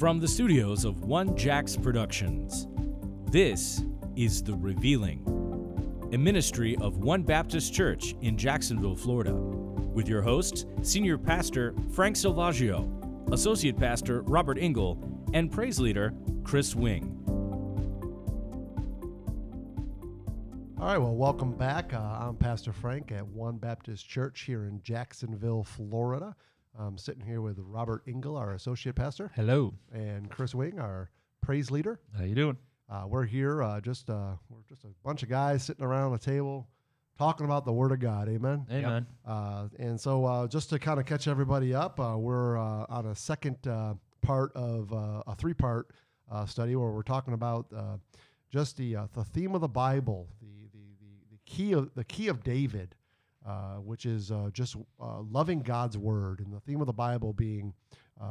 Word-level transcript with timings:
From 0.00 0.18
the 0.18 0.26
studios 0.26 0.86
of 0.86 1.04
One 1.04 1.36
Jacks 1.36 1.76
Productions, 1.76 2.68
this 3.30 3.84
is 4.16 4.42
The 4.42 4.54
Revealing, 4.54 5.20
a 6.14 6.16
ministry 6.16 6.74
of 6.76 7.04
One 7.04 7.22
Baptist 7.22 7.74
Church 7.74 8.14
in 8.22 8.38
Jacksonville, 8.38 8.96
Florida, 8.96 9.34
with 9.34 10.08
your 10.08 10.22
hosts, 10.22 10.64
Senior 10.80 11.18
Pastor 11.18 11.74
Frank 11.92 12.16
Silvaggio, 12.16 13.30
Associate 13.34 13.76
Pastor 13.76 14.22
Robert 14.22 14.56
Engel, 14.58 14.98
and 15.34 15.52
Praise 15.52 15.78
Leader 15.78 16.14
Chris 16.44 16.74
Wing. 16.74 17.14
All 20.80 20.86
right, 20.86 20.96
well, 20.96 21.14
welcome 21.14 21.52
back. 21.52 21.92
Uh, 21.92 21.98
I'm 21.98 22.36
Pastor 22.36 22.72
Frank 22.72 23.12
at 23.12 23.26
One 23.26 23.58
Baptist 23.58 24.08
Church 24.08 24.44
here 24.44 24.64
in 24.64 24.80
Jacksonville, 24.82 25.62
Florida. 25.62 26.34
I'm 26.78 26.96
sitting 26.98 27.24
here 27.24 27.40
with 27.40 27.58
Robert 27.58 28.02
Engel, 28.06 28.36
our 28.36 28.52
associate 28.54 28.94
pastor, 28.94 29.30
Hello. 29.34 29.74
and 29.92 30.30
Chris 30.30 30.54
Wing, 30.54 30.78
our 30.78 31.10
praise 31.42 31.70
leader. 31.70 32.00
How 32.16 32.24
you 32.24 32.34
doing? 32.34 32.56
Uh, 32.88 33.04
we're 33.06 33.24
here, 33.24 33.62
uh, 33.62 33.80
just 33.80 34.08
uh, 34.10 34.32
we're 34.48 34.62
just 34.68 34.84
a 34.84 34.88
bunch 35.04 35.22
of 35.22 35.28
guys 35.28 35.62
sitting 35.62 35.84
around 35.84 36.12
a 36.14 36.18
table 36.18 36.68
talking 37.18 37.44
about 37.44 37.64
the 37.64 37.72
Word 37.72 37.92
of 37.92 38.00
God. 38.00 38.28
Amen. 38.28 38.66
Amen. 38.70 39.06
Uh, 39.26 39.68
and 39.78 40.00
so, 40.00 40.24
uh, 40.24 40.46
just 40.48 40.70
to 40.70 40.78
kind 40.78 40.98
of 40.98 41.06
catch 41.06 41.28
everybody 41.28 41.74
up, 41.74 42.00
uh, 42.00 42.16
we're 42.16 42.56
uh, 42.58 42.86
on 42.88 43.06
a 43.06 43.14
second 43.14 43.56
uh, 43.66 43.94
part 44.22 44.52
of 44.54 44.92
uh, 44.92 45.22
a 45.26 45.34
three-part 45.36 45.88
uh, 46.30 46.46
study 46.46 46.74
where 46.76 46.90
we're 46.90 47.02
talking 47.02 47.34
about 47.34 47.66
uh, 47.76 47.96
just 48.50 48.76
the 48.76 48.96
uh, 48.96 49.06
the 49.14 49.24
theme 49.24 49.54
of 49.54 49.60
the 49.60 49.68
Bible, 49.68 50.28
the 50.40 50.46
the 50.72 50.78
the, 51.00 51.32
the 51.32 51.38
key 51.46 51.72
of 51.72 51.90
the 51.94 52.04
key 52.04 52.28
of 52.28 52.42
David, 52.42 52.94
uh, 53.46 53.76
which 53.76 54.04
is 54.04 54.30
uh, 54.30 54.50
just 54.52 54.76
uh, 55.00 55.20
loving 55.30 55.60
God's 55.60 55.96
word, 55.96 56.40
and 56.40 56.52
the 56.52 56.60
theme 56.60 56.80
of 56.80 56.86
the 56.86 56.92
Bible 56.92 57.32
being 57.32 57.72
uh, 58.20 58.24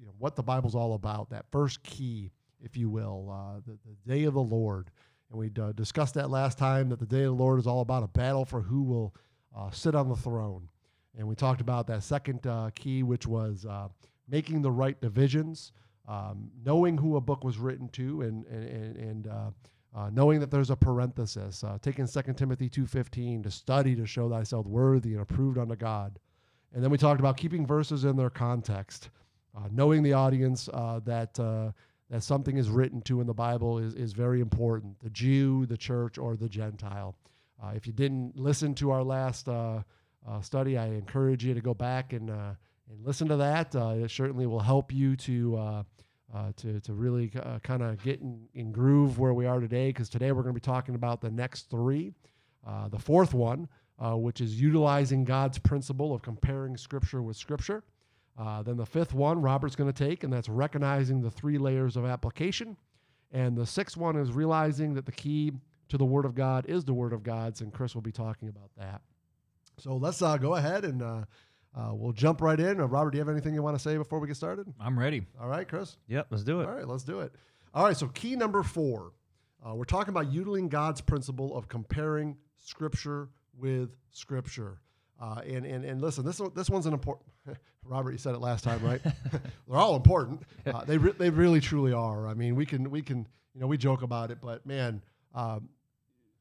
you 0.00 0.06
know, 0.06 0.12
what 0.18 0.34
the 0.34 0.42
Bible's 0.42 0.74
all 0.74 0.94
about. 0.94 1.30
That 1.30 1.46
first 1.52 1.82
key, 1.84 2.32
if 2.60 2.76
you 2.76 2.90
will, 2.90 3.30
uh, 3.30 3.60
the, 3.64 3.78
the 3.86 4.12
day 4.12 4.24
of 4.24 4.34
the 4.34 4.42
Lord. 4.42 4.90
And 5.30 5.38
we 5.38 5.50
uh, 5.62 5.72
discussed 5.72 6.14
that 6.14 6.28
last 6.28 6.58
time 6.58 6.88
that 6.88 6.98
the 6.98 7.06
day 7.06 7.20
of 7.22 7.36
the 7.36 7.42
Lord 7.42 7.60
is 7.60 7.66
all 7.66 7.82
about 7.82 8.02
a 8.02 8.08
battle 8.08 8.44
for 8.44 8.60
who 8.60 8.82
will 8.82 9.14
sit 9.70 9.94
on 9.94 10.08
the 10.08 10.16
throne. 10.16 10.68
And 11.16 11.28
we 11.28 11.34
talked 11.34 11.60
about 11.60 11.86
that 11.86 12.02
second 12.02 12.46
key, 12.74 13.02
which 13.02 13.26
was 13.26 13.64
making 14.28 14.62
the 14.62 14.70
right 14.72 15.00
divisions, 15.00 15.72
um, 16.08 16.50
knowing 16.64 16.98
who 16.98 17.16
a 17.16 17.20
book 17.20 17.44
was 17.44 17.58
written 17.58 17.88
to, 17.90 18.22
and 18.22 18.44
and, 18.46 18.96
and 18.96 19.28
uh, 19.94 20.10
knowing 20.12 20.40
that 20.40 20.50
there's 20.50 20.70
a 20.70 20.76
parenthesis. 20.76 21.62
Uh, 21.62 21.78
taking 21.82 22.06
2 22.06 22.22
Timothy 22.34 22.68
two 22.68 22.86
fifteen 22.86 23.42
to 23.42 23.50
study 23.50 23.94
to 23.94 24.06
show 24.06 24.28
thyself 24.28 24.66
worthy 24.66 25.12
and 25.12 25.22
approved 25.22 25.58
unto 25.58 25.76
God. 25.76 26.18
And 26.74 26.82
then 26.82 26.90
we 26.90 26.96
talked 26.96 27.20
about 27.20 27.36
keeping 27.36 27.66
verses 27.66 28.04
in 28.04 28.16
their 28.16 28.30
context, 28.30 29.10
uh, 29.56 29.68
knowing 29.70 30.02
the 30.02 30.14
audience 30.14 30.68
uh, 30.72 31.00
that 31.04 31.38
uh, 31.38 31.72
that 32.08 32.22
something 32.22 32.56
is 32.56 32.70
written 32.70 33.02
to 33.02 33.20
in 33.20 33.26
the 33.26 33.34
Bible 33.34 33.78
is, 33.78 33.94
is 33.94 34.12
very 34.12 34.40
important. 34.40 34.98
The 35.00 35.10
Jew, 35.10 35.66
the 35.66 35.76
church, 35.76 36.16
or 36.18 36.36
the 36.36 36.48
Gentile. 36.48 37.14
Uh, 37.62 37.72
if 37.74 37.86
you 37.86 37.92
didn't 37.92 38.36
listen 38.36 38.74
to 38.76 38.90
our 38.90 39.02
last 39.02 39.48
study, 40.40 40.78
I 40.78 40.86
encourage 40.86 41.44
you 41.44 41.54
to 41.54 41.60
go 41.60 41.74
back 41.74 42.12
and 42.12 42.30
and 42.30 43.04
listen 43.04 43.28
to 43.28 43.36
that. 43.36 43.74
It 43.74 44.10
certainly 44.10 44.46
will 44.46 44.60
help 44.60 44.92
you 44.92 45.16
to 45.16 45.84
uh, 46.34 46.52
to 46.56 46.80
to 46.80 46.92
really 46.92 47.30
uh, 47.42 47.58
kind 47.60 47.82
of 47.82 48.02
get 48.02 48.20
in, 48.20 48.46
in 48.54 48.72
groove 48.72 49.18
where 49.18 49.34
we 49.34 49.46
are 49.46 49.60
today. 49.60 49.88
Because 49.88 50.08
today 50.08 50.32
we're 50.32 50.42
going 50.42 50.54
to 50.54 50.60
be 50.60 50.64
talking 50.64 50.94
about 50.94 51.20
the 51.20 51.30
next 51.30 51.70
three. 51.70 52.14
Uh, 52.66 52.88
the 52.88 52.98
fourth 52.98 53.34
one, 53.34 53.68
uh, 53.98 54.16
which 54.16 54.40
is 54.40 54.60
utilizing 54.60 55.24
God's 55.24 55.58
principle 55.58 56.14
of 56.14 56.22
comparing 56.22 56.76
Scripture 56.76 57.22
with 57.22 57.36
Scripture. 57.36 57.82
Uh, 58.38 58.62
then 58.62 58.76
the 58.76 58.86
fifth 58.86 59.12
one, 59.12 59.42
Robert's 59.42 59.76
going 59.76 59.92
to 59.92 60.04
take, 60.08 60.24
and 60.24 60.32
that's 60.32 60.48
recognizing 60.48 61.20
the 61.20 61.30
three 61.30 61.58
layers 61.58 61.96
of 61.96 62.06
application. 62.06 62.76
And 63.32 63.56
the 63.56 63.66
sixth 63.66 63.96
one 63.96 64.16
is 64.16 64.32
realizing 64.32 64.94
that 64.94 65.06
the 65.06 65.12
key 65.12 65.52
to 65.88 65.98
the 65.98 66.04
Word 66.04 66.24
of 66.24 66.34
God 66.34 66.64
is 66.66 66.84
the 66.84 66.94
Word 66.94 67.12
of 67.12 67.22
God's, 67.22 67.60
and 67.60 67.72
Chris 67.72 67.94
will 67.94 68.02
be 68.02 68.12
talking 68.12 68.48
about 68.48 68.70
that. 68.78 69.02
So 69.78 69.96
let's 69.96 70.22
uh, 70.22 70.36
go 70.36 70.54
ahead 70.54 70.84
and 70.84 71.02
uh, 71.74 71.90
we'll 71.92 72.12
jump 72.12 72.40
right 72.40 72.58
in. 72.58 72.80
Uh, 72.80 72.86
Robert, 72.86 73.12
do 73.12 73.16
you 73.18 73.20
have 73.20 73.28
anything 73.28 73.54
you 73.54 73.62
want 73.62 73.76
to 73.76 73.82
say 73.82 73.96
before 73.96 74.18
we 74.18 74.26
get 74.26 74.36
started? 74.36 74.72
I'm 74.78 74.98
ready. 74.98 75.22
All 75.40 75.48
right, 75.48 75.66
Chris. 75.66 75.96
Yep, 76.08 76.26
let's 76.30 76.44
do 76.44 76.60
it. 76.60 76.68
All 76.68 76.74
right, 76.74 76.86
let's 76.86 77.04
do 77.04 77.20
it. 77.20 77.32
All 77.74 77.84
right, 77.84 77.96
so 77.96 78.08
key 78.08 78.36
number 78.36 78.62
four, 78.62 79.12
uh, 79.66 79.74
we're 79.74 79.84
talking 79.84 80.10
about 80.10 80.30
utilizing 80.30 80.68
God's 80.68 81.00
principle 81.00 81.56
of 81.56 81.68
comparing 81.68 82.36
Scripture 82.58 83.30
with 83.56 83.90
Scripture. 84.10 84.80
Uh, 85.20 85.40
and, 85.46 85.64
and 85.64 85.84
and 85.84 86.00
listen, 86.00 86.24
this 86.24 86.40
this 86.54 86.68
one's 86.68 86.86
an 86.86 86.92
important. 86.92 87.28
Robert, 87.84 88.12
you 88.12 88.18
said 88.18 88.34
it 88.34 88.40
last 88.40 88.64
time, 88.64 88.84
right? 88.84 89.00
They're 89.32 89.78
all 89.78 89.96
important. 89.96 90.42
Uh, 90.66 90.84
they 90.84 90.98
re- 90.98 91.14
they 91.16 91.30
really 91.30 91.60
truly 91.60 91.92
are. 91.92 92.26
I 92.26 92.34
mean, 92.34 92.56
we 92.56 92.66
can 92.66 92.90
we 92.90 93.02
can 93.02 93.26
you 93.54 93.60
know 93.60 93.66
we 93.66 93.78
joke 93.78 94.02
about 94.02 94.30
it, 94.30 94.38
but 94.42 94.66
man, 94.66 95.00
um, 95.34 95.68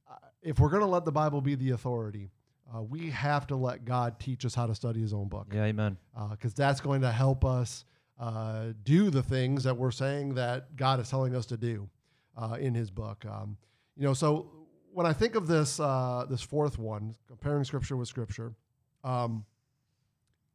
uh, 0.10 0.16
if 0.42 0.60
we're 0.60 0.70
going 0.70 0.82
to 0.82 0.88
let 0.88 1.06
the 1.06 1.12
Bible 1.12 1.42
be 1.42 1.56
the 1.56 1.72
authority, 1.72 2.32
uh, 2.74 2.82
we 2.82 3.10
have 3.10 3.48
to 3.48 3.56
let 3.56 3.86
God 3.86 4.20
teach 4.20 4.46
us 4.46 4.56
how 4.56 4.66
to 4.68 4.76
study 4.76 5.02
His 5.02 5.14
own 5.14 5.28
book 5.28 5.48
Yeah, 5.54 5.64
amen. 5.66 5.98
because 6.32 6.54
that's 6.54 6.80
going 6.82 7.02
to 7.02 7.12
help 7.12 7.44
us 7.46 7.86
uh, 8.20 8.68
do 8.84 9.10
the 9.10 9.24
things 9.24 9.64
that 9.64 9.76
we're 9.76 9.92
saying 9.92 10.36
that 10.36 10.76
God 10.76 11.00
is 11.00 11.10
telling 11.10 11.36
us 11.36 11.46
to 11.48 11.58
do 11.58 11.90
uh, 12.38 12.58
in 12.60 12.74
His 12.74 12.92
book. 12.92 13.26
Um, 13.26 13.58
you 13.98 14.04
know, 14.04 14.14
so 14.14 14.52
when 14.94 15.06
I 15.06 15.14
think 15.14 15.36
of 15.36 15.48
this 15.48 15.80
uh, 15.80 16.26
this 16.30 16.42
fourth 16.42 16.78
one, 16.78 17.16
comparing 17.28 17.64
Scripture 17.64 17.98
with 17.98 18.08
Scripture, 18.08 18.54
um, 19.04 19.46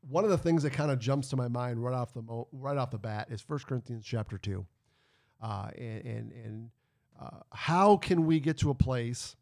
one 0.09 0.25
of 0.25 0.31
the 0.31 0.39
things 0.39 0.63
that 0.63 0.71
kind 0.73 0.91
of 0.91 0.99
jumps 0.99 1.29
to 1.31 1.37
my 1.37 1.49
mind 1.49 1.83
right 1.83 1.95
off 1.95 2.13
the 2.15 2.23
mo- 2.23 2.49
right 2.53 2.77
off 2.77 2.91
the 2.91 2.99
bat 2.99 3.29
is 3.31 3.43
1 3.47 3.59
Corinthians 3.67 4.05
chapter 4.07 4.39
two, 4.39 4.65
uh, 5.43 5.69
and 5.77 6.05
and, 6.07 6.33
and 6.33 6.71
uh, 7.21 7.39
how 7.53 7.97
can 7.97 8.27
we 8.27 8.39
get 8.39 8.59
to 8.59 8.71
a 8.71 8.75
place 8.75 9.35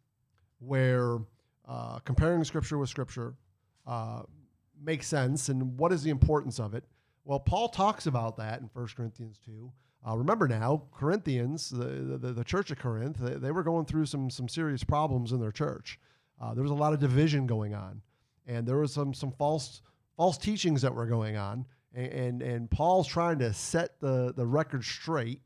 where 0.60 1.18
uh, 1.68 1.98
comparing 2.00 2.44
Scripture 2.44 2.78
with 2.78 2.88
Scripture 2.88 3.34
uh, 3.86 4.22
makes 4.82 5.06
sense 5.06 5.48
and 5.48 5.78
what 5.78 5.92
is 5.92 6.02
the 6.02 6.10
importance 6.10 6.58
of 6.60 6.74
it? 6.74 6.84
Well, 7.24 7.40
Paul 7.40 7.68
talks 7.68 8.06
about 8.06 8.36
that 8.36 8.60
in 8.60 8.68
1 8.72 8.88
Corinthians 8.96 9.38
2. 9.46 9.72
Uh, 10.06 10.16
remember 10.16 10.46
now, 10.46 10.82
Corinthians, 10.94 11.70
the, 11.70 12.18
the, 12.18 12.32
the 12.32 12.44
church 12.44 12.70
of 12.70 12.78
Corinth, 12.78 13.16
they, 13.18 13.34
they 13.34 13.50
were 13.50 13.62
going 13.62 13.86
through 13.86 14.04
some, 14.04 14.28
some 14.28 14.48
serious 14.48 14.84
problems 14.84 15.32
in 15.32 15.40
their 15.40 15.52
church. 15.52 15.98
Uh, 16.40 16.52
there 16.52 16.62
was 16.62 16.70
a 16.70 16.74
lot 16.74 16.92
of 16.92 17.00
division 17.00 17.46
going 17.46 17.74
on, 17.74 18.02
and 18.46 18.66
there 18.66 18.76
was 18.76 18.92
some, 18.92 19.14
some 19.14 19.32
false, 19.32 19.80
false 20.16 20.36
teachings 20.36 20.82
that 20.82 20.94
were 20.94 21.06
going 21.06 21.36
on. 21.36 21.64
And, 21.94 22.12
and, 22.12 22.42
and 22.42 22.70
Paul's 22.70 23.08
trying 23.08 23.38
to 23.38 23.54
set 23.54 23.98
the, 24.00 24.34
the 24.36 24.46
record 24.46 24.84
straight. 24.84 25.40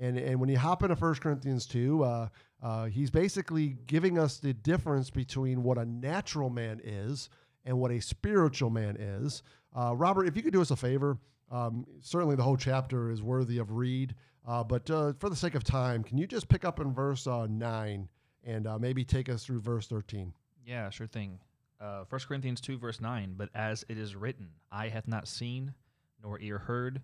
And, 0.00 0.18
and 0.18 0.40
when 0.40 0.48
you 0.48 0.58
hop 0.58 0.82
into 0.82 0.94
1 0.94 1.14
Corinthians 1.16 1.66
2, 1.66 2.04
uh, 2.04 2.28
uh, 2.62 2.84
he's 2.86 3.10
basically 3.10 3.76
giving 3.86 4.18
us 4.18 4.38
the 4.38 4.52
difference 4.52 5.10
between 5.10 5.62
what 5.62 5.78
a 5.78 5.84
natural 5.84 6.50
man 6.50 6.80
is 6.84 7.28
and 7.64 7.78
what 7.78 7.90
a 7.90 8.00
spiritual 8.00 8.70
man 8.70 8.96
is. 8.96 9.42
Uh, 9.76 9.94
Robert, 9.96 10.26
if 10.26 10.36
you 10.36 10.42
could 10.42 10.52
do 10.52 10.62
us 10.62 10.70
a 10.70 10.76
favor, 10.76 11.18
um, 11.50 11.86
certainly 12.00 12.36
the 12.36 12.42
whole 12.42 12.56
chapter 12.56 13.10
is 13.10 13.22
worthy 13.22 13.58
of 13.58 13.72
read, 13.72 14.14
uh, 14.46 14.62
but 14.64 14.88
uh, 14.90 15.12
for 15.18 15.28
the 15.28 15.36
sake 15.36 15.54
of 15.54 15.64
time, 15.64 16.02
can 16.02 16.18
you 16.18 16.26
just 16.26 16.48
pick 16.48 16.64
up 16.64 16.80
in 16.80 16.92
verse 16.92 17.26
uh, 17.26 17.46
9 17.48 18.08
and 18.44 18.68
maybe 18.80 19.04
take 19.04 19.28
us 19.28 19.44
through 19.44 19.60
verse 19.60 19.86
13? 19.86 20.32
Yeah, 20.64 20.90
sure 20.90 21.06
thing. 21.06 21.38
Uh, 21.80 22.04
1 22.08 22.20
Corinthians 22.26 22.60
2, 22.60 22.78
verse 22.78 23.00
9. 23.00 23.34
But 23.36 23.50
as 23.54 23.84
it 23.88 23.98
is 23.98 24.16
written, 24.16 24.48
eye 24.72 24.88
hath 24.88 25.06
not 25.06 25.28
seen, 25.28 25.74
nor 26.22 26.40
ear 26.40 26.58
heard, 26.58 27.00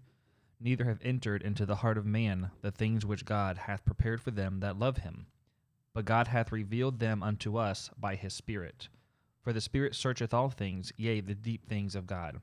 neither 0.60 0.84
have 0.84 1.00
entered 1.03 1.42
into 1.42 1.66
the 1.66 1.76
heart 1.76 1.98
of 1.98 2.06
man 2.06 2.50
the 2.62 2.70
things 2.70 3.04
which 3.04 3.25
God 3.25 3.59
hath 3.59 3.84
prepared 3.84 4.20
for 4.20 4.31
them 4.31 4.60
that 4.60 4.78
love 4.78 4.98
him. 4.98 5.26
But 5.92 6.04
God 6.04 6.28
hath 6.28 6.53
revealed 6.53 6.98
them 6.98 7.22
unto 7.22 7.56
us 7.56 7.91
by 7.98 8.16
his 8.16 8.34
Spirit. 8.34 8.88
For 9.42 9.53
the 9.53 9.60
Spirit 9.60 9.94
searcheth 9.94 10.32
all 10.32 10.50
things, 10.50 10.92
yea, 10.97 11.20
the 11.20 11.34
deep 11.34 11.69
things 11.69 11.94
of 11.94 12.06
God. 12.06 12.41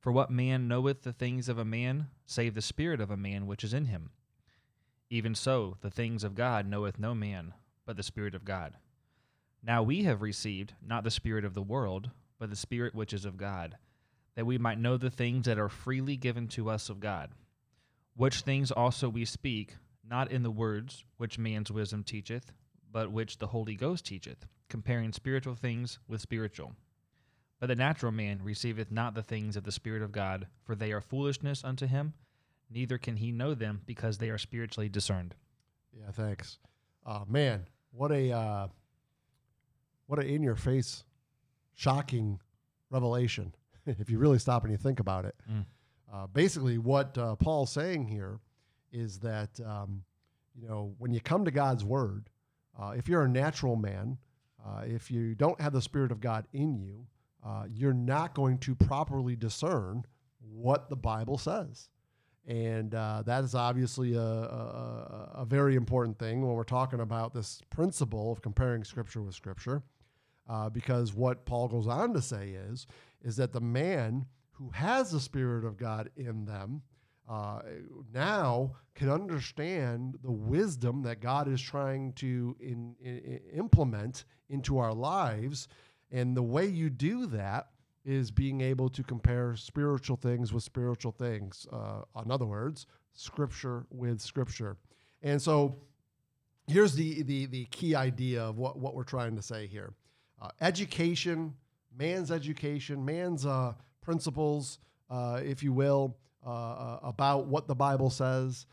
For 0.00 0.12
what 0.12 0.30
man 0.30 0.68
knoweth 0.68 1.02
the 1.02 1.12
things 1.12 1.48
of 1.48 1.58
a 1.58 1.64
man, 1.64 2.08
save 2.26 2.54
the 2.54 2.60
Spirit 2.60 3.00
of 3.00 3.10
a 3.10 3.16
man 3.16 3.46
which 3.46 3.64
is 3.64 3.72
in 3.72 3.86
him? 3.86 4.10
Even 5.08 5.34
so, 5.34 5.76
the 5.80 5.90
things 5.90 6.24
of 6.24 6.34
God 6.34 6.66
knoweth 6.66 6.98
no 6.98 7.14
man, 7.14 7.54
but 7.86 7.96
the 7.96 8.02
Spirit 8.02 8.34
of 8.34 8.44
God. 8.44 8.74
Now 9.62 9.82
we 9.82 10.02
have 10.02 10.20
received 10.20 10.74
not 10.86 11.04
the 11.04 11.10
Spirit 11.10 11.44
of 11.44 11.54
the 11.54 11.62
world, 11.62 12.10
but 12.38 12.50
the 12.50 12.56
Spirit 12.56 12.94
which 12.94 13.14
is 13.14 13.24
of 13.24 13.36
God, 13.38 13.78
that 14.36 14.46
we 14.46 14.58
might 14.58 14.78
know 14.78 14.96
the 14.96 15.10
things 15.10 15.46
that 15.46 15.58
are 15.58 15.68
freely 15.68 16.16
given 16.16 16.48
to 16.48 16.70
us 16.70 16.88
of 16.88 17.00
God. 17.00 17.30
Which 18.16 18.40
things 18.40 18.70
also 18.70 19.08
we 19.08 19.24
speak, 19.24 19.76
not 20.08 20.30
in 20.30 20.42
the 20.42 20.50
words 20.50 21.04
which 21.16 21.38
man's 21.38 21.70
wisdom 21.70 22.04
teacheth, 22.04 22.52
but 22.90 23.10
which 23.10 23.38
the 23.38 23.48
Holy 23.48 23.74
Ghost 23.74 24.06
teacheth, 24.06 24.46
comparing 24.68 25.12
spiritual 25.12 25.54
things 25.54 25.98
with 26.06 26.20
spiritual. 26.20 26.74
But 27.60 27.66
the 27.66 27.76
natural 27.76 28.12
man 28.12 28.40
receiveth 28.42 28.92
not 28.92 29.14
the 29.14 29.22
things 29.22 29.56
of 29.56 29.64
the 29.64 29.72
Spirit 29.72 30.02
of 30.02 30.12
God, 30.12 30.46
for 30.64 30.74
they 30.74 30.92
are 30.92 31.00
foolishness 31.00 31.64
unto 31.64 31.86
him, 31.86 32.14
neither 32.70 32.98
can 32.98 33.16
he 33.16 33.32
know 33.32 33.54
them, 33.54 33.82
because 33.86 34.18
they 34.18 34.30
are 34.30 34.38
spiritually 34.38 34.88
discerned. 34.88 35.34
Yeah, 35.92 36.10
thanks. 36.12 36.58
Uh, 37.06 37.24
man, 37.28 37.66
what 37.92 38.10
a 38.10 38.32
uh, 38.32 38.68
what 40.06 40.18
a 40.18 40.26
in 40.26 40.42
your 40.42 40.56
face, 40.56 41.04
shocking 41.74 42.40
revelation. 42.90 43.54
if 44.00 44.10
you 44.10 44.18
really 44.18 44.38
stop 44.38 44.62
and 44.64 44.72
you 44.72 44.78
think 44.78 45.00
about 45.00 45.24
it, 45.24 45.34
Mm. 45.50 45.64
Uh, 46.12 46.28
basically, 46.28 46.78
what 46.78 47.18
uh, 47.18 47.34
Paul's 47.34 47.72
saying 47.72 48.06
here 48.06 48.38
is 48.92 49.18
that 49.18 49.58
um, 49.66 50.04
you 50.54 50.68
know 50.68 50.94
when 50.98 51.12
you 51.12 51.20
come 51.20 51.44
to 51.44 51.50
God's 51.50 51.84
word, 51.84 52.30
uh, 52.80 52.90
if 52.90 53.08
you're 53.08 53.24
a 53.24 53.28
natural 53.28 53.74
man, 53.74 54.18
uh, 54.64 54.82
if 54.84 55.10
you 55.10 55.34
don't 55.34 55.60
have 55.60 55.72
the 55.72 55.82
Spirit 55.82 56.12
of 56.12 56.20
God 56.20 56.46
in 56.52 56.76
you, 56.76 57.06
uh, 57.44 57.64
you're 57.68 57.92
not 57.92 58.34
going 58.34 58.58
to 58.58 58.74
properly 58.74 59.34
discern 59.34 60.04
what 60.38 60.88
the 60.88 60.96
Bible 60.96 61.36
says. 61.36 61.88
And 62.46 62.94
uh, 62.94 63.22
that 63.26 63.42
is 63.42 63.54
obviously 63.54 64.14
a, 64.14 64.20
a, 64.20 65.30
a, 65.36 65.44
very 65.46 65.76
important 65.76 66.18
thing 66.18 66.42
when 66.42 66.54
we're 66.54 66.62
talking 66.62 67.00
about 67.00 67.32
this 67.32 67.62
principle 67.70 68.30
of 68.30 68.42
comparing 68.42 68.84
Scripture 68.84 69.22
with 69.22 69.34
Scripture. 69.34 69.82
Uh, 70.46 70.68
because 70.68 71.14
what 71.14 71.46
Paul 71.46 71.68
goes 71.68 71.86
on 71.86 72.12
to 72.12 72.20
say 72.20 72.50
is, 72.50 72.86
is 73.24 73.36
that 73.36 73.52
the 73.52 73.60
man 73.60 74.26
who 74.52 74.70
has 74.70 75.10
the 75.10 75.20
Spirit 75.20 75.64
of 75.64 75.76
God 75.76 76.10
in 76.16 76.44
them 76.44 76.82
uh, 77.28 77.60
now 78.12 78.76
can 78.94 79.10
understand 79.10 80.18
the 80.22 80.30
wisdom 80.30 81.02
that 81.02 81.20
God 81.20 81.48
is 81.48 81.60
trying 81.60 82.12
to 82.14 82.54
in, 82.60 82.94
in, 83.00 83.40
implement 83.54 84.24
into 84.50 84.78
our 84.78 84.92
lives. 84.92 85.68
And 86.12 86.36
the 86.36 86.42
way 86.42 86.66
you 86.66 86.90
do 86.90 87.26
that 87.26 87.68
is 88.04 88.30
being 88.30 88.60
able 88.60 88.90
to 88.90 89.02
compare 89.02 89.56
spiritual 89.56 90.16
things 90.16 90.52
with 90.52 90.62
spiritual 90.62 91.12
things. 91.12 91.66
Uh, 91.72 92.02
in 92.22 92.30
other 92.30 92.44
words, 92.44 92.86
scripture 93.14 93.86
with 93.90 94.20
scripture. 94.20 94.76
And 95.22 95.40
so 95.40 95.78
here's 96.66 96.94
the, 96.94 97.22
the, 97.22 97.46
the 97.46 97.64
key 97.66 97.94
idea 97.94 98.42
of 98.42 98.58
what, 98.58 98.78
what 98.78 98.94
we're 98.94 99.04
trying 99.04 99.34
to 99.36 99.42
say 99.42 99.66
here 99.66 99.94
uh, 100.42 100.48
education, 100.60 101.54
man's 101.96 102.30
education, 102.30 103.04
man's 103.04 103.46
uh, 103.46 103.74
principles, 104.02 104.78
uh, 105.10 105.40
if 105.42 105.62
you 105.62 105.72
will, 105.72 106.16
uh, 106.46 106.50
uh, 106.50 106.98
about 107.02 107.46
what 107.46 107.66
the 107.66 107.74
Bible 107.74 108.10
says. 108.10 108.66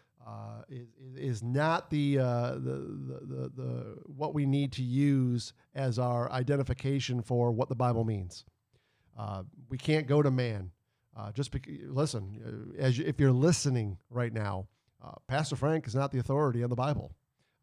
is, 0.69 0.87
is 1.15 1.43
not 1.43 1.89
the, 1.89 2.15
the, 2.15 2.59
the, 2.63 3.19
the, 3.23 3.51
the 3.55 3.95
what 4.05 4.33
we 4.33 4.45
need 4.45 4.71
to 4.73 4.83
use 4.83 5.53
as 5.75 5.99
our 5.99 6.31
identification 6.31 7.21
for 7.21 7.51
what 7.51 7.69
the 7.69 7.75
Bible 7.75 8.03
means. 8.03 8.45
Uh, 9.17 9.43
we 9.69 9.77
can't 9.77 10.07
go 10.07 10.21
to 10.21 10.31
man. 10.31 10.71
Uh, 11.15 11.31
just 11.31 11.51
because, 11.51 11.73
listen, 11.87 12.73
uh, 12.79 12.81
as 12.81 12.97
you, 12.97 13.05
if 13.05 13.19
you're 13.19 13.31
listening 13.31 13.97
right 14.09 14.33
now, 14.33 14.67
uh, 15.03 15.11
Pastor 15.27 15.55
Frank 15.55 15.85
is 15.87 15.95
not 15.95 16.11
the 16.11 16.19
authority 16.19 16.63
on 16.63 16.69
the 16.69 16.75
Bible. 16.75 17.11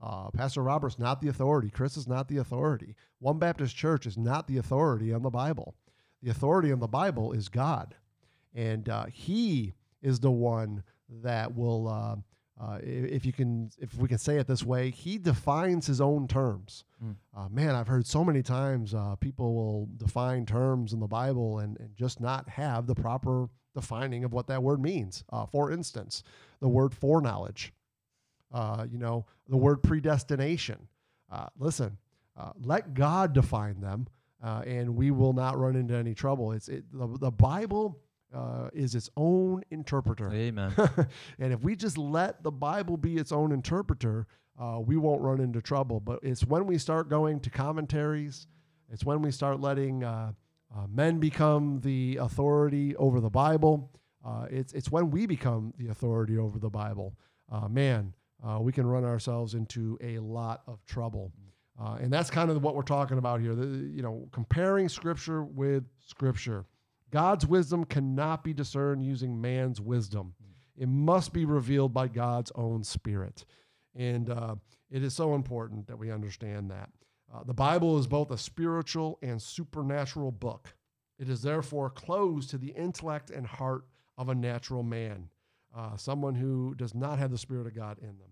Uh, 0.00 0.30
Pastor 0.30 0.62
Robert's 0.62 0.98
not 0.98 1.20
the 1.20 1.28
authority. 1.28 1.70
Chris 1.70 1.96
is 1.96 2.06
not 2.06 2.28
the 2.28 2.38
authority. 2.38 2.94
One 3.18 3.38
Baptist 3.38 3.74
Church 3.76 4.06
is 4.06 4.16
not 4.16 4.46
the 4.46 4.58
authority 4.58 5.12
on 5.12 5.22
the 5.22 5.30
Bible. 5.30 5.74
The 6.22 6.30
authority 6.30 6.72
on 6.72 6.80
the 6.80 6.88
Bible 6.88 7.32
is 7.32 7.48
God, 7.48 7.94
and 8.54 8.88
He 9.12 9.74
is 10.02 10.20
the 10.20 10.30
one 10.30 10.82
that 11.22 11.54
will 11.54 11.88
uh, 12.60 12.78
if 12.82 13.24
you 13.24 13.32
can, 13.32 13.70
if 13.78 13.94
we 13.94 14.08
can 14.08 14.18
say 14.18 14.36
it 14.36 14.46
this 14.46 14.64
way, 14.64 14.90
he 14.90 15.16
defines 15.16 15.86
his 15.86 16.00
own 16.00 16.26
terms. 16.26 16.84
Mm. 17.04 17.14
Uh, 17.36 17.48
man, 17.48 17.74
I've 17.74 17.86
heard 17.86 18.06
so 18.06 18.24
many 18.24 18.42
times 18.42 18.94
uh, 18.94 19.14
people 19.20 19.54
will 19.54 19.88
define 19.96 20.44
terms 20.44 20.92
in 20.92 20.98
the 20.98 21.06
Bible 21.06 21.60
and, 21.60 21.78
and 21.78 21.94
just 21.96 22.20
not 22.20 22.48
have 22.48 22.86
the 22.86 22.96
proper 22.96 23.48
defining 23.74 24.24
of 24.24 24.32
what 24.32 24.48
that 24.48 24.62
word 24.62 24.82
means. 24.82 25.22
Uh, 25.32 25.46
for 25.46 25.70
instance, 25.70 26.24
the 26.60 26.68
word 26.68 26.92
foreknowledge, 26.92 27.72
uh, 28.52 28.86
you 28.90 28.98
know, 28.98 29.26
the 29.48 29.56
word 29.56 29.82
predestination. 29.82 30.88
Uh, 31.30 31.46
listen, 31.58 31.96
let 32.62 32.94
God 32.94 33.32
define 33.32 33.80
them, 33.80 34.06
and 34.42 34.94
we 34.94 35.10
will 35.10 35.32
not 35.32 35.58
run 35.58 35.76
into 35.76 35.94
any 35.94 36.14
trouble. 36.14 36.52
It's 36.52 36.68
it, 36.68 36.84
the, 36.92 37.06
the 37.18 37.30
Bible 37.30 38.00
uh, 38.34 38.68
is 38.72 38.94
its 38.94 39.10
own 39.16 39.62
interpreter. 39.70 40.32
Amen. 40.32 40.72
and 41.38 41.52
if 41.52 41.62
we 41.62 41.76
just 41.76 41.98
let 41.98 42.42
the 42.42 42.50
Bible 42.50 42.96
be 42.96 43.16
its 43.16 43.32
own 43.32 43.52
interpreter, 43.52 44.26
uh, 44.60 44.80
we 44.80 44.96
won't 44.96 45.22
run 45.22 45.40
into 45.40 45.60
trouble. 45.62 46.00
But 46.00 46.20
it's 46.22 46.44
when 46.44 46.66
we 46.66 46.78
start 46.78 47.08
going 47.08 47.40
to 47.40 47.50
commentaries, 47.50 48.46
it's 48.90 49.04
when 49.04 49.22
we 49.22 49.30
start 49.30 49.60
letting 49.60 50.04
uh, 50.04 50.32
uh 50.74 50.86
men 50.86 51.18
become 51.18 51.80
the 51.80 52.18
authority 52.20 52.94
over 52.96 53.20
the 53.20 53.30
Bible. 53.30 53.90
Uh, 54.24 54.46
it's 54.50 54.72
it's 54.72 54.90
when 54.90 55.10
we 55.10 55.26
become 55.26 55.72
the 55.78 55.88
authority 55.88 56.36
over 56.36 56.58
the 56.58 56.70
Bible. 56.70 57.14
Uh, 57.50 57.68
man, 57.68 58.12
we 58.60 58.72
can 58.72 58.86
run 58.86 59.04
ourselves 59.04 59.54
into 59.54 59.98
a 60.00 60.18
lot 60.18 60.62
of 60.66 60.84
trouble. 60.86 61.32
and 61.78 62.12
that's 62.12 62.30
kind 62.30 62.50
of 62.50 62.62
what 62.62 62.74
we're 62.74 62.82
talking 62.82 63.18
about 63.18 63.40
here. 63.40 63.54
The, 63.54 63.66
you 63.66 64.02
know, 64.02 64.28
comparing 64.32 64.88
Scripture 64.88 65.42
with 65.44 65.84
Scripture. 66.00 66.64
God's 67.10 67.46
wisdom 67.46 67.84
cannot 67.84 68.44
be 68.44 68.52
discerned 68.52 69.02
using 69.02 69.40
man's 69.40 69.80
wisdom. 69.80 70.34
It 70.76 70.88
must 70.88 71.32
be 71.32 71.44
revealed 71.44 71.92
by 71.92 72.08
God's 72.08 72.52
own 72.54 72.84
spirit. 72.84 73.44
And 73.94 74.30
uh, 74.30 74.56
it 74.90 75.02
is 75.02 75.14
so 75.14 75.34
important 75.34 75.86
that 75.88 75.98
we 75.98 76.10
understand 76.10 76.70
that. 76.70 76.90
Uh, 77.34 77.42
the 77.44 77.54
Bible 77.54 77.98
is 77.98 78.06
both 78.06 78.30
a 78.30 78.38
spiritual 78.38 79.18
and 79.22 79.42
supernatural 79.42 80.30
book. 80.30 80.74
It 81.18 81.28
is 81.28 81.42
therefore 81.42 81.90
closed 81.90 82.50
to 82.50 82.58
the 82.58 82.70
intellect 82.70 83.30
and 83.30 83.46
heart 83.46 83.84
of 84.16 84.28
a 84.28 84.34
natural 84.34 84.82
man, 84.82 85.28
uh, 85.76 85.96
someone 85.96 86.34
who 86.34 86.74
does 86.76 86.94
not 86.94 87.18
have 87.18 87.30
the 87.30 87.38
Spirit 87.38 87.66
of 87.66 87.74
God 87.74 87.98
in 88.00 88.18
them. 88.18 88.30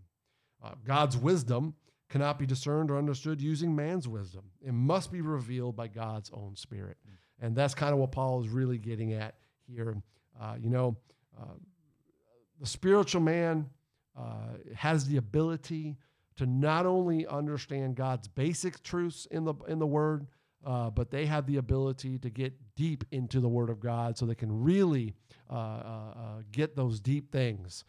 Uh, 0.63 0.73
God's 0.85 1.17
wisdom 1.17 1.75
cannot 2.09 2.39
be 2.39 2.47
discerned 2.47 2.91
or 2.91 2.99
understood 2.99 3.41
using 3.41 3.75
man's 3.75 4.07
wisdom. 4.09 4.45
It 4.65 4.73
must 4.73 5.11
be 5.11 5.21
revealed 5.21 5.77
by 5.77 5.89
God's 5.89 6.31
own 6.33 6.57
Spirit. 6.57 6.97
Mm. 7.07 7.47
And 7.47 7.57
that's 7.57 7.75
kind 7.75 7.93
of 7.93 7.99
what 7.99 8.13
Paul 8.13 8.43
is 8.43 8.49
really 8.49 8.79
getting 8.79 9.13
at 9.13 9.35
here. 9.67 9.97
Uh, 10.41 10.55
you 10.61 10.71
know, 10.71 10.97
uh, 11.39 11.55
the 12.61 12.67
spiritual 12.67 13.21
man 13.21 13.69
uh, 14.17 14.57
has 14.75 15.07
the 15.07 15.17
ability 15.17 15.97
to 16.37 16.47
not 16.47 16.87
only 16.87 17.27
understand 17.27 17.97
God's 17.97 18.29
basic 18.29 18.83
truths 18.83 19.27
in 19.31 19.45
the 19.45 19.55
in 19.69 19.79
the 19.79 19.87
Word, 19.87 20.27
uh, 20.67 20.91
but 20.91 21.11
they 21.11 21.25
have 21.25 21.47
the 21.47 21.57
ability 21.57 22.19
to 22.19 22.29
get 22.29 22.53
deep 22.75 23.05
into 23.11 23.41
the 23.41 23.49
Word 23.49 23.71
of 23.71 23.81
God, 23.81 24.19
so 24.19 24.27
they 24.27 24.35
can 24.35 24.63
really 24.63 25.15
uh, 25.49 25.55
uh, 25.55 26.13
get 26.53 26.77
those 26.77 27.01
deep 27.01 27.33
things 27.33 27.85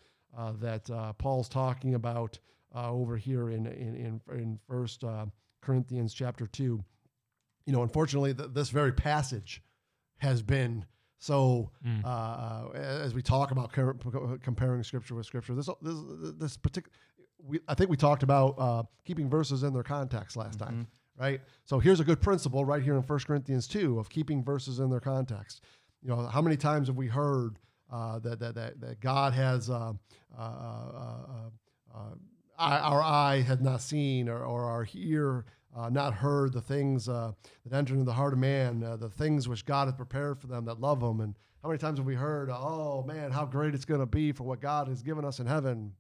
that 0.59 1.15
Paul's 1.17 1.49
talking 1.49 1.95
about 1.95 2.39
over 2.73 3.17
here 3.17 3.49
in 3.49 3.65
in 3.65 3.95
in, 3.95 4.21
in 4.31 4.59
First 4.69 5.03
Corinthians 5.61 6.13
chapter 6.13 6.47
two 6.47 6.83
you 7.67 7.73
know, 7.73 7.83
unfortunately, 7.83 8.33
th- 8.33 8.49
this 8.53 8.69
very 8.69 8.93
passage 8.93 9.61
has 10.17 10.41
been 10.41 10.85
so 11.19 11.69
mm. 11.85 12.03
uh, 12.03 12.07
uh 12.07 12.71
as 12.73 13.13
we 13.13 13.21
talk 13.21 13.51
about 13.51 13.71
comparing 14.41 14.83
scripture 14.83 15.13
with 15.13 15.25
scripture. 15.25 15.53
This 15.53 15.69
this 15.81 15.97
this 16.37 16.57
particular, 16.57 16.93
we, 17.37 17.59
I 17.67 17.75
think 17.75 17.89
we 17.89 17.97
talked 17.97 18.23
about 18.23 18.55
uh, 18.57 18.83
keeping 19.05 19.29
verses 19.29 19.63
in 19.63 19.73
their 19.73 19.83
context 19.83 20.37
last 20.37 20.59
mm-hmm. 20.59 20.69
time, 20.69 20.87
right? 21.17 21.41
So 21.65 21.79
here's 21.79 21.99
a 21.99 22.03
good 22.03 22.21
principle 22.21 22.65
right 22.65 22.81
here 22.81 22.95
in 22.95 23.01
1 23.01 23.19
Corinthians 23.19 23.67
two 23.67 23.99
of 23.99 24.09
keeping 24.09 24.43
verses 24.43 24.79
in 24.79 24.89
their 24.89 24.99
context. 24.99 25.63
You 26.01 26.09
know, 26.09 26.27
how 26.27 26.41
many 26.41 26.57
times 26.57 26.87
have 26.87 26.95
we 26.95 27.07
heard 27.07 27.59
uh, 27.91 28.19
that, 28.19 28.39
that 28.39 28.55
that 28.55 28.79
that 28.81 28.99
God 28.99 29.33
has 29.33 29.69
uh, 29.69 29.93
uh, 30.37 30.43
our 32.59 33.01
eye 33.01 33.41
had 33.41 33.61
not 33.61 33.81
seen 33.81 34.29
or, 34.29 34.43
or 34.43 34.65
our 34.65 34.87
ear 34.93 35.45
uh, 35.75 35.89
not 35.89 36.13
heard 36.13 36.53
the 36.53 36.61
things 36.61 37.07
uh, 37.07 37.31
that 37.65 37.75
enter 37.75 37.93
into 37.93 38.05
the 38.05 38.13
heart 38.13 38.33
of 38.33 38.39
man, 38.39 38.83
uh, 38.83 38.95
the 38.95 39.09
things 39.09 39.47
which 39.47 39.65
God 39.65 39.87
has 39.87 39.93
prepared 39.93 40.39
for 40.39 40.47
them 40.47 40.65
that 40.65 40.79
love 40.79 41.01
Him. 41.01 41.21
And 41.21 41.35
how 41.61 41.69
many 41.69 41.77
times 41.77 41.99
have 41.99 42.05
we 42.05 42.15
heard, 42.15 42.49
"Oh 42.51 43.03
man, 43.07 43.31
how 43.31 43.45
great 43.45 43.75
it's 43.75 43.85
going 43.85 43.99
to 43.99 44.05
be 44.05 44.31
for 44.31 44.43
what 44.43 44.59
God 44.59 44.87
has 44.87 45.01
given 45.01 45.23
us 45.23 45.39
in 45.39 45.45
heaven"? 45.45 45.93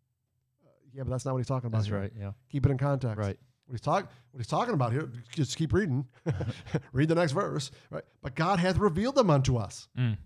Uh, 0.65 0.69
yeah, 0.93 1.03
but 1.03 1.11
that's 1.11 1.25
not 1.25 1.33
what 1.33 1.39
He's 1.39 1.47
talking 1.47 1.67
about. 1.67 1.79
That's 1.79 1.87
here. 1.87 1.99
right. 1.99 2.11
Yeah. 2.19 2.31
Keep 2.49 2.65
it 2.65 2.71
in 2.71 2.77
context. 2.77 3.17
Right. 3.17 3.37
What 3.67 3.73
he's 3.73 3.81
talking, 3.81 4.07
what 4.31 4.39
he's 4.39 4.47
talking 4.47 4.73
about 4.73 4.93
here. 4.93 5.11
Just 5.31 5.57
keep 5.57 5.73
reading. 5.73 6.07
Read 6.93 7.09
the 7.09 7.15
next 7.15 7.33
verse. 7.33 7.69
Right. 7.89 8.03
But 8.21 8.33
God 8.33 8.59
hath 8.59 8.77
revealed 8.77 9.15
them 9.15 9.29
unto 9.29 9.57
us. 9.57 9.89
Mm. 9.97 10.17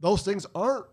Those 0.00 0.22
things 0.22 0.44
aren't 0.52 0.86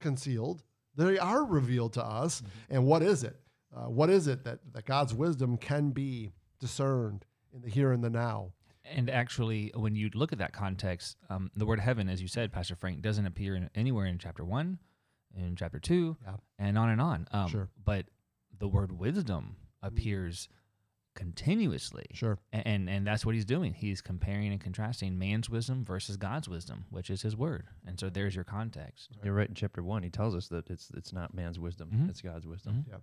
concealed; 0.00 0.62
they 0.96 1.18
are 1.18 1.44
revealed 1.44 1.94
to 1.94 2.04
us. 2.04 2.42
Mm-hmm. 2.42 2.74
And 2.74 2.86
what 2.86 3.02
is 3.02 3.24
it? 3.24 3.36
Uh, 3.74 3.88
what 3.88 4.10
is 4.10 4.26
it 4.26 4.44
that, 4.44 4.60
that 4.72 4.84
God's 4.84 5.14
wisdom 5.14 5.56
can 5.56 5.90
be 5.90 6.32
discerned 6.60 7.24
in 7.54 7.62
the 7.62 7.70
here 7.70 7.92
and 7.92 8.04
the 8.04 8.10
now? 8.10 8.52
And 8.84 9.10
actually, 9.10 9.72
when 9.74 9.94
you 9.94 10.10
look 10.14 10.32
at 10.32 10.38
that 10.38 10.52
context, 10.52 11.16
um, 11.28 11.50
the 11.54 11.66
word 11.66 11.80
heaven, 11.80 12.08
as 12.08 12.22
you 12.22 12.28
said, 12.28 12.52
Pastor 12.52 12.74
Frank, 12.74 13.02
doesn't 13.02 13.26
appear 13.26 13.54
in, 13.54 13.68
anywhere 13.74 14.06
in 14.06 14.18
chapter 14.18 14.44
one, 14.44 14.78
in 15.34 15.56
chapter 15.56 15.78
two, 15.78 16.16
yeah. 16.24 16.36
and 16.58 16.78
on 16.78 16.90
and 16.90 17.00
on. 17.00 17.28
Um, 17.32 17.48
sure. 17.48 17.68
But 17.82 18.06
the 18.58 18.68
word 18.68 18.92
wisdom 18.92 19.56
appears 19.82 20.48
continuously. 21.14 22.06
Sure. 22.12 22.38
And, 22.52 22.66
and, 22.66 22.90
and 22.90 23.06
that's 23.06 23.26
what 23.26 23.34
he's 23.34 23.44
doing. 23.44 23.74
He's 23.74 24.00
comparing 24.00 24.52
and 24.52 24.60
contrasting 24.60 25.18
man's 25.18 25.50
wisdom 25.50 25.84
versus 25.84 26.16
God's 26.16 26.48
wisdom, 26.48 26.84
which 26.90 27.10
is 27.10 27.22
his 27.22 27.36
word. 27.36 27.66
And 27.86 27.98
so 27.98 28.08
there's 28.08 28.34
your 28.34 28.44
context. 28.44 29.10
You're 29.24 29.34
right. 29.34 29.48
In 29.48 29.54
chapter 29.54 29.82
one, 29.82 30.02
he 30.02 30.10
tells 30.10 30.34
us 30.34 30.48
that 30.48 30.70
it's 30.70 30.90
it's 30.96 31.12
not 31.12 31.34
man's 31.34 31.58
wisdom; 31.58 31.90
mm-hmm. 31.92 32.08
it's 32.08 32.20
God's 32.20 32.46
wisdom. 32.46 32.74
Mm-hmm. 32.74 32.90
Yeah 32.90 32.98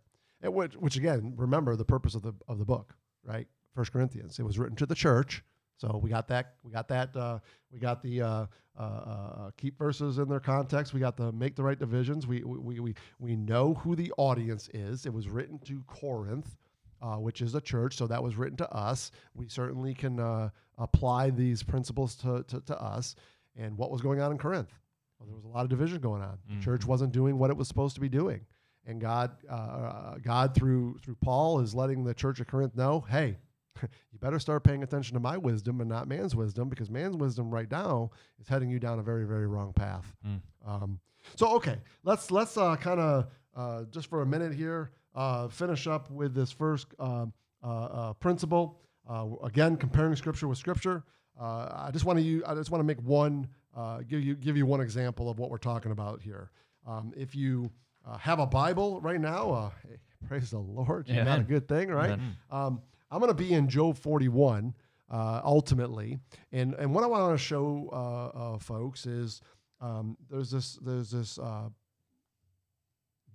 which, 0.49 0.73
which 0.75 0.95
again, 0.97 1.33
remember 1.35 1.75
the 1.75 1.85
purpose 1.85 2.15
of 2.15 2.21
the 2.21 2.33
of 2.47 2.59
the 2.59 2.65
book, 2.65 2.95
right? 3.23 3.47
First 3.73 3.91
Corinthians. 3.91 4.39
It 4.39 4.43
was 4.43 4.57
written 4.57 4.75
to 4.77 4.85
the 4.85 4.95
church 4.95 5.43
So 5.77 5.99
we 6.01 6.09
got 6.09 6.27
that. 6.29 6.55
We 6.63 6.71
got 6.71 6.87
that. 6.89 7.15
Uh, 7.15 7.39
we 7.71 7.79
got 7.79 8.01
the 8.01 8.21
uh, 8.21 8.45
uh, 8.77 8.81
uh, 8.81 9.51
keep 9.57 9.77
verses 9.77 10.17
in 10.17 10.29
their 10.29 10.39
context. 10.39 10.93
We 10.93 10.99
got 10.99 11.17
the 11.17 11.31
make 11.31 11.55
the 11.55 11.63
right 11.63 11.77
divisions. 11.77 12.27
We 12.27 12.43
we 12.43 12.79
we 12.79 12.95
we 13.19 13.35
know 13.35 13.73
who 13.75 13.95
the 13.95 14.11
audience 14.17 14.69
is. 14.73 15.05
It 15.05 15.13
was 15.13 15.27
written 15.27 15.59
to 15.65 15.83
Corinth, 15.87 16.55
uh, 17.01 17.15
which 17.17 17.41
is 17.41 17.55
a 17.55 17.61
church. 17.61 17.95
So 17.97 18.07
that 18.07 18.21
was 18.23 18.35
written 18.35 18.57
to 18.57 18.71
us. 18.71 19.11
We 19.33 19.47
certainly 19.47 19.93
can 19.93 20.19
uh, 20.19 20.49
apply 20.77 21.29
these 21.31 21.63
principles 21.63 22.15
to, 22.17 22.43
to 22.47 22.61
to 22.61 22.81
us. 22.81 23.15
And 23.55 23.77
what 23.77 23.91
was 23.91 24.01
going 24.01 24.19
on 24.21 24.31
in 24.31 24.37
Corinth? 24.37 24.73
Well, 25.19 25.27
there 25.27 25.35
was 25.35 25.45
a 25.45 25.47
lot 25.49 25.63
of 25.63 25.69
division 25.69 25.99
going 26.01 26.21
on. 26.21 26.37
The 26.49 26.61
church 26.63 26.85
wasn't 26.85 27.13
doing 27.13 27.37
what 27.37 27.49
it 27.49 27.55
was 27.57 27.67
supposed 27.69 27.95
to 27.95 28.01
be 28.01 28.09
doing, 28.09 28.41
and 28.85 28.99
God 28.99 29.31
uh, 29.49 30.15
God 30.21 30.53
through 30.55 30.99
through 31.03 31.15
Paul 31.21 31.59
is 31.61 31.73
letting 31.73 32.03
the 32.03 32.13
church 32.13 32.39
of 32.41 32.47
Corinth 32.47 32.75
know, 32.75 33.05
hey 33.09 33.37
you 33.81 34.19
better 34.19 34.39
start 34.39 34.63
paying 34.63 34.83
attention 34.83 35.13
to 35.13 35.19
my 35.19 35.37
wisdom 35.37 35.79
and 35.81 35.89
not 35.89 36.07
man's 36.07 36.35
wisdom 36.35 36.69
because 36.69 36.89
man's 36.89 37.15
wisdom 37.17 37.49
right 37.49 37.69
now 37.69 38.09
is 38.39 38.47
heading 38.47 38.69
you 38.69 38.79
down 38.79 38.99
a 38.99 39.03
very 39.03 39.25
very 39.25 39.47
wrong 39.47 39.73
path 39.73 40.13
Mm. 40.25 40.39
um, 40.65 40.99
so 41.35 41.55
okay 41.55 41.77
let's 42.03 42.31
let's 42.31 42.57
uh, 42.57 42.75
kind 42.77 42.99
of 43.01 43.27
uh, 43.55 43.83
just 43.91 44.07
for 44.09 44.21
a 44.21 44.25
minute 44.25 44.53
here 44.53 44.91
uh, 45.15 45.47
finish 45.47 45.87
up 45.87 46.09
with 46.11 46.33
this 46.35 46.51
first 46.51 46.87
uh, 46.99 47.25
uh, 47.63 47.67
uh, 47.67 48.13
principle 48.13 48.79
uh, 49.09 49.25
again 49.43 49.75
comparing 49.77 50.15
scripture 50.15 50.47
with 50.47 50.57
scripture. 50.57 51.03
Uh, 51.39 51.85
i 51.87 51.89
just 51.91 52.05
want 52.05 52.17
to 52.17 52.23
you 52.23 52.41
i 52.47 52.53
just 52.55 52.71
want 52.71 52.79
to 52.79 52.85
make 52.85 53.01
one 53.01 53.47
uh, 53.75 53.99
give 54.07 54.21
you 54.21 54.35
give 54.35 54.55
you 54.55 54.65
one 54.65 54.79
example 54.81 55.29
of 55.29 55.37
what 55.39 55.49
we're 55.49 55.57
talking 55.57 55.91
about 55.91 56.21
here. 56.21 56.49
Um, 56.87 57.11
if 57.17 57.35
you 57.35 57.69
uh, 58.07 58.17
have 58.17 58.39
a 58.39 58.45
bible 58.45 59.01
right 59.01 59.19
now 59.19 59.51
uh, 59.51 59.69
hey, 59.87 59.97
praise 60.27 60.51
the 60.51 60.59
lord 60.59 61.07
you 61.09 61.15
got 61.25 61.39
a 61.39 61.43
good 61.43 61.67
thing 61.67 61.89
right? 61.89 62.17
Um, 62.51 62.81
I'm 63.11 63.19
going 63.19 63.29
to 63.29 63.43
be 63.43 63.53
in 63.53 63.67
Job 63.69 63.97
41 63.97 64.73
uh, 65.11 65.41
ultimately, 65.43 66.17
and 66.51 66.73
and 66.73 66.93
what 66.93 67.03
I 67.03 67.07
want 67.07 67.37
to 67.37 67.43
show 67.43 67.89
uh, 67.93 68.37
uh, 68.55 68.57
folks 68.57 69.05
is 69.05 69.41
um, 69.79 70.17
there's 70.29 70.49
this 70.51 70.79
there's 70.81 71.11
this 71.11 71.37
uh, 71.37 71.69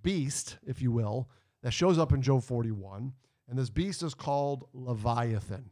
beast, 0.01 0.57
if 0.65 0.81
you 0.81 0.91
will, 0.91 1.29
that 1.63 1.71
shows 1.71 1.97
up 1.97 2.11
in 2.11 2.21
Job 2.21 2.43
41, 2.43 3.13
and 3.49 3.57
this 3.59 3.69
beast 3.69 4.03
is 4.03 4.13
called 4.13 4.67
Leviathan. 4.73 5.71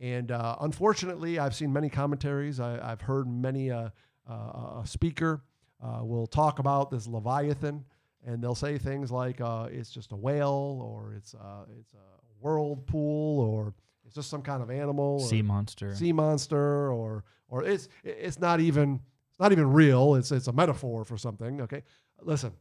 And 0.00 0.32
uh, 0.32 0.56
unfortunately, 0.60 1.38
I've 1.38 1.54
seen 1.54 1.72
many 1.72 1.88
commentaries. 1.88 2.58
I, 2.60 2.78
I've 2.92 3.00
heard 3.00 3.28
many 3.28 3.70
uh, 3.70 3.90
uh, 4.28 4.80
a 4.82 4.82
speaker 4.84 5.44
uh, 5.80 6.04
will 6.04 6.26
talk 6.26 6.58
about 6.58 6.90
this 6.90 7.06
Leviathan, 7.06 7.84
and 8.26 8.42
they'll 8.42 8.54
say 8.54 8.78
things 8.78 9.10
like 9.12 9.40
uh, 9.40 9.68
it's 9.70 9.90
just 9.90 10.12
a 10.12 10.16
whale, 10.16 10.80
or 10.84 11.14
it's 11.14 11.34
uh, 11.34 11.64
it's 11.78 11.94
a 11.94 11.98
whirlpool, 12.40 13.40
or 13.40 13.74
it's 14.04 14.14
just 14.14 14.28
some 14.28 14.42
kind 14.42 14.62
of 14.62 14.70
animal, 14.70 15.18
or 15.20 15.28
Sea 15.28 15.42
monster. 15.42 15.94
sea 15.94 16.12
monster, 16.12 16.90
or 16.92 17.24
or 17.48 17.64
it's 17.64 17.88
it's 18.04 18.38
not 18.40 18.60
even 18.60 19.00
it's 19.30 19.40
not 19.40 19.52
even 19.52 19.72
real. 19.72 20.16
It's 20.16 20.32
it's 20.32 20.48
a 20.48 20.52
metaphor 20.52 21.04
for 21.04 21.16
something. 21.16 21.60
Okay, 21.62 21.82
listen. 22.20 22.52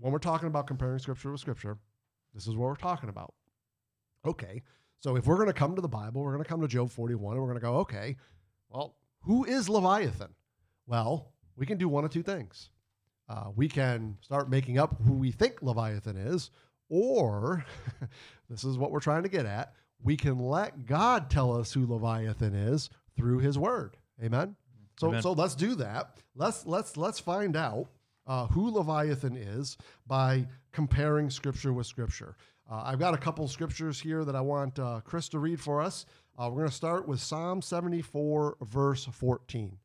When 0.00 0.12
we're 0.12 0.18
talking 0.18 0.48
about 0.48 0.66
comparing 0.66 0.98
scripture 0.98 1.32
with 1.32 1.40
scripture, 1.40 1.78
this 2.34 2.46
is 2.46 2.56
what 2.56 2.68
we're 2.68 2.76
talking 2.76 3.08
about. 3.08 3.34
Okay, 4.24 4.62
so 5.00 5.16
if 5.16 5.26
we're 5.26 5.36
going 5.36 5.48
to 5.48 5.52
come 5.52 5.74
to 5.74 5.82
the 5.82 5.88
Bible, 5.88 6.22
we're 6.22 6.32
going 6.32 6.44
to 6.44 6.48
come 6.48 6.60
to 6.60 6.68
Job 6.68 6.90
41, 6.90 7.34
and 7.34 7.42
we're 7.42 7.48
going 7.48 7.60
to 7.60 7.64
go, 7.64 7.76
okay, 7.78 8.16
well, 8.68 8.96
who 9.22 9.44
is 9.44 9.68
Leviathan? 9.68 10.34
Well, 10.86 11.32
we 11.56 11.66
can 11.66 11.78
do 11.78 11.88
one 11.88 12.04
of 12.04 12.10
two 12.10 12.22
things. 12.22 12.70
Uh, 13.28 13.50
we 13.54 13.68
can 13.68 14.16
start 14.20 14.48
making 14.48 14.78
up 14.78 14.96
who 15.04 15.12
we 15.14 15.30
think 15.30 15.62
Leviathan 15.62 16.16
is, 16.16 16.50
or 16.88 17.64
this 18.50 18.64
is 18.64 18.78
what 18.78 18.90
we're 18.90 19.00
trying 19.00 19.22
to 19.24 19.28
get 19.28 19.46
at. 19.46 19.74
We 20.02 20.16
can 20.16 20.38
let 20.38 20.86
God 20.86 21.28
tell 21.28 21.52
us 21.52 21.72
who 21.72 21.86
Leviathan 21.86 22.54
is 22.54 22.88
through 23.16 23.38
His 23.40 23.58
Word. 23.58 23.96
Amen. 24.22 24.56
So, 24.98 25.08
Amen. 25.08 25.22
so 25.22 25.32
let's 25.32 25.54
do 25.54 25.74
that. 25.76 26.16
Let's 26.34 26.64
let's 26.66 26.96
let's 26.96 27.20
find 27.20 27.56
out 27.56 27.88
uh, 28.28 28.46
who 28.48 28.70
Leviathan 28.70 29.36
is 29.36 29.76
by 30.06 30.46
comparing 30.72 31.30
Scripture 31.30 31.72
with 31.72 31.86
Scripture. 31.86 32.36
Uh, 32.70 32.82
I've 32.84 32.98
got 32.98 33.14
a 33.14 33.18
couple 33.18 33.48
scriptures 33.48 33.98
here 33.98 34.24
that 34.24 34.36
I 34.36 34.42
want 34.42 34.78
uh, 34.78 35.00
Chris 35.02 35.28
to 35.30 35.38
read 35.38 35.58
for 35.58 35.80
us. 35.80 36.04
Uh, 36.38 36.48
we're 36.50 36.58
going 36.58 36.68
to 36.68 36.74
start 36.74 37.08
with 37.08 37.18
Psalm 37.18 37.62
74, 37.62 38.58
verse 38.60 39.06
14. 39.06 39.76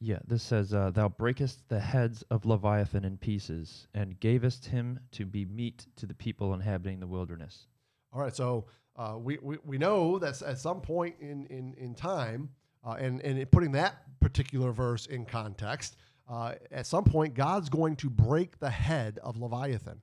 Yeah, 0.00 0.18
this 0.26 0.42
says, 0.42 0.74
uh, 0.74 0.90
Thou 0.90 1.08
breakest 1.08 1.66
the 1.68 1.78
heads 1.78 2.22
of 2.30 2.44
Leviathan 2.44 3.04
in 3.04 3.16
pieces, 3.16 3.86
and 3.94 4.18
gavest 4.18 4.66
him 4.66 4.98
to 5.12 5.24
be 5.24 5.44
meat 5.46 5.86
to 5.96 6.04
the 6.04 6.14
people 6.14 6.52
inhabiting 6.52 6.98
the 7.00 7.06
wilderness. 7.06 7.66
All 8.12 8.20
right, 8.20 8.34
so 8.34 8.66
uh, 8.96 9.14
we, 9.18 9.38
we, 9.40 9.56
we 9.64 9.78
know 9.78 10.18
that 10.18 10.42
at 10.42 10.58
some 10.58 10.80
point 10.80 11.14
in, 11.20 11.46
in, 11.46 11.74
in 11.78 11.94
time, 11.94 12.50
uh, 12.84 12.96
and, 12.98 13.20
and 13.20 13.48
putting 13.52 13.72
that 13.72 14.02
particular 14.20 14.72
verse 14.72 15.06
in 15.06 15.24
context, 15.24 15.96
uh, 16.32 16.54
at 16.70 16.86
some 16.86 17.04
point, 17.04 17.34
God's 17.34 17.68
going 17.68 17.96
to 17.96 18.08
break 18.08 18.58
the 18.58 18.70
head 18.70 19.18
of 19.22 19.36
Leviathan, 19.36 20.00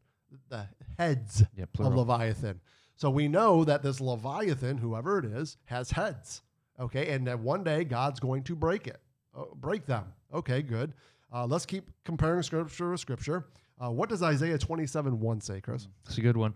the 0.50 0.67
heads 0.98 1.43
Yeah, 1.57 1.65
of. 1.79 1.95
Leviathan. 1.95 2.62
So 2.95 3.09
we 3.09 3.27
know 3.27 3.63
that 3.63 3.81
this 3.81 4.00
Leviathan, 4.00 4.77
whoever 4.77 5.17
it 5.17 5.25
is, 5.25 5.57
has 5.65 5.89
heads. 5.91 6.43
Okay, 6.79 7.09
and 7.13 7.25
that 7.27 7.39
one 7.39 7.63
day 7.63 7.83
God's 7.83 8.19
going 8.19 8.43
to 8.43 8.55
break 8.55 8.88
it, 8.88 9.01
uh, 9.36 9.45
break 9.55 9.86
them. 9.86 10.05
Okay, 10.33 10.62
good. 10.62 10.93
Uh, 11.33 11.45
let's 11.45 11.65
keep 11.65 11.89
comparing 12.05 12.43
scripture 12.43 12.91
with 12.91 13.00
scripture. 13.00 13.48
Uh, 13.83 13.89
what 13.89 14.07
does 14.09 14.21
Isaiah 14.21 14.57
27 14.57 15.19
1 15.19 15.41
say, 15.41 15.62
Chris? 15.62 15.88
It's 16.05 16.17
a 16.17 16.21
good 16.21 16.38
one. 16.38 16.53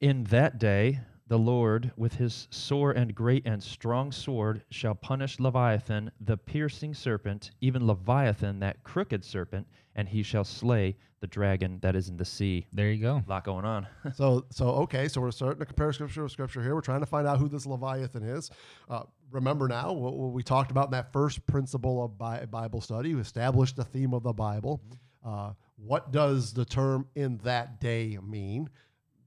In 0.00 0.24
that 0.24 0.58
day, 0.58 1.00
the 1.32 1.38
Lord, 1.38 1.90
with 1.96 2.12
his 2.12 2.46
sore 2.50 2.92
and 2.92 3.14
great 3.14 3.46
and 3.46 3.62
strong 3.62 4.12
sword, 4.12 4.62
shall 4.68 4.94
punish 4.94 5.40
Leviathan, 5.40 6.10
the 6.20 6.36
piercing 6.36 6.92
serpent, 6.92 7.52
even 7.62 7.86
Leviathan, 7.86 8.60
that 8.60 8.82
crooked 8.82 9.24
serpent, 9.24 9.66
and 9.94 10.06
he 10.06 10.22
shall 10.22 10.44
slay 10.44 10.94
the 11.20 11.26
dragon 11.26 11.78
that 11.80 11.96
is 11.96 12.10
in 12.10 12.18
the 12.18 12.24
sea. 12.26 12.66
There 12.70 12.92
you 12.92 13.00
go. 13.00 13.22
A 13.26 13.30
lot 13.30 13.44
going 13.44 13.64
on. 13.64 13.86
so 14.14 14.44
so 14.50 14.66
okay 14.82 15.08
so 15.08 15.22
we're 15.22 15.30
starting 15.30 15.58
to 15.60 15.64
compare 15.64 15.90
scripture 15.94 16.22
with 16.22 16.32
scripture 16.32 16.62
here. 16.62 16.74
We're 16.74 16.82
trying 16.82 17.00
to 17.00 17.06
find 17.06 17.26
out 17.26 17.38
who 17.38 17.48
this 17.48 17.64
leviathan 17.64 18.24
is. 18.24 18.50
Uh, 18.90 19.04
remember 19.30 19.68
now 19.68 19.90
what, 19.94 20.12
what 20.12 20.32
we 20.32 20.42
talked 20.42 20.70
about 20.70 20.88
in 20.88 20.90
that 20.90 21.14
first 21.14 21.46
principle 21.46 22.04
of 22.04 22.18
Bi- 22.18 22.44
bible 22.44 22.82
study. 22.82 23.14
We 23.14 23.22
established 23.22 23.76
the 23.76 23.84
theme 23.84 24.12
of 24.12 24.22
the 24.22 24.34
bible. 24.34 24.82
Uh, 25.24 25.52
what 25.76 26.12
does 26.12 26.52
the 26.52 26.66
term 26.66 27.06
in 27.14 27.38
that 27.44 27.80
day 27.80 28.18
mean? 28.22 28.68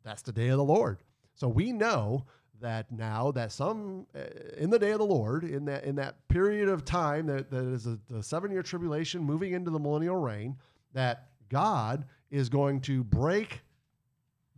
That's 0.04 0.22
the 0.22 0.34
day 0.34 0.50
of 0.50 0.58
the 0.58 0.64
lord 0.64 1.00
so 1.36 1.48
we 1.48 1.72
know 1.72 2.26
that 2.62 2.92
now 2.92 3.32
that 3.32 3.52
some 3.52 4.08
uh, 4.16 4.22
in 4.58 4.70
the 4.70 4.80
day 4.80 4.92
of 4.92 5.00
the 5.00 5.06
lord 5.06 5.44
in 5.44 5.66
that 5.66 5.84
in 5.84 5.96
that 5.96 6.26
period 6.30 6.70
of 6.70 6.86
time 6.86 7.28
that, 7.28 7.52
that 7.52 7.66
is 7.66 7.86
a, 7.86 8.00
the 8.10 8.24
seven 8.24 8.52
year 8.52 8.64
tribulation 8.64 9.22
moving 9.22 9.54
into 9.54 9.70
the 9.70 9.80
millennial 9.80 10.16
reign 10.16 10.56
that 10.94 11.28
god 11.50 12.06
is 12.32 12.50
going 12.50 12.80
to 12.80 13.04
break 13.04 13.62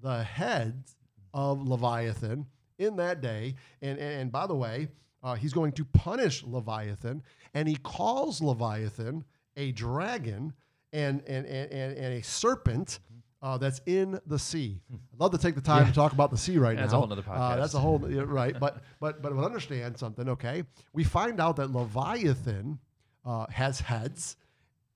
the 0.01 0.23
heads 0.23 0.95
of 1.33 1.67
Leviathan 1.67 2.45
in 2.77 2.95
that 2.97 3.21
day. 3.21 3.55
And, 3.81 3.97
and, 3.99 4.21
and 4.21 4.31
by 4.31 4.47
the 4.47 4.55
way, 4.55 4.87
uh, 5.23 5.35
he's 5.35 5.53
going 5.53 5.71
to 5.73 5.85
punish 5.85 6.43
Leviathan, 6.43 7.23
and 7.53 7.67
he 7.67 7.75
calls 7.77 8.41
Leviathan 8.41 9.23
a 9.55 9.71
dragon 9.71 10.53
and, 10.93 11.21
and, 11.27 11.45
and, 11.45 11.71
and, 11.71 11.97
and 11.97 12.13
a 12.13 12.23
serpent. 12.23 12.99
Uh, 13.39 13.57
that's 13.57 13.81
in 13.85 14.19
the 14.25 14.39
sea. 14.39 14.79
I'd 14.91 15.19
love 15.19 15.31
to 15.31 15.37
take 15.37 15.53
the 15.53 15.61
time 15.61 15.85
to 15.85 15.93
talk 15.93 16.11
about 16.11 16.31
the 16.31 16.37
sea 16.37 16.57
right 16.57 16.75
That's 16.75 16.91
a 16.91 16.95
now. 16.95 16.99
whole 17.01 17.07
nother 17.07 17.23
Uh, 17.29 17.55
that's 17.55 17.75
a 17.75 17.79
whole 17.79 18.03
yeah, 18.11 18.23
right, 18.25 18.59
but 18.59 18.81
but 18.99 19.21
but 19.21 19.31
understand 19.33 19.97
something. 19.97 20.27
Okay, 20.29 20.63
we 20.93 21.03
find 21.03 21.39
out 21.39 21.57
that 21.57 21.71
Leviathan 21.71 22.79
uh, 23.25 23.45
has 23.51 23.79
heads, 23.79 24.37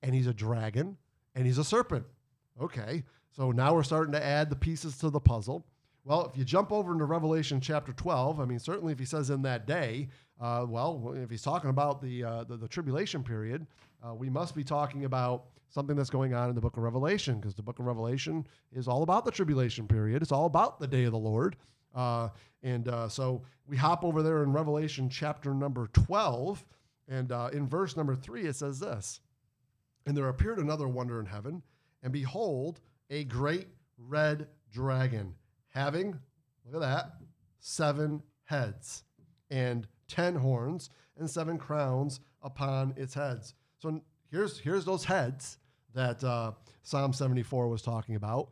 and 0.02 0.12
he's 0.12 0.26
a 0.26 0.34
dragon, 0.34 0.96
and 1.36 1.46
he's 1.46 1.58
a 1.58 1.64
serpent. 1.64 2.04
Okay, 2.60 3.04
so 3.30 3.52
now 3.52 3.74
we're 3.74 3.84
starting 3.84 4.12
to 4.12 4.24
add 4.24 4.50
the 4.50 4.56
pieces 4.56 4.96
to 4.98 5.10
the 5.10 5.20
puzzle. 5.20 5.64
Well, 6.04 6.26
if 6.26 6.36
you 6.36 6.44
jump 6.44 6.72
over 6.72 6.92
into 6.92 7.04
Revelation 7.04 7.60
chapter 7.60 7.92
12, 7.92 8.40
I 8.40 8.44
mean, 8.44 8.58
certainly 8.58 8.92
if 8.92 8.98
he 8.98 9.04
says 9.04 9.30
in 9.30 9.42
that 9.42 9.66
day, 9.66 10.08
uh, 10.40 10.66
well, 10.68 11.14
if 11.16 11.30
he's 11.30 11.42
talking 11.42 11.70
about 11.70 12.02
the, 12.02 12.24
uh, 12.24 12.44
the, 12.44 12.56
the 12.56 12.66
tribulation 12.66 13.22
period, 13.22 13.66
uh, 14.04 14.12
we 14.12 14.28
must 14.28 14.56
be 14.56 14.64
talking 14.64 15.04
about 15.04 15.44
something 15.68 15.94
that's 15.94 16.10
going 16.10 16.34
on 16.34 16.48
in 16.48 16.54
the 16.56 16.60
book 16.60 16.76
of 16.76 16.82
Revelation 16.82 17.36
because 17.36 17.54
the 17.54 17.62
book 17.62 17.78
of 17.78 17.86
Revelation 17.86 18.44
is 18.72 18.88
all 18.88 19.04
about 19.04 19.24
the 19.24 19.30
tribulation 19.30 19.86
period. 19.86 20.22
It's 20.22 20.32
all 20.32 20.46
about 20.46 20.80
the 20.80 20.88
day 20.88 21.04
of 21.04 21.12
the 21.12 21.18
Lord. 21.18 21.56
Uh, 21.94 22.28
and 22.62 22.88
uh, 22.88 23.08
so 23.08 23.42
we 23.66 23.76
hop 23.76 24.04
over 24.04 24.22
there 24.22 24.42
in 24.42 24.52
Revelation 24.52 25.08
chapter 25.08 25.54
number 25.54 25.88
12. 25.92 26.64
And 27.08 27.30
uh, 27.30 27.50
in 27.52 27.66
verse 27.66 27.96
number 27.96 28.14
three, 28.14 28.46
it 28.46 28.56
says 28.56 28.78
this 28.78 29.20
And 30.06 30.16
there 30.16 30.28
appeared 30.28 30.58
another 30.58 30.88
wonder 30.88 31.20
in 31.20 31.26
heaven, 31.26 31.62
and 32.02 32.12
behold, 32.12 32.80
a 33.10 33.24
great 33.24 33.68
red 33.98 34.48
dragon, 34.72 35.34
having, 35.72 36.18
look 36.64 36.82
at 36.82 36.88
that, 36.88 37.12
seven 37.60 38.22
heads, 38.44 39.04
and 39.50 39.86
ten 40.08 40.34
horns, 40.34 40.90
and 41.18 41.28
seven 41.28 41.58
crowns 41.58 42.20
upon 42.42 42.94
its 42.96 43.14
heads. 43.14 43.54
So 43.78 44.00
here's, 44.30 44.58
here's 44.58 44.84
those 44.84 45.04
heads 45.04 45.58
that 45.94 46.22
uh, 46.24 46.52
Psalm 46.82 47.12
74 47.12 47.68
was 47.68 47.82
talking 47.82 48.14
about. 48.14 48.50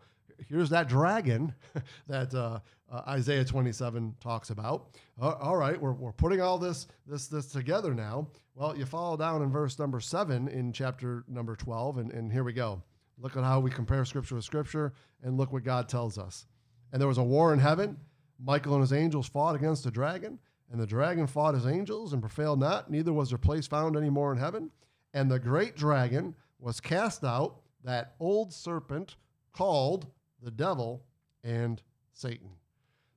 here's 0.48 0.70
that 0.70 0.88
dragon 0.88 1.54
that 2.06 2.34
uh, 2.34 2.60
uh, 2.90 3.02
Isaiah 3.08 3.44
27 3.44 4.14
talks 4.20 4.50
about. 4.50 4.96
All 5.20 5.56
right, 5.56 5.80
we're, 5.80 5.92
we're 5.92 6.12
putting 6.12 6.40
all 6.40 6.58
this 6.58 6.86
this 7.06 7.28
this 7.28 7.46
together 7.46 7.94
now. 7.94 8.28
Well, 8.54 8.76
you 8.76 8.84
follow 8.86 9.16
down 9.16 9.42
in 9.42 9.50
verse 9.50 9.78
number 9.78 10.00
seven 10.00 10.48
in 10.48 10.72
chapter 10.72 11.24
number 11.28 11.56
12, 11.56 11.98
and, 11.98 12.10
and 12.12 12.32
here 12.32 12.44
we 12.44 12.52
go. 12.52 12.82
Look 13.18 13.36
at 13.36 13.44
how 13.44 13.60
we 13.60 13.70
compare 13.70 14.04
scripture 14.04 14.34
with 14.34 14.44
scripture, 14.44 14.92
and 15.22 15.36
look 15.36 15.52
what 15.52 15.62
God 15.62 15.88
tells 15.88 16.18
us. 16.18 16.46
And 16.92 17.00
there 17.00 17.08
was 17.08 17.18
a 17.18 17.22
war 17.22 17.52
in 17.52 17.58
heaven. 17.58 17.96
Michael 18.38 18.74
and 18.74 18.82
his 18.82 18.92
angels 18.92 19.28
fought 19.28 19.54
against 19.54 19.84
the 19.84 19.90
dragon, 19.90 20.38
and 20.70 20.80
the 20.80 20.86
dragon 20.86 21.26
fought 21.26 21.54
his 21.54 21.66
angels 21.66 22.12
and 22.12 22.22
prevailed 22.22 22.58
not. 22.58 22.90
Neither 22.90 23.12
was 23.12 23.28
their 23.28 23.38
place 23.38 23.66
found 23.66 23.96
any 23.96 24.08
more 24.10 24.32
in 24.32 24.38
heaven. 24.38 24.70
And 25.12 25.30
the 25.30 25.38
great 25.38 25.76
dragon 25.76 26.34
was 26.58 26.80
cast 26.80 27.24
out, 27.24 27.60
that 27.84 28.14
old 28.20 28.52
serpent 28.52 29.16
called 29.52 30.06
the 30.42 30.50
devil 30.50 31.02
and 31.44 31.82
Satan. 32.12 32.50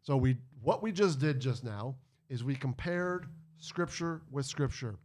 So 0.02 0.18
we 0.18 0.38
what 0.62 0.82
we 0.82 0.92
just 0.92 1.20
did 1.20 1.40
just 1.40 1.64
now 1.64 1.96
is 2.30 2.44
we 2.44 2.56
compared 2.56 3.28
scripture 3.58 4.22
with 4.32 4.46
scripture. 4.46 4.96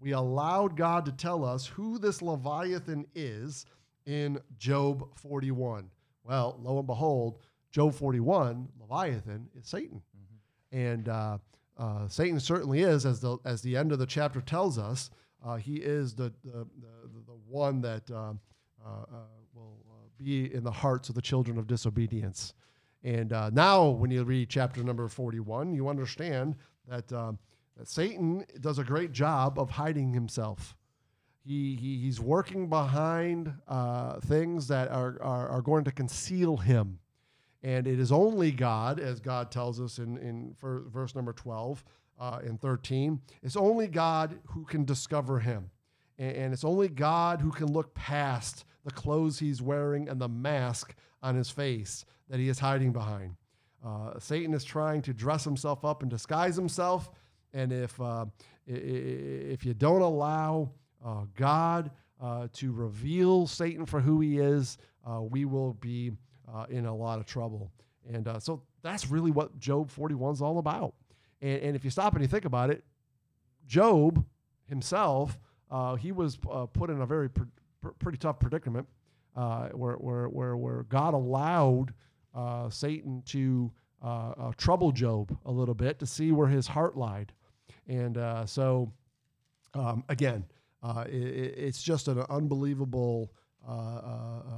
We 0.00 0.12
allowed 0.12 0.76
God 0.76 1.04
to 1.06 1.12
tell 1.12 1.44
us 1.44 1.66
who 1.66 1.98
this 1.98 2.22
Leviathan 2.22 3.06
is 3.14 3.66
in 4.06 4.38
Job 4.56 5.04
41. 5.16 5.90
Well, 6.22 6.58
lo 6.62 6.78
and 6.78 6.86
behold, 6.86 7.38
Job 7.70 7.94
41, 7.94 8.68
Leviathan 8.80 9.48
is 9.58 9.66
Satan. 9.66 10.02
And 10.72 11.08
uh, 11.08 11.38
uh, 11.76 12.08
Satan 12.08 12.40
certainly 12.40 12.80
is, 12.80 13.06
as 13.06 13.20
the, 13.20 13.38
as 13.44 13.62
the 13.62 13.76
end 13.76 13.92
of 13.92 13.98
the 13.98 14.06
chapter 14.06 14.40
tells 14.40 14.78
us, 14.78 15.10
uh, 15.44 15.56
he 15.56 15.76
is 15.76 16.14
the, 16.14 16.32
the, 16.44 16.66
the, 16.80 17.20
the 17.26 17.38
one 17.46 17.80
that 17.80 18.10
uh, 18.10 18.32
uh, 18.84 18.88
uh, 18.88 19.16
will 19.54 19.78
be 20.18 20.52
in 20.52 20.64
the 20.64 20.70
hearts 20.70 21.08
of 21.08 21.14
the 21.14 21.22
children 21.22 21.58
of 21.58 21.66
disobedience. 21.66 22.54
And 23.04 23.30
now, 23.52 23.88
when 23.88 24.10
you 24.10 24.24
read 24.24 24.48
chapter 24.48 24.82
number 24.82 25.06
41, 25.06 25.72
you 25.72 25.88
understand 25.88 26.56
that, 26.88 27.06
that 27.08 27.38
Satan 27.84 28.44
does 28.60 28.80
a 28.80 28.84
great 28.84 29.12
job 29.12 29.58
of 29.58 29.70
hiding 29.70 30.12
himself. 30.12 30.74
He, 31.44 31.76
he, 31.76 31.98
he's 31.98 32.20
working 32.20 32.68
behind 32.68 33.54
things 34.22 34.66
that 34.66 34.90
are, 34.90 35.16
are, 35.22 35.48
are 35.48 35.62
going 35.62 35.84
to 35.84 35.92
conceal 35.92 36.56
him. 36.56 36.98
And 37.62 37.86
it 37.86 37.98
is 37.98 38.12
only 38.12 38.52
God, 38.52 39.00
as 39.00 39.20
God 39.20 39.50
tells 39.50 39.80
us 39.80 39.98
in, 39.98 40.16
in 40.18 40.54
verse 40.60 41.14
number 41.14 41.32
12 41.32 41.84
uh, 42.20 42.40
and 42.44 42.60
13, 42.60 43.20
it's 43.42 43.56
only 43.56 43.88
God 43.88 44.38
who 44.46 44.64
can 44.64 44.84
discover 44.84 45.40
him. 45.40 45.70
And, 46.18 46.52
it's 46.52 46.64
only 46.64 46.88
God 46.88 47.40
who 47.40 47.52
can 47.52 47.72
look 47.72 47.94
past 47.94 48.64
the 48.84 48.90
clothes 48.90 49.38
he's 49.38 49.62
wearing 49.62 50.08
and 50.08 50.20
the 50.20 50.28
mask 50.28 50.94
on 51.22 51.36
his 51.36 51.48
face 51.48 52.04
that 52.28 52.40
he 52.40 52.48
is 52.48 52.58
hiding 52.58 52.92
behind. 52.92 53.36
Uh, 53.84 54.18
Satan 54.18 54.52
is 54.52 54.64
trying 54.64 55.02
to 55.02 55.14
dress 55.14 55.44
himself 55.44 55.84
up 55.84 56.02
and 56.02 56.10
disguise 56.10 56.56
himself. 56.56 57.10
And 57.52 57.72
if, 57.72 58.00
uh, 58.00 58.26
if 58.66 59.64
you 59.64 59.74
don't 59.74 60.02
allow 60.02 60.72
uh, 61.04 61.24
God 61.36 61.92
uh, 62.20 62.48
to 62.54 62.72
reveal 62.72 63.46
Satan 63.46 63.86
for 63.86 64.00
who 64.00 64.20
he 64.20 64.38
is, 64.38 64.78
uh, 65.08 65.22
we 65.22 65.44
will 65.44 65.74
be 65.74 66.10
uh, 66.54 66.66
in 66.68 66.86
a 66.86 66.94
lot 66.94 67.18
of 67.18 67.26
trouble. 67.26 67.70
And 68.12 68.26
uh, 68.26 68.38
so 68.38 68.62
that's 68.82 69.10
really 69.10 69.30
what 69.30 69.58
Job 69.58 69.90
41 69.90 70.34
is 70.34 70.42
all 70.42 70.58
about. 70.58 70.94
And, 71.40 71.60
and, 71.62 71.76
if 71.76 71.84
you 71.84 71.90
stop 71.90 72.14
and 72.14 72.22
you 72.22 72.28
think 72.28 72.44
about 72.44 72.70
it, 72.70 72.84
Job 73.66 74.24
himself, 74.64 75.38
uh, 75.70 75.96
he 75.96 76.12
was 76.12 76.38
uh, 76.50 76.66
put 76.66 76.90
in 76.90 77.00
a 77.00 77.06
very 77.06 77.28
pr- 77.28 77.44
pr- 77.82 77.90
pretty 77.98 78.18
tough 78.18 78.40
predicament 78.40 78.88
uh, 79.36 79.68
where, 79.68 79.94
where, 79.94 80.28
where, 80.28 80.56
where 80.56 80.82
God 80.84 81.14
allowed 81.14 81.92
uh, 82.34 82.70
Satan 82.70 83.22
to 83.26 83.70
trouble 84.56 84.92
Job 84.92 85.36
a 85.44 85.50
little 85.50 85.74
bit 85.74 85.98
to 85.98 86.06
see 86.06 86.32
where 86.32 86.48
his 86.48 86.66
heart 86.66 86.96
lied. 86.96 87.32
And 87.86 88.18
so, 88.48 88.92
um, 89.74 90.04
again, 90.08 90.44
it, 91.06 91.12
it's 91.12 91.82
just 91.82 92.08
an 92.08 92.24
unbelievable 92.30 93.32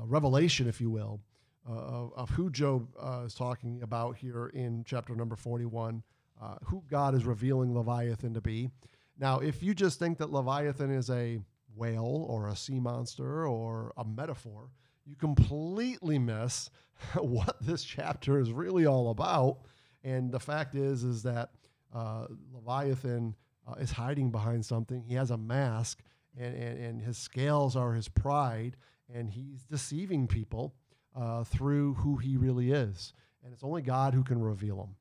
revelation, 0.07 0.69
if 0.69 0.81
you 0.81 0.91
will, 0.91 1.21
uh, 1.69 1.73
of, 1.73 2.13
of, 2.17 2.31
who 2.31 2.51
Job 2.51 2.89
uh, 2.99 3.23
is 3.27 3.35
talking 3.35 3.83
about 3.83 4.17
here 4.17 4.47
in 4.55 4.83
chapter 4.87 5.15
number 5.15 5.37
41, 5.37 6.03
uh, 6.41 6.55
who 6.65 6.83
God 6.91 7.15
is 7.15 7.25
revealing 7.25 7.75
Leviathan 7.75 8.35
to 8.35 8.41
be. 8.41 8.71
Now, 9.19 9.41
if 9.41 9.63
you 9.63 9.75
just 9.75 9.99
think 9.99 10.19
that 10.19 10.33
Leviathan 10.33 10.91
is 10.91 11.11
a 11.11 11.39
whale 11.77 12.27
or 12.29 12.49
a 12.49 12.57
sea 12.57 12.81
monster 12.81 13.47
or 13.47 13.93
a 13.97 14.05
metaphor, 14.05 14.71
you 15.05 15.17
completely 15.17 16.19
miss 16.19 16.71
what 17.19 17.57
this 17.61 17.85
chapter 17.85 18.41
is 18.41 18.53
really 18.53 18.87
all 18.87 19.11
about. 19.11 19.59
And 20.03 20.33
the 20.33 20.41
fact 20.41 20.75
is, 20.75 21.05
is 21.05 21.23
that 21.25 21.51
uh, 21.95 22.27
Leviathan 22.53 23.35
uh, 23.69 23.75
is 23.75 23.91
hiding 23.91 24.31
behind 24.31 24.65
something. 24.65 25.03
He 25.03 25.15
has 25.15 25.31
a 25.31 25.37
mask, 25.37 26.03
and, 26.39 26.55
and, 26.55 26.79
and 26.79 27.03
his 27.03 27.19
scales 27.19 27.77
are 27.77 27.93
his 27.93 28.09
pride, 28.09 28.77
and 29.13 29.29
he's 29.29 29.65
deceiving 29.65 30.27
people 30.27 30.75
uh, 31.17 31.45
through 31.45 31.95
who 31.95 32.17
he 32.17 32.37
really 32.37 32.73
is. 32.73 33.13
And 33.45 33.53
it's 33.53 33.65
only 33.65 33.83
God 33.83 34.15
who 34.15 34.23
can 34.23 34.41
reveal 34.41 34.81
him. 34.83 34.95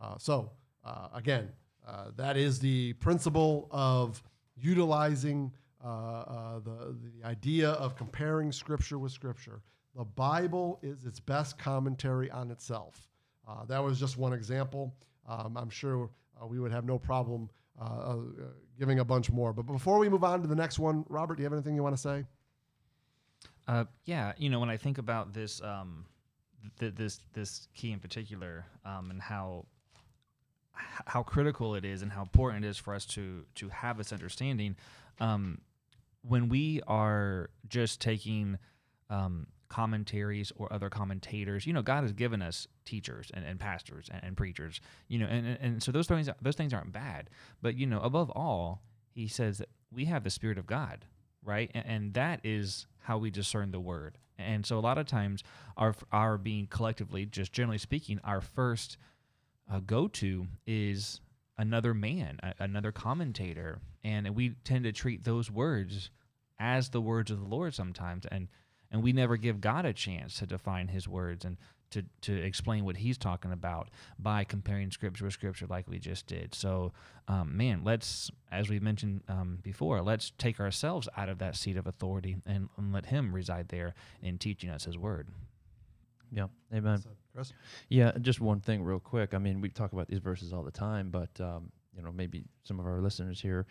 Uh, 0.00 0.18
so, 0.18 0.50
uh, 0.84 1.08
again, 1.14 1.48
uh, 1.86 2.06
that 2.16 2.36
is 2.36 2.58
the 2.58 2.92
principle 2.94 3.68
of 3.70 4.22
utilizing 4.56 5.52
uh, 5.84 5.88
uh, 5.88 6.58
the, 6.60 6.96
the 7.02 7.26
idea 7.26 7.70
of 7.72 7.96
comparing 7.96 8.50
Scripture 8.52 8.98
with 8.98 9.12
Scripture. 9.12 9.62
The 9.96 10.04
Bible 10.04 10.80
is 10.82 11.04
its 11.04 11.20
best 11.20 11.58
commentary 11.58 12.30
on 12.30 12.50
itself. 12.50 13.08
that 13.68 13.78
was 13.78 14.00
just 14.00 14.16
one 14.16 14.32
example. 14.32 14.94
Um, 15.28 15.56
I'm 15.56 15.70
sure 15.70 16.10
we 16.48 16.58
would 16.58 16.72
have 16.72 16.84
no 16.84 16.98
problem 16.98 17.48
giving 18.78 18.98
a 18.98 19.04
bunch 19.04 19.30
more. 19.30 19.52
But 19.52 19.66
before 19.66 19.98
we 19.98 20.08
move 20.08 20.24
on 20.24 20.42
to 20.42 20.48
the 20.48 20.54
next 20.56 20.78
one, 20.78 21.04
Robert, 21.08 21.36
do 21.36 21.42
you 21.42 21.44
have 21.44 21.52
anything 21.52 21.76
you 21.76 21.82
want 21.82 21.94
to 21.94 22.00
say? 22.02 22.24
Uh, 23.66 23.84
yeah, 24.04 24.32
you 24.36 24.50
know, 24.50 24.60
when 24.60 24.70
I 24.70 24.76
think 24.76 24.98
about 24.98 25.32
this, 25.32 25.62
um, 25.62 26.04
th- 26.78 26.94
this 26.94 27.20
this 27.32 27.68
key 27.74 27.92
in 27.92 27.98
particular, 27.98 28.66
um, 28.84 29.10
and 29.10 29.20
how 29.20 29.66
how 30.72 31.22
critical 31.22 31.74
it 31.74 31.84
is, 31.84 32.02
and 32.02 32.12
how 32.12 32.22
important 32.22 32.64
it 32.64 32.68
is 32.68 32.76
for 32.76 32.94
us 32.94 33.06
to 33.06 33.46
to 33.56 33.68
have 33.70 33.96
this 33.96 34.12
understanding, 34.12 34.76
um, 35.20 35.60
when 36.22 36.48
we 36.48 36.82
are 36.86 37.50
just 37.68 38.00
taking 38.00 38.58
um, 39.08 39.46
commentaries 39.68 40.52
or 40.56 40.72
other 40.72 40.90
commentators, 40.90 41.66
you 41.66 41.72
know, 41.72 41.82
God 41.82 42.02
has 42.02 42.12
given 42.12 42.42
us 42.42 42.68
teachers 42.84 43.30
and, 43.34 43.44
and 43.44 43.58
pastors 43.58 44.08
and, 44.10 44.22
and, 44.22 44.36
preachers, 44.36 44.80
you 45.08 45.18
know, 45.18 45.26
and, 45.26 45.58
and 45.60 45.82
so 45.82 45.90
those 45.90 46.06
things 46.06 46.28
those 46.42 46.56
things 46.56 46.74
aren't 46.74 46.92
bad, 46.92 47.30
but 47.62 47.76
you 47.76 47.86
know, 47.86 48.00
above 48.00 48.30
all, 48.30 48.82
He 49.14 49.26
says 49.26 49.58
that 49.58 49.68
we 49.90 50.04
have 50.04 50.22
the 50.22 50.30
Spirit 50.30 50.58
of 50.58 50.66
God 50.66 51.06
right? 51.44 51.70
And, 51.74 51.86
and, 51.86 52.14
that 52.14 52.40
is 52.44 52.86
how 53.00 53.18
we 53.18 53.30
discern 53.30 53.70
the 53.70 53.80
word. 53.80 54.18
And 54.38 54.64
so 54.66 54.78
a 54.78 54.80
lot 54.80 54.98
of 54.98 55.06
times, 55.06 55.44
our 55.76 55.94
our 56.10 56.38
being 56.38 56.66
collectively, 56.66 57.26
just 57.26 57.52
generally 57.52 57.78
speaking, 57.78 58.20
our 58.24 58.40
first 58.40 58.96
uh, 59.70 59.80
go 59.80 60.08
to 60.08 60.46
is 60.66 61.20
another 61.56 61.94
man, 61.94 62.40
a, 62.42 62.54
another 62.58 62.90
commentator, 62.92 63.78
and 64.02 64.28
we 64.34 64.50
tend 64.64 64.84
to 64.84 64.92
treat 64.92 65.24
those 65.24 65.50
words 65.50 66.10
as 66.58 66.88
the 66.88 67.00
words 67.00 67.30
of 67.30 67.40
the 67.40 67.46
Lord 67.46 67.74
sometimes, 67.74 68.26
and 68.26 68.48
and 68.90 69.02
we 69.02 69.12
never 69.12 69.36
give 69.36 69.60
God 69.60 69.84
a 69.84 69.92
chance 69.92 70.38
to 70.38 70.46
define 70.46 70.88
His 70.88 71.08
words 71.08 71.44
and 71.44 71.56
to, 71.94 72.04
to 72.20 72.36
explain 72.36 72.84
what 72.84 72.96
he's 72.96 73.16
talking 73.16 73.52
about 73.52 73.88
by 74.18 74.44
comparing 74.44 74.90
scripture 74.90 75.24
with 75.24 75.32
scripture 75.32 75.66
like 75.68 75.88
we 75.88 75.98
just 75.98 76.26
did. 76.26 76.54
So, 76.54 76.92
um, 77.28 77.56
man, 77.56 77.82
let's, 77.84 78.30
as 78.52 78.68
we 78.68 78.78
mentioned 78.80 79.22
um, 79.28 79.58
before, 79.62 80.02
let's 80.02 80.32
take 80.36 80.60
ourselves 80.60 81.08
out 81.16 81.28
of 81.28 81.38
that 81.38 81.56
seat 81.56 81.76
of 81.76 81.86
authority 81.86 82.36
and, 82.44 82.68
and 82.76 82.92
let 82.92 83.06
him 83.06 83.34
reside 83.34 83.68
there 83.68 83.94
in 84.22 84.38
teaching 84.38 84.70
us 84.70 84.84
his 84.84 84.98
word. 84.98 85.28
Yeah, 86.32 86.46
amen. 86.74 87.02
Chris? 87.34 87.52
Yeah, 87.88 88.12
just 88.20 88.40
one 88.40 88.60
thing 88.60 88.82
real 88.82 88.98
quick. 88.98 89.34
I 89.34 89.38
mean, 89.38 89.60
we 89.60 89.68
talk 89.68 89.92
about 89.92 90.08
these 90.08 90.18
verses 90.18 90.52
all 90.52 90.64
the 90.64 90.70
time, 90.72 91.10
but, 91.10 91.40
um, 91.40 91.70
you 91.96 92.02
know, 92.02 92.12
maybe 92.12 92.44
some 92.64 92.80
of 92.80 92.86
our 92.86 93.00
listeners 93.00 93.40
here 93.40 93.66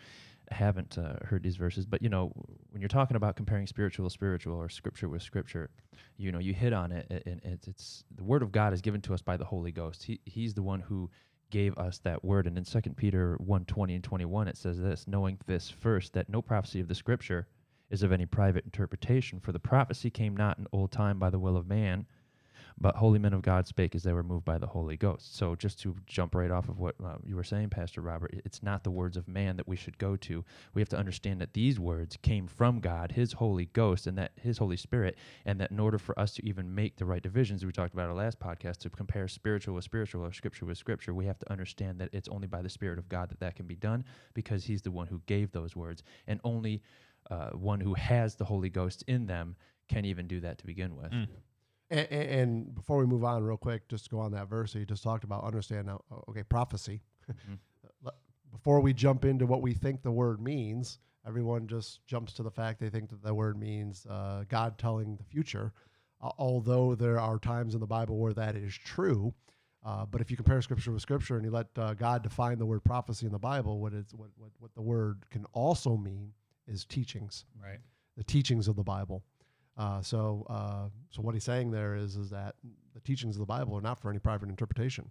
haven't 0.50 0.98
uh, 0.98 1.16
heard 1.24 1.42
these 1.42 1.56
verses, 1.56 1.86
but 1.86 2.02
you 2.02 2.08
know, 2.08 2.32
when 2.70 2.80
you're 2.80 2.88
talking 2.88 3.16
about 3.16 3.36
comparing 3.36 3.66
spiritual 3.66 4.04
with 4.04 4.12
spiritual 4.12 4.56
or 4.56 4.68
scripture 4.68 5.08
with 5.08 5.22
scripture, 5.22 5.70
you 6.16 6.32
know, 6.32 6.38
you 6.38 6.54
hit 6.54 6.72
on 6.72 6.92
it, 6.92 7.06
and 7.26 7.40
it's, 7.44 7.66
it's 7.66 8.04
the 8.14 8.24
word 8.24 8.42
of 8.42 8.52
God 8.52 8.72
is 8.72 8.80
given 8.80 9.00
to 9.02 9.14
us 9.14 9.22
by 9.22 9.36
the 9.36 9.44
Holy 9.44 9.72
Ghost. 9.72 10.02
He 10.02 10.20
he's 10.24 10.54
the 10.54 10.62
one 10.62 10.80
who 10.80 11.10
gave 11.50 11.76
us 11.78 11.98
that 11.98 12.24
word. 12.24 12.46
And 12.46 12.58
in 12.58 12.64
Second 12.64 12.96
Peter 12.96 13.36
1, 13.36 13.64
20 13.64 13.94
and 13.94 14.02
21, 14.02 14.48
it 14.48 14.56
says 14.56 14.80
this, 14.80 15.06
knowing 15.06 15.38
this 15.46 15.70
first, 15.70 16.12
that 16.14 16.28
no 16.28 16.42
prophecy 16.42 16.80
of 16.80 16.88
the 16.88 16.94
scripture 16.96 17.46
is 17.90 18.02
of 18.02 18.10
any 18.10 18.26
private 18.26 18.64
interpretation, 18.64 19.38
for 19.38 19.52
the 19.52 19.58
prophecy 19.58 20.10
came 20.10 20.36
not 20.36 20.58
in 20.58 20.66
old 20.72 20.90
time 20.90 21.18
by 21.18 21.30
the 21.30 21.38
will 21.38 21.56
of 21.56 21.68
man, 21.68 22.06
but 22.78 22.96
holy 22.96 23.18
men 23.18 23.32
of 23.32 23.42
God 23.42 23.66
spake 23.66 23.94
as 23.94 24.02
they 24.02 24.12
were 24.12 24.22
moved 24.22 24.44
by 24.44 24.58
the 24.58 24.66
Holy 24.66 24.96
Ghost. 24.96 25.36
So 25.36 25.54
just 25.54 25.80
to 25.80 25.96
jump 26.06 26.34
right 26.34 26.50
off 26.50 26.68
of 26.68 26.78
what 26.78 26.96
uh, 27.04 27.16
you 27.24 27.36
were 27.36 27.44
saying, 27.44 27.70
Pastor 27.70 28.00
Robert, 28.00 28.34
it's 28.44 28.62
not 28.62 28.82
the 28.82 28.90
words 28.90 29.16
of 29.16 29.28
man 29.28 29.56
that 29.56 29.68
we 29.68 29.76
should 29.76 29.96
go 29.98 30.16
to. 30.16 30.44
We 30.74 30.80
have 30.80 30.88
to 30.90 30.98
understand 30.98 31.40
that 31.40 31.54
these 31.54 31.78
words 31.78 32.16
came 32.22 32.46
from 32.46 32.80
God, 32.80 33.12
His 33.12 33.32
Holy 33.34 33.66
Ghost, 33.66 34.06
and 34.06 34.18
that 34.18 34.32
His 34.40 34.58
Holy 34.58 34.76
Spirit, 34.76 35.16
and 35.44 35.60
that 35.60 35.70
in 35.70 35.78
order 35.78 35.98
for 35.98 36.18
us 36.18 36.34
to 36.34 36.46
even 36.46 36.74
make 36.74 36.96
the 36.96 37.04
right 37.04 37.22
divisions, 37.22 37.64
we 37.64 37.72
talked 37.72 37.94
about 37.94 38.08
our 38.08 38.14
last 38.14 38.40
podcast, 38.40 38.78
to 38.78 38.90
compare 38.90 39.28
spiritual 39.28 39.74
with 39.74 39.84
spiritual 39.84 40.24
or 40.24 40.32
scripture 40.32 40.66
with 40.66 40.78
scripture, 40.78 41.14
we 41.14 41.26
have 41.26 41.38
to 41.38 41.50
understand 41.52 42.00
that 42.00 42.10
it's 42.12 42.28
only 42.28 42.46
by 42.46 42.62
the 42.62 42.68
Spirit 42.68 42.98
of 42.98 43.08
God 43.08 43.30
that 43.30 43.40
that 43.40 43.54
can 43.54 43.66
be 43.66 43.76
done 43.76 44.04
because 44.34 44.64
He's 44.64 44.82
the 44.82 44.90
one 44.90 45.06
who 45.06 45.20
gave 45.26 45.52
those 45.52 45.76
words, 45.76 46.02
and 46.26 46.40
only 46.42 46.82
uh, 47.30 47.50
one 47.50 47.80
who 47.80 47.94
has 47.94 48.34
the 48.34 48.44
Holy 48.44 48.68
Ghost 48.68 49.04
in 49.06 49.26
them 49.26 49.56
can 49.88 50.04
even 50.04 50.26
do 50.26 50.40
that 50.40 50.58
to 50.58 50.66
begin 50.66 50.96
with. 50.96 51.10
Mm. 51.10 51.28
And, 51.90 52.08
and 52.10 52.74
before 52.74 52.98
we 52.98 53.06
move 53.06 53.24
on, 53.24 53.42
real 53.42 53.56
quick, 53.56 53.88
just 53.88 54.04
to 54.04 54.10
go 54.10 54.18
on 54.18 54.32
that 54.32 54.48
verse 54.48 54.72
that 54.72 54.78
you 54.80 54.86
just 54.86 55.02
talked 55.02 55.24
about, 55.24 55.44
understand 55.44 55.86
now, 55.86 56.00
okay, 56.28 56.42
prophecy. 56.42 57.02
Mhm. 57.48 57.58
Before 58.52 58.80
we 58.80 58.92
jump 58.94 59.24
into 59.24 59.46
what 59.46 59.62
we 59.62 59.74
think 59.74 60.02
the 60.02 60.12
word 60.12 60.40
means, 60.40 60.98
everyone 61.26 61.66
just 61.66 62.06
jumps 62.06 62.32
to 62.34 62.42
the 62.44 62.50
fact 62.50 62.78
they 62.78 62.88
think 62.88 63.10
that 63.10 63.20
the 63.22 63.34
word 63.34 63.58
means 63.58 64.06
uh, 64.06 64.44
God 64.48 64.78
telling 64.78 65.16
the 65.16 65.24
future. 65.24 65.72
Uh, 66.22 66.30
although 66.38 66.94
there 66.94 67.18
are 67.18 67.38
times 67.40 67.74
in 67.74 67.80
the 67.80 67.86
Bible 67.86 68.16
where 68.18 68.32
that 68.32 68.54
is 68.54 68.72
true, 68.72 69.34
uh, 69.84 70.06
but 70.06 70.20
if 70.20 70.30
you 70.30 70.36
compare 70.36 70.62
scripture 70.62 70.92
with 70.92 71.02
scripture 71.02 71.34
and 71.36 71.44
you 71.44 71.50
let 71.50 71.66
uh, 71.76 71.94
God 71.94 72.22
define 72.22 72.58
the 72.58 72.64
word 72.66 72.84
prophecy 72.84 73.26
in 73.26 73.32
the 73.32 73.38
Bible, 73.40 73.80
what 73.80 73.92
is 73.92 74.06
what, 74.14 74.30
what 74.36 74.50
what 74.60 74.72
the 74.74 74.82
word 74.82 75.24
can 75.30 75.44
also 75.52 75.96
mean 75.96 76.32
is 76.68 76.84
teachings 76.84 77.44
Right. 77.60 77.80
the 78.16 78.22
teachings 78.24 78.68
of 78.68 78.76
the 78.76 78.84
Bible. 78.84 79.24
Uh, 79.76 80.00
so, 80.02 80.46
uh, 80.48 80.88
so 81.10 81.22
what 81.22 81.34
he's 81.34 81.44
saying 81.44 81.70
there 81.70 81.94
is, 81.96 82.16
is 82.16 82.30
that 82.30 82.54
the 82.94 83.00
teachings 83.00 83.36
of 83.36 83.40
the 83.40 83.46
Bible 83.46 83.76
are 83.76 83.80
not 83.80 84.00
for 84.00 84.10
any 84.10 84.18
private 84.18 84.48
interpretation. 84.48 85.10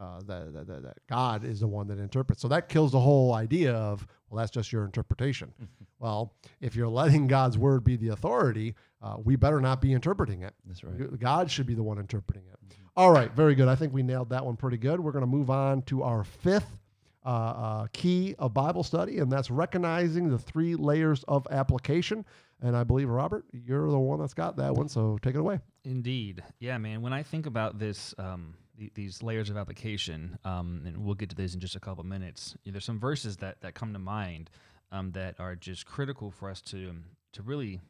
Uh, 0.00 0.18
that, 0.20 0.54
that, 0.54 0.66
that, 0.66 0.82
that 0.82 0.96
God 1.10 1.44
is 1.44 1.60
the 1.60 1.68
one 1.68 1.86
that 1.88 1.98
interprets. 1.98 2.40
So 2.40 2.48
that 2.48 2.70
kills 2.70 2.92
the 2.92 3.00
whole 3.00 3.34
idea 3.34 3.74
of, 3.74 4.06
well, 4.30 4.38
that's 4.38 4.50
just 4.50 4.72
your 4.72 4.86
interpretation. 4.86 5.52
well, 5.98 6.32
if 6.62 6.74
you're 6.74 6.88
letting 6.88 7.26
God's 7.26 7.58
word 7.58 7.84
be 7.84 7.96
the 7.96 8.08
authority, 8.08 8.74
uh, 9.02 9.16
we 9.22 9.36
better 9.36 9.60
not 9.60 9.82
be 9.82 9.92
interpreting 9.92 10.40
it. 10.42 10.54
That's 10.64 10.82
right. 10.82 11.18
God 11.20 11.50
should 11.50 11.66
be 11.66 11.74
the 11.74 11.82
one 11.82 11.98
interpreting 11.98 12.44
it. 12.50 12.76
All 12.96 13.12
right, 13.12 13.30
very 13.32 13.54
good. 13.54 13.68
I 13.68 13.74
think 13.74 13.92
we 13.92 14.02
nailed 14.02 14.30
that 14.30 14.44
one 14.44 14.56
pretty 14.56 14.78
good. 14.78 15.00
We're 15.00 15.12
going 15.12 15.20
to 15.20 15.26
move 15.26 15.50
on 15.50 15.82
to 15.82 16.02
our 16.02 16.24
fifth 16.24 16.78
uh, 17.24 17.28
uh, 17.28 17.86
key 17.92 18.34
of 18.38 18.54
Bible 18.54 18.82
study, 18.82 19.18
and 19.18 19.30
that's 19.30 19.50
recognizing 19.50 20.30
the 20.30 20.38
three 20.38 20.74
layers 20.76 21.22
of 21.24 21.46
application. 21.50 22.24
And 22.62 22.76
I 22.76 22.84
believe, 22.84 23.08
Robert, 23.08 23.44
you're 23.52 23.90
the 23.90 23.98
one 23.98 24.20
that's 24.20 24.34
got 24.34 24.56
that 24.56 24.74
one, 24.74 24.88
so 24.88 25.18
take 25.22 25.34
it 25.34 25.38
away. 25.38 25.60
Indeed. 25.84 26.42
Yeah, 26.58 26.76
man. 26.78 27.00
When 27.00 27.12
I 27.12 27.22
think 27.22 27.46
about 27.46 27.78
this, 27.78 28.14
um, 28.18 28.54
th- 28.78 28.92
these 28.94 29.22
layers 29.22 29.48
of 29.48 29.56
application, 29.56 30.38
um, 30.44 30.82
and 30.86 30.98
we'll 30.98 31.14
get 31.14 31.30
to 31.30 31.36
these 31.36 31.54
in 31.54 31.60
just 31.60 31.74
a 31.76 31.80
couple 31.80 32.04
minutes, 32.04 32.54
y- 32.66 32.72
there's 32.72 32.84
some 32.84 33.00
verses 33.00 33.38
that, 33.38 33.60
that 33.62 33.74
come 33.74 33.94
to 33.94 33.98
mind 33.98 34.50
um, 34.92 35.12
that 35.12 35.36
are 35.38 35.56
just 35.56 35.86
critical 35.86 36.30
for 36.30 36.50
us 36.50 36.60
to, 36.62 36.90
um, 36.90 37.04
to 37.32 37.42
really 37.42 37.80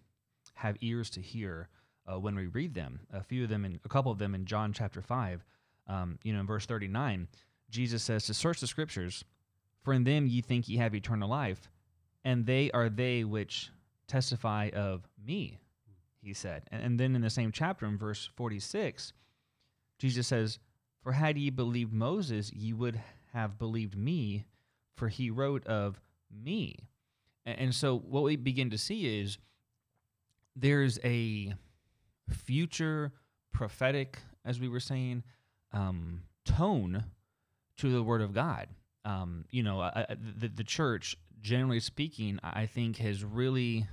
have 0.54 0.76
ears 0.83 1.11
to 1.11 1.20
hear 1.20 1.68
uh, 2.06 2.18
when 2.18 2.37
we 2.37 2.46
read 2.46 2.74
them. 2.74 3.00
A 3.12 3.22
few 3.24 3.44
of 3.44 3.48
them, 3.48 3.64
in, 3.64 3.80
a 3.85 3.88
couple 3.88 4.12
of 4.12 4.18
them 4.18 4.35
in 4.35 4.44
John 4.44 4.72
chapter 4.72 5.02
5, 5.02 5.44
um, 5.88 6.18
you 6.22 6.33
know, 6.33 6.40
in 6.40 6.46
verse 6.46 6.66
39, 6.66 7.26
Jesus 7.70 8.02
says, 8.04 8.24
To 8.26 8.35
search 8.35 8.61
the 8.61 8.66
scriptures, 8.68 9.24
for 9.83 9.92
in 9.92 10.04
them 10.04 10.26
ye 10.26 10.40
think 10.40 10.68
ye 10.68 10.76
have 10.76 10.94
eternal 10.94 11.28
life, 11.28 11.70
and 12.24 12.46
they 12.46 12.70
are 12.70 12.88
they 12.88 13.24
which 13.24 13.70
testify 14.11 14.70
of 14.75 15.07
me 15.25 15.59
he 16.23 16.35
said. 16.35 16.64
And, 16.70 16.83
and 16.83 17.01
then 17.01 17.14
in 17.14 17.23
the 17.23 17.31
same 17.31 17.53
chapter, 17.53 17.87
in 17.87 17.99
verse 17.99 18.29
46, 18.37 19.12
Jesus 19.99 20.27
says, 20.27 20.59
For 21.03 21.12
had 21.12 21.38
ye 21.38 21.51
believed 21.51 21.92
Moses, 21.92 22.53
ye 22.53 22.73
would 22.73 23.01
have 23.33 23.59
believed 23.59 23.96
me, 23.96 24.44
for 24.96 25.09
he 25.09 25.31
wrote 25.31 25.66
of 25.66 26.01
me. 26.31 26.77
A- 27.46 27.61
And, 27.61 27.75
so 27.75 27.99
what 27.99 28.23
we 28.23 28.37
begin 28.37 28.70
to 28.70 28.79
see 28.79 29.20
is 29.20 29.38
there's 30.57 30.99
a 31.05 31.55
future 32.29 33.12
prophetic, 33.53 34.18
as 34.44 34.61
we 34.61 34.68
were 34.68 34.81
saying, 34.81 35.23
um, 35.73 36.23
tone 36.44 37.05
to 37.79 37.90
the 37.90 38.03
Word 38.03 38.20
of 38.20 38.35
God. 38.35 38.68
Um, 39.05 39.46
you 39.51 39.62
know, 39.62 39.90
the, 40.37 40.49
the 40.49 40.64
church, 40.64 41.16
generally 41.40 41.81
speaking, 41.81 42.38
I 42.42 42.66
think 42.66 42.99
has 42.99 43.25
really 43.25 43.87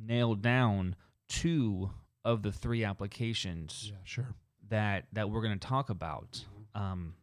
nailed 0.00 0.42
down 0.42 0.96
two 1.28 1.90
of 2.24 2.42
the 2.42 2.52
three 2.52 2.84
applications 2.84 3.88
Yeah, 3.92 3.98
sure. 4.04 4.34
that 4.68 5.06
that 5.12 5.30
we're 5.30 5.42
going 5.42 5.58
to 5.58 5.66
talk 5.66 5.90
about. 5.90 6.44
Um, 6.74 7.14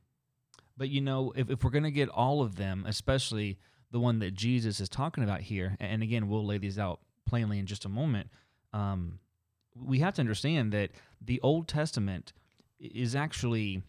but 0.75 0.89
you 0.89 1.01
know, 1.01 1.33
if, 1.35 1.49
if 1.49 1.63
we're 1.63 1.69
going 1.71 1.83
to 1.83 1.91
get 1.91 2.09
all 2.09 2.41
of 2.41 2.55
them, 2.55 2.85
especially 2.87 3.57
the 3.91 3.99
one 3.99 4.19
that 4.19 4.33
Jesus 4.33 4.79
is 4.79 4.89
talking 4.89 5.23
about 5.23 5.41
here, 5.41 5.75
and 5.79 6.03
again, 6.03 6.27
we'll 6.27 6.45
lay 6.45 6.57
these 6.57 6.77
out 6.77 6.99
plainly 7.25 7.57
in 7.59 7.65
just 7.65 7.85
a 7.85 7.89
moment. 7.89 8.29
Um, 8.73 9.19
we 9.75 9.99
have 9.99 10.15
to 10.15 10.21
understand 10.21 10.71
that 10.73 10.91
the 11.21 11.39
Old 11.41 11.67
Testament 11.67 12.33
is 12.79 13.15
actually, 13.15 13.81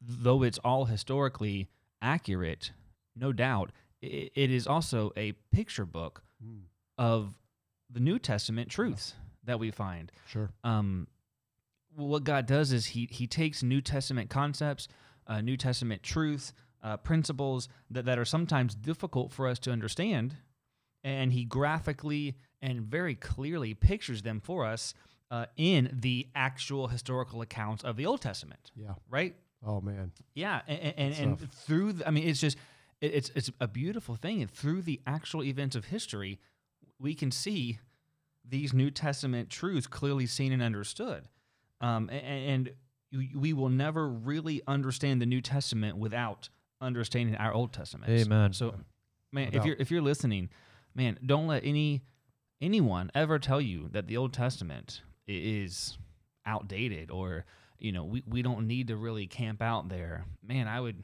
though 0.00 0.42
it's 0.42 0.58
all 0.58 0.84
historically 0.86 1.68
accurate, 2.00 2.70
no 3.14 3.32
doubt, 3.32 3.72
it 4.02 4.50
is 4.50 4.66
also 4.66 5.12
a 5.16 5.32
picture 5.52 5.86
book 5.86 6.22
Mm, 6.44 6.64
of 6.98 7.34
the 7.90 8.00
New 8.00 8.18
Testament 8.18 8.70
truths 8.70 9.14
that 9.44 9.58
we 9.58 9.70
find. 9.70 10.10
sure. 10.28 10.50
Um, 10.64 11.06
what 11.94 12.24
God 12.24 12.46
does 12.46 12.72
is 12.72 12.86
he 12.86 13.08
he 13.10 13.26
takes 13.26 13.62
New 13.62 13.80
Testament 13.80 14.28
concepts, 14.28 14.86
uh, 15.26 15.40
New 15.40 15.56
Testament 15.56 16.02
truths, 16.02 16.52
uh, 16.82 16.96
principles 16.98 17.68
that, 17.90 18.04
that 18.04 18.18
are 18.18 18.24
sometimes 18.24 18.74
difficult 18.74 19.32
for 19.32 19.48
us 19.48 19.58
to 19.60 19.72
understand, 19.72 20.36
and 21.02 21.32
he 21.32 21.44
graphically 21.44 22.36
and 22.60 22.82
very 22.82 23.14
clearly 23.14 23.72
pictures 23.74 24.22
them 24.22 24.40
for 24.40 24.64
us 24.64 24.92
uh, 25.30 25.46
in 25.56 25.90
the 25.92 26.26
actual 26.34 26.88
historical 26.88 27.40
accounts 27.40 27.82
of 27.82 27.96
the 27.96 28.06
Old 28.06 28.20
Testament. 28.20 28.70
Yeah. 28.74 28.94
Right? 29.08 29.34
Oh, 29.64 29.80
man. 29.80 30.12
Yeah, 30.34 30.60
and 30.68 30.94
and, 30.96 31.14
Good 31.14 31.22
and 31.22 31.52
through 31.52 31.92
the, 31.94 32.08
I 32.08 32.10
mean, 32.10 32.28
it's 32.28 32.40
just 32.40 32.56
it, 33.00 33.14
it's 33.14 33.30
it's 33.34 33.50
a 33.60 33.68
beautiful 33.68 34.16
thing, 34.16 34.42
and 34.42 34.50
through 34.50 34.82
the 34.82 35.00
actual 35.06 35.42
events 35.42 35.76
of 35.76 35.86
history, 35.86 36.38
we 36.98 37.14
can 37.14 37.30
see 37.30 37.78
these 38.48 38.72
New 38.72 38.90
Testament 38.90 39.50
truths 39.50 39.86
clearly 39.86 40.26
seen 40.26 40.52
and 40.52 40.62
understood, 40.62 41.28
um, 41.80 42.08
a- 42.10 42.14
a- 42.14 42.48
and, 42.48 42.70
we- 43.12 43.32
we 43.34 43.52
will 43.52 43.68
never 43.68 44.08
really 44.08 44.62
understand 44.66 45.20
the 45.22 45.26
New 45.26 45.40
Testament 45.40 45.96
without 45.96 46.48
understanding 46.80 47.34
our 47.36 47.52
Old 47.52 47.72
Testament. 47.72 48.10
Amen. 48.10 48.52
So, 48.52 48.74
man, 49.32 49.50
No 49.52 49.58
if 49.60 49.64
you're 49.64 49.76
if 49.76 49.90
you're 49.90 50.02
listening, 50.02 50.50
man, 50.94 51.18
don't 51.24 51.46
let 51.46 51.64
any 51.64 52.02
anyone 52.60 53.10
ever 53.14 53.38
tell 53.38 53.60
you 53.60 53.88
that 53.92 54.06
the 54.06 54.16
Old 54.16 54.32
Testament 54.32 55.02
is 55.26 55.98
outdated 56.44 57.10
or 57.10 57.44
you 57.78 57.92
know 57.92 58.04
we, 58.04 58.22
we 58.26 58.42
don't 58.42 58.66
need 58.66 58.88
to 58.88 58.96
really 58.96 59.26
camp 59.26 59.60
out 59.62 59.88
there. 59.88 60.24
Man, 60.42 60.68
I 60.68 60.80
would 60.80 61.02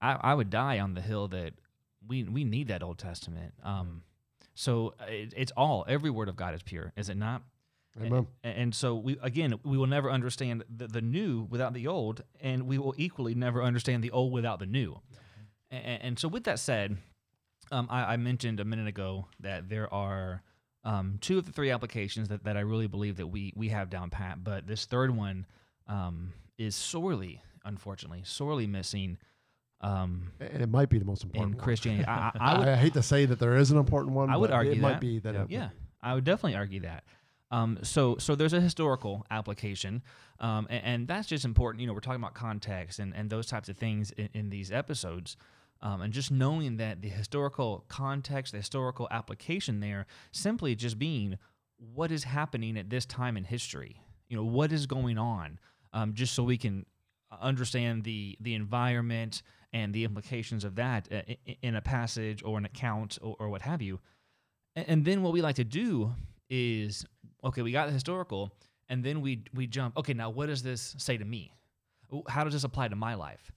I, 0.00 0.12
I 0.14 0.34
would 0.34 0.50
die 0.50 0.78
on 0.80 0.94
the 0.94 1.00
hill 1.00 1.28
that 1.28 1.54
we 2.06 2.24
we 2.24 2.42
need 2.44 2.68
that 2.68 2.82
Old 2.82 2.98
Testament. 2.98 3.54
Um, 3.62 4.02
so 4.54 4.94
uh, 5.00 5.04
it, 5.08 5.34
it's 5.36 5.52
all 5.56 5.84
every 5.88 6.10
word 6.10 6.28
of 6.28 6.36
God 6.36 6.54
is 6.54 6.62
pure, 6.62 6.92
is 6.96 7.08
it 7.08 7.16
not? 7.16 7.42
Amen. 8.00 8.26
A- 8.42 8.46
And, 8.46 8.74
so 8.74 8.94
we 8.96 9.18
again 9.22 9.58
we 9.64 9.76
will 9.76 9.86
never 9.86 10.10
understand 10.10 10.64
the, 10.74 10.86
the 10.88 11.02
new 11.02 11.46
without 11.50 11.74
the 11.74 11.86
old, 11.86 12.22
and 12.40 12.66
we 12.66 12.78
will 12.78 12.94
equally 12.96 13.34
never 13.34 13.62
understand 13.62 14.02
the 14.02 14.10
old 14.10 14.32
without 14.32 14.58
the 14.58 14.66
new. 14.66 15.00
And, 15.70 16.02
and 16.02 16.18
so 16.18 16.28
with 16.28 16.44
that 16.44 16.58
said, 16.58 16.96
um, 17.70 17.86
I, 17.90 18.14
I 18.14 18.16
mentioned 18.16 18.60
a 18.60 18.64
minute 18.64 18.86
ago 18.88 19.26
that 19.40 19.68
there 19.68 19.92
are 19.92 20.42
um, 20.84 21.18
two 21.20 21.38
of 21.38 21.46
the 21.46 21.52
three 21.52 21.70
applications 21.70 22.28
that, 22.28 22.44
that 22.44 22.56
I 22.56 22.60
really 22.60 22.86
believe 22.88 23.16
that 23.18 23.26
we 23.28 23.52
we 23.56 23.68
have 23.68 23.90
down 23.90 24.10
pat, 24.10 24.42
but 24.42 24.66
this 24.66 24.84
third 24.86 25.14
one 25.14 25.46
um, 25.86 26.32
is 26.58 26.74
sorely, 26.74 27.42
unfortunately, 27.64 28.22
sorely 28.24 28.66
missing 28.66 29.18
um, 29.82 30.30
And 30.40 30.62
it 30.62 30.68
might 30.68 30.88
be 30.88 30.98
the 30.98 31.04
most 31.04 31.24
in 31.24 31.30
important 31.30 31.56
one. 31.56 31.64
Christianity. 31.64 32.06
I, 32.06 32.30
I, 32.34 32.54
I, 32.54 32.72
I 32.72 32.76
hate 32.76 32.94
to 32.94 33.02
say 33.02 33.26
that 33.26 33.38
there 33.38 33.56
is 33.56 33.70
an 33.70 33.78
important 33.78 34.14
one. 34.14 34.30
I 34.30 34.36
would 34.36 34.50
but 34.50 34.56
argue 34.56 34.72
it 34.72 34.78
might 34.80 34.92
that. 34.92 35.00
be 35.00 35.18
that. 35.20 35.34
Yeah. 35.34 35.44
yeah, 35.48 35.68
I 36.02 36.14
would 36.14 36.24
definitely 36.24 36.56
argue 36.56 36.80
that. 36.80 37.04
Um, 37.50 37.78
so, 37.82 38.16
so 38.18 38.34
there's 38.34 38.54
a 38.54 38.60
historical 38.60 39.26
application, 39.30 40.02
um, 40.40 40.66
and, 40.70 40.84
and 40.84 41.08
that's 41.08 41.28
just 41.28 41.44
important. 41.44 41.82
You 41.82 41.86
know, 41.86 41.92
we're 41.92 42.00
talking 42.00 42.22
about 42.22 42.32
context 42.34 42.98
and, 42.98 43.14
and 43.14 43.28
those 43.28 43.46
types 43.46 43.68
of 43.68 43.76
things 43.76 44.10
in, 44.12 44.30
in 44.32 44.50
these 44.50 44.72
episodes, 44.72 45.36
um, 45.82 46.00
and 46.00 46.14
just 46.14 46.30
knowing 46.30 46.78
that 46.78 47.02
the 47.02 47.10
historical 47.10 47.84
context, 47.88 48.52
the 48.52 48.58
historical 48.58 49.06
application 49.10 49.80
there, 49.80 50.06
simply 50.30 50.74
just 50.74 50.98
being 50.98 51.36
what 51.76 52.10
is 52.10 52.24
happening 52.24 52.78
at 52.78 52.88
this 52.88 53.04
time 53.04 53.36
in 53.36 53.44
history. 53.44 54.00
You 54.28 54.36
know, 54.38 54.44
what 54.44 54.72
is 54.72 54.86
going 54.86 55.18
on, 55.18 55.58
um, 55.92 56.14
just 56.14 56.32
so 56.32 56.42
we 56.44 56.56
can 56.56 56.86
understand 57.40 58.04
the 58.04 58.36
the 58.40 58.54
environment 58.54 59.42
and 59.72 59.94
the 59.94 60.04
implications 60.04 60.64
of 60.64 60.74
that 60.76 61.08
uh, 61.12 61.22
in 61.62 61.76
a 61.76 61.80
passage 61.80 62.42
or 62.44 62.58
an 62.58 62.64
account 62.64 63.18
or, 63.22 63.36
or 63.38 63.48
what 63.48 63.62
have 63.62 63.80
you. 63.82 64.00
And 64.76 65.04
then 65.04 65.22
what 65.22 65.32
we 65.32 65.42
like 65.42 65.56
to 65.56 65.64
do 65.64 66.12
is 66.48 67.04
okay, 67.44 67.62
we 67.62 67.72
got 67.72 67.86
the 67.86 67.92
historical, 67.92 68.52
and 68.88 69.04
then 69.04 69.20
we 69.20 69.44
we 69.54 69.66
jump. 69.66 69.96
Okay, 69.96 70.14
now 70.14 70.30
what 70.30 70.46
does 70.46 70.62
this 70.62 70.94
say 70.98 71.16
to 71.16 71.24
me? 71.24 71.52
How 72.28 72.44
does 72.44 72.52
this 72.52 72.64
apply 72.64 72.88
to 72.88 72.96
my 72.96 73.14
life? 73.14 73.50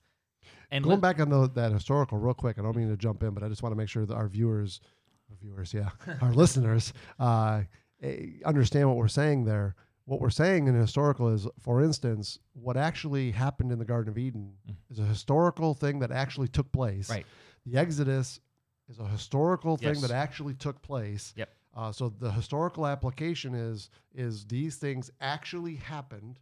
And 0.71 0.83
Going 0.83 0.99
let- 0.99 1.01
back 1.01 1.19
on 1.19 1.29
the, 1.29 1.49
that 1.55 1.71
historical 1.71 2.17
real 2.17 2.33
quick, 2.33 2.57
I 2.57 2.61
don't 2.61 2.75
mean 2.75 2.89
to 2.89 2.97
jump 2.97 3.21
in, 3.23 3.33
but 3.33 3.43
I 3.43 3.49
just 3.49 3.61
want 3.61 3.71
to 3.73 3.77
make 3.77 3.89
sure 3.89 4.05
that 4.05 4.13
our 4.15 4.27
viewers, 4.27 4.81
our 5.29 5.37
viewers, 5.37 5.73
yeah, 5.73 5.89
our 6.21 6.33
listeners, 6.33 6.93
uh, 7.19 7.61
eh, 8.01 8.27
understand 8.45 8.87
what 8.87 8.97
we're 8.97 9.07
saying 9.07 9.45
there. 9.45 9.75
What 10.05 10.21
we're 10.21 10.29
saying 10.29 10.67
in 10.67 10.75
historical 10.75 11.29
is, 11.29 11.47
for 11.59 11.81
instance, 11.81 12.39
what 12.53 12.77
actually 12.77 13.31
happened 13.31 13.71
in 13.71 13.79
the 13.79 13.85
Garden 13.85 14.09
of 14.11 14.17
Eden 14.17 14.53
Mm. 14.67 14.75
is 14.91 14.99
a 14.99 15.05
historical 15.05 15.73
thing 15.73 15.99
that 15.99 16.11
actually 16.11 16.47
took 16.47 16.71
place. 16.71 17.09
Right. 17.09 17.25
The 17.65 17.77
Exodus 17.77 18.39
is 18.87 18.99
a 18.99 19.07
historical 19.07 19.77
thing 19.77 19.99
that 20.01 20.11
actually 20.11 20.53
took 20.53 20.81
place. 20.83 21.33
Yep. 21.35 21.49
Uh, 21.73 21.91
so 21.91 22.09
the 22.09 22.31
historical 22.31 22.85
application 22.87 23.53
is 23.55 23.89
is 24.13 24.45
these 24.45 24.77
things 24.77 25.09
actually 25.19 25.75
happened. 25.75 26.39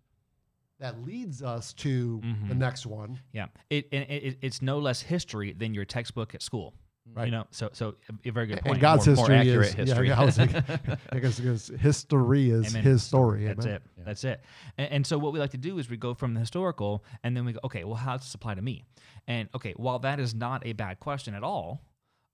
That 0.80 1.02
leads 1.06 1.42
us 1.42 1.72
to 1.76 2.20
the 2.20 2.54
Mhm. 2.54 2.58
next 2.58 2.86
one. 2.86 3.20
Yeah, 3.32 3.48
it, 3.70 3.88
and 3.94 4.04
it, 4.10 4.24
it 4.24 4.38
it's 4.42 4.62
no 4.62 4.80
less 4.80 5.02
history 5.04 5.54
than 5.54 5.74
your 5.74 5.86
textbook 5.86 6.36
at 6.36 6.42
school. 6.42 6.74
Right. 7.14 7.26
You 7.26 7.32
know, 7.32 7.46
so 7.52 7.70
so 7.74 7.96
a, 8.10 8.30
a 8.30 8.32
very 8.32 8.48
good 8.48 8.58
And 8.60 8.66
point. 8.66 8.82
God's 8.82 9.06
More- 9.08 9.16
more 9.16 9.30
history 9.30 9.40
accurate 9.40 9.68
is 9.68 9.74
history. 9.74 10.08
Yeah, 10.08 10.20
I 10.22 10.26
was 10.26 10.38
thinking, 10.38 10.64
because, 11.12 11.40
because 11.40 11.68
history 11.80 12.50
is 12.50 12.72
Amen. 12.74 12.84
his 12.84 13.04
story. 13.04 13.46
That's 13.46 13.66
amen? 13.66 13.76
it. 13.76 13.82
Yeah. 13.98 14.04
That's 14.06 14.24
it. 14.24 14.42
And, 14.78 14.92
and 14.92 15.08
so 15.08 15.18
what 15.18 15.34
we 15.34 15.40
like 15.40 15.52
to 15.52 15.58
do 15.58 15.78
is 15.80 15.90
we 15.90 15.98
go 15.98 16.14
from 16.14 16.34
the 16.34 16.40
historical, 16.40 17.04
and 17.24 17.36
then 17.36 17.46
we 17.46 17.54
go, 17.54 17.60
okay, 17.66 17.84
well, 17.84 17.96
how 17.96 18.16
does 18.18 18.26
this 18.26 18.34
apply 18.34 18.56
to 18.56 18.62
me? 18.62 18.86
And 19.28 19.50
okay, 19.54 19.74
while 19.76 20.00
that 20.00 20.20
is 20.20 20.34
not 20.34 20.66
a 20.66 20.74
bad 20.74 21.00
question 21.00 21.36
at 21.36 21.44
all, 21.44 21.82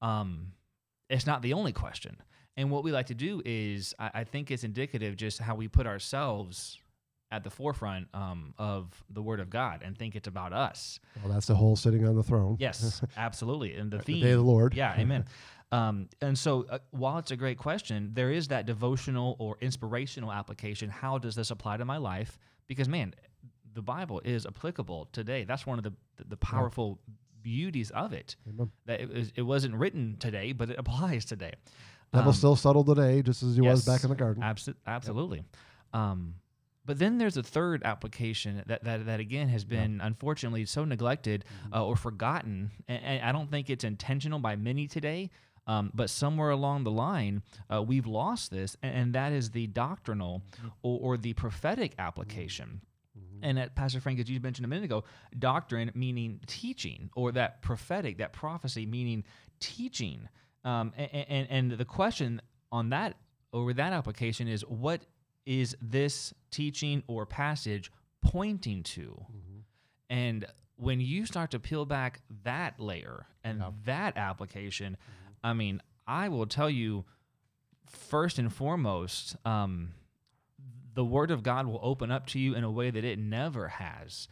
um, 0.01 0.53
it's 1.09 1.25
not 1.25 1.41
the 1.41 1.53
only 1.53 1.73
question. 1.73 2.17
And 2.55 2.69
what 2.69 2.83
we 2.83 2.91
like 2.91 3.07
to 3.07 3.15
do 3.15 3.41
is, 3.45 3.93
I, 3.97 4.11
I 4.13 4.23
think 4.23 4.51
it's 4.51 4.63
indicative 4.63 5.15
just 5.15 5.39
how 5.39 5.55
we 5.55 5.67
put 5.67 5.87
ourselves 5.87 6.77
at 7.31 7.43
the 7.43 7.49
forefront 7.49 8.07
um, 8.13 8.53
of 8.57 8.87
the 9.09 9.21
Word 9.21 9.39
of 9.39 9.49
God 9.49 9.81
and 9.83 9.97
think 9.97 10.15
it's 10.15 10.27
about 10.27 10.51
us. 10.53 10.99
Well, 11.23 11.31
that's 11.33 11.45
the 11.47 11.55
whole 11.55 11.75
sitting 11.75 12.07
on 12.07 12.15
the 12.15 12.23
throne. 12.23 12.55
Yes, 12.59 13.01
absolutely. 13.17 13.75
And 13.75 13.91
the 13.91 13.97
The 13.97 14.03
theme, 14.03 14.21
day 14.23 14.31
of 14.31 14.39
the 14.39 14.43
Lord. 14.45 14.73
yeah, 14.73 14.95
amen. 14.97 15.25
Um, 15.71 16.09
and 16.21 16.35
so, 16.37 16.65
uh, 16.69 16.79
while 16.89 17.19
it's 17.19 17.29
a 17.29 17.35
great 17.35 17.59
question, 17.59 18.09
there 18.13 18.31
is 18.31 18.47
that 18.47 18.65
devotional 18.65 19.35
or 19.37 19.57
inspirational 19.61 20.31
application. 20.31 20.89
How 20.89 21.19
does 21.19 21.35
this 21.35 21.51
apply 21.51 21.77
to 21.77 21.85
my 21.85 21.97
life? 21.97 22.39
Because, 22.65 22.89
man, 22.89 23.13
the 23.75 23.83
Bible 23.83 24.19
is 24.25 24.47
applicable 24.47 25.09
today. 25.11 25.43
That's 25.43 25.67
one 25.67 25.77
of 25.77 25.83
the 25.83 25.93
the, 26.17 26.23
the 26.29 26.37
powerful 26.37 26.99
beauties 27.43 27.91
of 27.91 28.11
it. 28.13 28.35
Amen. 28.49 28.71
That 28.87 29.01
it, 29.01 29.13
was, 29.13 29.31
it 29.35 29.41
wasn't 29.43 29.75
written 29.75 30.17
today, 30.19 30.51
but 30.53 30.71
it 30.71 30.75
applies 30.79 31.25
today. 31.25 31.53
Devil's 32.11 32.35
Um, 32.35 32.37
still 32.39 32.55
subtle 32.55 32.83
today, 32.83 33.21
just 33.21 33.43
as 33.43 33.53
he 33.55 33.61
was 33.61 33.85
back 33.85 34.03
in 34.03 34.09
the 34.09 34.15
garden. 34.15 34.41
Abso- 34.41 34.73
absolutely. 34.87 35.43
Um, 35.93 36.33
but 36.89 36.97
then 36.97 37.19
there's 37.19 37.37
a 37.37 37.43
third 37.43 37.83
application 37.85 38.63
that, 38.65 38.83
that, 38.83 39.05
that 39.05 39.19
again 39.19 39.47
has 39.49 39.63
been 39.63 40.01
unfortunately 40.01 40.65
so 40.65 40.85
neglected 40.85 41.45
Mm-hmm. 41.45 41.73
uh, 41.73 41.85
or 41.85 41.95
forgotten. 41.95 42.71
And, 42.87 43.03
and 43.03 43.21
I 43.23 43.31
don't 43.31 43.49
think 43.51 43.69
it's 43.69 43.83
intentional 43.83 44.39
by 44.39 44.55
many 44.55 44.87
today. 44.87 45.29
Um, 45.67 45.91
but 45.93 46.09
somewhere 46.09 46.49
along 46.49 46.83
the 46.85 46.91
line, 46.91 47.43
uh, 47.71 47.83
we've 47.83 48.07
lost 48.07 48.49
this, 48.49 48.75
and, 48.81 48.95
and 48.95 49.13
that 49.13 49.31
is 49.33 49.51
the 49.51 49.67
doctrinal 49.67 50.41
or, 50.81 50.99
or 50.99 51.17
the 51.17 51.33
prophetic 51.33 51.93
application. 51.99 52.81
And 53.43 53.59
at 53.59 53.75
Pastor 53.75 53.99
Frank, 54.01 54.19
as 54.19 54.29
you 54.29 54.39
mentioned 54.39 54.65
a 54.65 54.67
minute 54.67 54.85
ago, 54.85 55.03
doctrine 55.37 55.91
meaning 55.93 56.39
teaching, 56.47 57.11
or 57.15 57.31
that 57.33 57.61
prophetic, 57.61 58.17
that 58.17 58.33
prophecy 58.33 58.85
meaning 58.87 59.23
teaching. 59.59 60.27
Um, 60.65 60.91
and, 60.97 61.25
and, 61.29 61.47
and 61.49 61.71
the 61.71 61.85
question 61.85 62.41
on 62.71 62.89
that, 62.89 63.15
over 63.53 63.73
that 63.73 63.93
application, 63.93 64.47
is 64.47 64.61
what 64.65 65.05
is 65.49 65.75
this 65.81 66.31
teaching 66.51 67.01
or 67.07 67.25
passage 67.25 67.91
pointing 68.23 68.83
to? 68.83 69.25
And 70.07 70.45
when 70.75 71.01
you 71.01 71.25
start 71.25 71.49
to 71.51 71.59
peel 71.59 71.85
back 71.85 72.21
that 72.43 72.79
layer 72.79 73.25
and 73.43 73.57
Yeah. 73.59 73.71
that 73.85 74.15
application, 74.15 74.95
I 75.43 75.53
mean, 75.53 75.81
I 76.07 76.29
will 76.29 76.45
tell 76.45 76.69
you, 76.69 77.03
first 77.87 78.37
and 78.37 78.53
foremost, 78.53 79.35
um, 79.43 79.93
the 80.93 81.03
Word 81.03 81.31
of 81.31 81.41
God 81.41 81.65
will 81.65 81.79
open 81.81 82.11
up 82.11 82.27
to 82.27 82.39
you 82.39 82.53
in 82.53 82.63
a 82.63 82.69
way 82.71 82.91
that 82.91 83.03
it 83.03 83.17
never 83.17 83.69
has. 83.69 84.27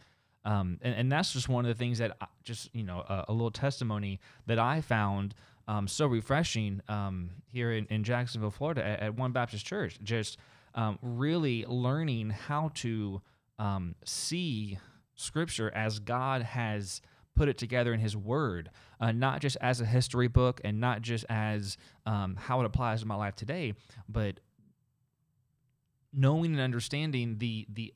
Um, 0.46 0.78
and, 0.84 0.94
and 0.94 1.12
that's 1.12 1.34
just 1.34 1.50
one 1.50 1.66
of 1.66 1.70
the 1.70 1.76
things 1.84 1.98
that 1.98 2.16
I, 2.22 2.28
just, 2.44 2.74
you 2.76 2.84
know, 2.84 3.00
a, 3.00 3.26
a 3.30 3.34
little 3.34 3.52
testimony 3.52 4.20
that 4.46 4.60
I 4.60 4.82
found 4.82 5.34
um, 5.68 5.88
so 5.88 6.06
refreshing 6.06 6.82
um, 6.88 7.32
here 7.48 7.72
in, 7.72 7.86
in 7.88 8.04
Jacksonville, 8.04 8.52
Florida 8.52 8.86
at, 8.86 9.00
at 9.00 9.16
One 9.16 9.32
Baptist 9.32 9.66
Church. 9.66 10.00
Just 10.04 10.38
um, 10.78 11.00
really 11.02 11.66
learning 11.66 12.30
how 12.30 12.72
to 12.76 13.22
um, 13.60 13.96
see 14.06 14.78
Scripture 15.16 15.72
as 15.74 16.00
God 16.00 16.44
has 16.44 17.02
put 17.36 17.50
it 17.50 17.58
together 17.58 17.94
in 17.94 18.00
His 18.00 18.16
Word, 18.16 18.70
uh, 19.02 19.12
not 19.12 19.42
just 19.42 19.58
as 19.60 19.82
a 19.82 19.86
history 19.86 20.28
book 20.28 20.62
and 20.64 20.80
not 20.80 21.02
just 21.02 21.26
as 21.30 21.78
um, 22.06 22.36
how 22.36 22.62
it 22.62 22.66
applies 22.66 23.02
to 23.02 23.08
my 23.08 23.16
life 23.16 23.36
today, 23.36 23.74
but 24.08 24.40
knowing 26.14 26.52
and 26.52 26.62
understanding 26.62 27.38
the 27.40 27.66
the 27.70 27.94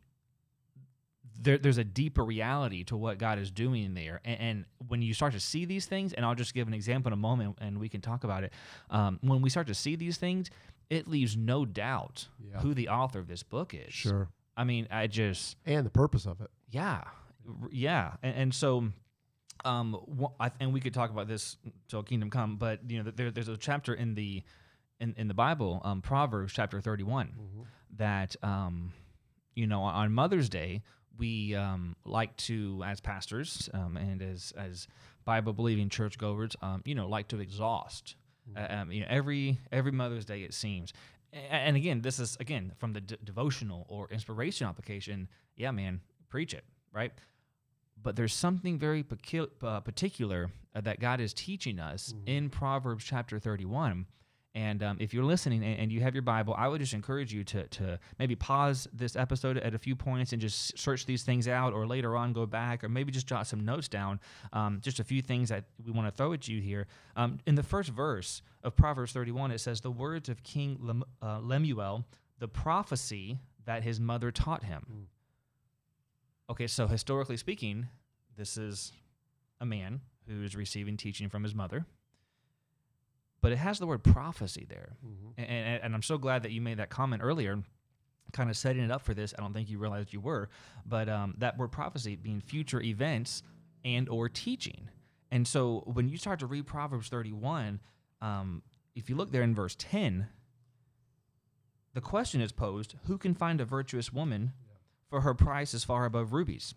there, 1.39 1.57
there's 1.57 1.79
a 1.79 1.83
deeper 1.83 2.23
reality 2.23 2.83
to 2.83 2.95
what 2.95 3.17
God 3.17 3.39
is 3.39 3.49
doing 3.49 3.93
there, 3.93 4.21
and, 4.25 4.39
and 4.39 4.65
when 4.87 5.01
you 5.01 5.13
start 5.13 5.33
to 5.33 5.39
see 5.39 5.65
these 5.65 5.85
things, 5.85 6.13
and 6.13 6.25
I'll 6.25 6.35
just 6.35 6.53
give 6.53 6.67
an 6.67 6.73
example 6.73 7.09
in 7.09 7.13
a 7.13 7.17
moment, 7.17 7.57
and 7.61 7.79
we 7.79 7.89
can 7.89 8.01
talk 8.01 8.23
about 8.23 8.43
it. 8.43 8.53
Um, 8.91 9.17
when 9.21 9.41
we 9.41 9.49
start 9.49 9.67
to 9.67 9.73
see 9.73 9.95
these 9.95 10.17
things, 10.17 10.51
it 10.91 11.07
leaves 11.07 11.35
no 11.35 11.65
doubt 11.65 12.27
Yeah. 12.39 12.59
who 12.59 12.73
the 12.75 12.89
author 12.89 13.17
of 13.19 13.27
this 13.27 13.41
book 13.43 13.73
is. 13.73 13.91
Sure. 13.93 14.27
I 14.55 14.63
mean, 14.65 14.87
I 14.91 15.07
just 15.07 15.57
And 15.65 15.85
the 15.85 15.89
purpose 15.89 16.25
of 16.27 16.39
it. 16.41 16.51
yeah, 16.69 17.03
yeah, 17.71 18.13
and, 18.21 18.35
and 18.35 18.53
so, 18.53 18.89
um, 19.65 19.97
wha- 20.05 20.33
I, 20.39 20.51
and 20.59 20.73
we 20.73 20.79
could 20.81 20.93
talk 20.93 21.09
about 21.09 21.27
this 21.27 21.57
till 21.87 22.03
kingdom 22.03 22.29
come, 22.29 22.57
but 22.57 22.79
you 22.89 23.01
know, 23.01 23.09
there, 23.11 23.31
there's 23.31 23.47
a 23.47 23.57
chapter 23.57 23.93
in 23.93 24.13
the 24.15 24.43
in, 24.99 25.15
in 25.17 25.27
the 25.27 25.33
Bible, 25.33 25.81
um, 25.83 26.01
Proverbs 26.01 26.53
chapter 26.53 26.79
31, 26.81 27.27
Mm-hmm. 27.27 27.61
that 27.97 28.35
um, 28.43 28.93
you 29.55 29.65
know, 29.67 29.81
on 29.81 30.11
Mother's 30.13 30.49
Day 30.49 30.81
we 31.17 31.55
um, 31.55 31.95
like 32.05 32.35
to, 32.37 32.81
as 32.85 32.99
pastors 32.99 33.69
um, 33.73 33.97
and 33.97 34.21
as 34.21 34.53
as 34.57 34.87
Bible 35.25 35.53
believing 35.53 35.89
churchgoers, 35.89 36.55
um, 36.61 36.81
you 36.85 36.95
know, 36.95 37.07
like 37.07 37.27
to 37.29 37.39
exhaust. 37.39 38.15
Uh, 38.55 38.65
um, 38.69 38.91
you 38.91 39.01
know, 39.01 39.07
every 39.09 39.59
every 39.71 39.91
Mother's 39.91 40.25
Day 40.25 40.43
it 40.43 40.53
seems. 40.53 40.93
And 41.33 41.77
again, 41.77 42.01
this 42.01 42.19
is 42.19 42.35
again 42.39 42.73
from 42.77 42.93
the 42.93 43.01
d- 43.01 43.17
devotional 43.23 43.85
or 43.87 44.09
inspiration 44.11 44.67
application. 44.67 45.29
Yeah, 45.55 45.71
man, 45.71 46.01
preach 46.29 46.53
it, 46.53 46.65
right? 46.91 47.13
But 48.01 48.15
there's 48.15 48.33
something 48.33 48.77
very 48.79 49.03
pecu- 49.03 49.49
uh, 49.63 49.79
particular 49.81 50.49
uh, 50.75 50.81
that 50.81 50.99
God 50.99 51.21
is 51.21 51.33
teaching 51.33 51.79
us 51.79 52.13
in 52.25 52.49
Proverbs 52.49 53.03
chapter 53.03 53.39
31. 53.39 54.07
And 54.53 54.83
um, 54.83 54.97
if 54.99 55.13
you're 55.13 55.23
listening 55.23 55.63
and, 55.63 55.79
and 55.79 55.91
you 55.91 56.01
have 56.01 56.13
your 56.13 56.23
Bible, 56.23 56.53
I 56.57 56.67
would 56.67 56.81
just 56.81 56.93
encourage 56.93 57.33
you 57.33 57.43
to, 57.45 57.67
to 57.67 57.99
maybe 58.19 58.35
pause 58.35 58.87
this 58.91 59.15
episode 59.15 59.57
at 59.57 59.73
a 59.73 59.77
few 59.77 59.95
points 59.95 60.33
and 60.33 60.41
just 60.41 60.77
search 60.77 61.05
these 61.05 61.23
things 61.23 61.47
out, 61.47 61.73
or 61.73 61.87
later 61.87 62.17
on 62.17 62.33
go 62.33 62.45
back, 62.45 62.83
or 62.83 62.89
maybe 62.89 63.11
just 63.11 63.27
jot 63.27 63.47
some 63.47 63.63
notes 63.63 63.87
down. 63.87 64.19
Um, 64.51 64.79
just 64.81 64.99
a 64.99 65.05
few 65.05 65.21
things 65.21 65.49
that 65.49 65.65
we 65.85 65.91
want 65.91 66.07
to 66.07 66.11
throw 66.11 66.33
at 66.33 66.47
you 66.47 66.59
here. 66.61 66.87
Um, 67.15 67.39
in 67.47 67.55
the 67.55 67.63
first 67.63 67.89
verse 67.89 68.41
of 68.63 68.75
Proverbs 68.75 69.13
31, 69.13 69.51
it 69.51 69.59
says, 69.59 69.79
The 69.79 69.91
words 69.91 70.27
of 70.27 70.43
King 70.43 70.77
Lem- 70.81 71.05
uh, 71.21 71.39
Lemuel, 71.41 72.05
the 72.39 72.47
prophecy 72.49 73.39
that 73.65 73.83
his 73.83 73.99
mother 73.99 74.31
taught 74.31 74.65
him. 74.65 75.07
Okay, 76.49 76.67
so 76.67 76.87
historically 76.87 77.37
speaking, 77.37 77.87
this 78.35 78.57
is 78.57 78.91
a 79.61 79.65
man 79.65 80.01
who 80.27 80.43
is 80.43 80.55
receiving 80.55 80.97
teaching 80.97 81.29
from 81.29 81.43
his 81.43 81.55
mother. 81.55 81.85
But 83.41 83.51
it 83.51 83.57
has 83.57 83.79
the 83.79 83.87
word 83.87 84.03
prophecy 84.03 84.65
there. 84.69 84.97
And, 85.37 85.47
and, 85.47 85.83
and 85.83 85.95
I'm 85.95 86.03
so 86.03 86.17
glad 86.17 86.43
that 86.43 86.51
you 86.51 86.61
made 86.61 86.77
that 86.77 86.89
comment 86.89 87.21
earlier, 87.23 87.61
kind 88.33 88.49
of 88.49 88.57
setting 88.57 88.83
it 88.83 88.91
up 88.91 89.01
for 89.01 89.13
this. 89.13 89.33
I 89.37 89.41
don't 89.41 89.53
think 89.53 89.69
you 89.69 89.79
realized 89.79 90.13
you 90.13 90.21
were, 90.21 90.49
but 90.85 91.09
um, 91.09 91.35
that 91.39 91.57
word 91.57 91.71
prophecy 91.71 92.15
being 92.15 92.39
future 92.39 92.81
events 92.81 93.43
and 93.83 94.07
or 94.09 94.29
teaching. 94.29 94.89
And 95.31 95.47
so 95.47 95.83
when 95.85 96.09
you 96.09 96.17
start 96.17 96.39
to 96.39 96.45
read 96.45 96.67
Proverbs 96.67 97.09
31, 97.09 97.79
um, 98.21 98.61
if 98.95 99.09
you 99.09 99.15
look 99.15 99.31
there 99.31 99.43
in 99.43 99.55
verse 99.55 99.75
10, 99.79 100.27
the 101.93 102.01
question 102.01 102.41
is 102.41 102.51
posed, 102.51 102.95
who 103.05 103.17
can 103.17 103.33
find 103.33 103.59
a 103.59 103.65
virtuous 103.65 104.13
woman 104.13 104.53
for 105.09 105.21
her 105.21 105.33
price 105.33 105.73
is 105.73 105.83
far 105.83 106.05
above 106.05 106.33
rubies? 106.33 106.73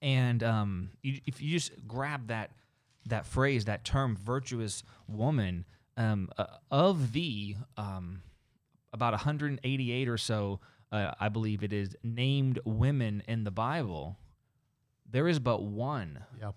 And 0.00 0.42
um, 0.42 0.90
you, 1.02 1.20
if 1.26 1.40
you 1.40 1.50
just 1.50 1.72
grab 1.86 2.28
that 2.28 2.50
that 3.06 3.26
phrase, 3.26 3.64
that 3.66 3.84
term, 3.84 4.16
virtuous 4.16 4.82
woman, 5.08 5.64
um, 5.96 6.28
uh, 6.38 6.46
of 6.70 7.12
the 7.12 7.56
um, 7.76 8.22
about 8.92 9.12
188 9.12 10.08
or 10.08 10.18
so, 10.18 10.60
uh, 10.90 11.12
I 11.20 11.28
believe 11.28 11.62
it 11.62 11.72
is, 11.72 11.96
named 12.02 12.58
women 12.64 13.22
in 13.28 13.44
the 13.44 13.50
Bible, 13.50 14.16
there 15.10 15.28
is 15.28 15.38
but 15.38 15.62
one. 15.62 16.20
Yeah. 16.40 16.52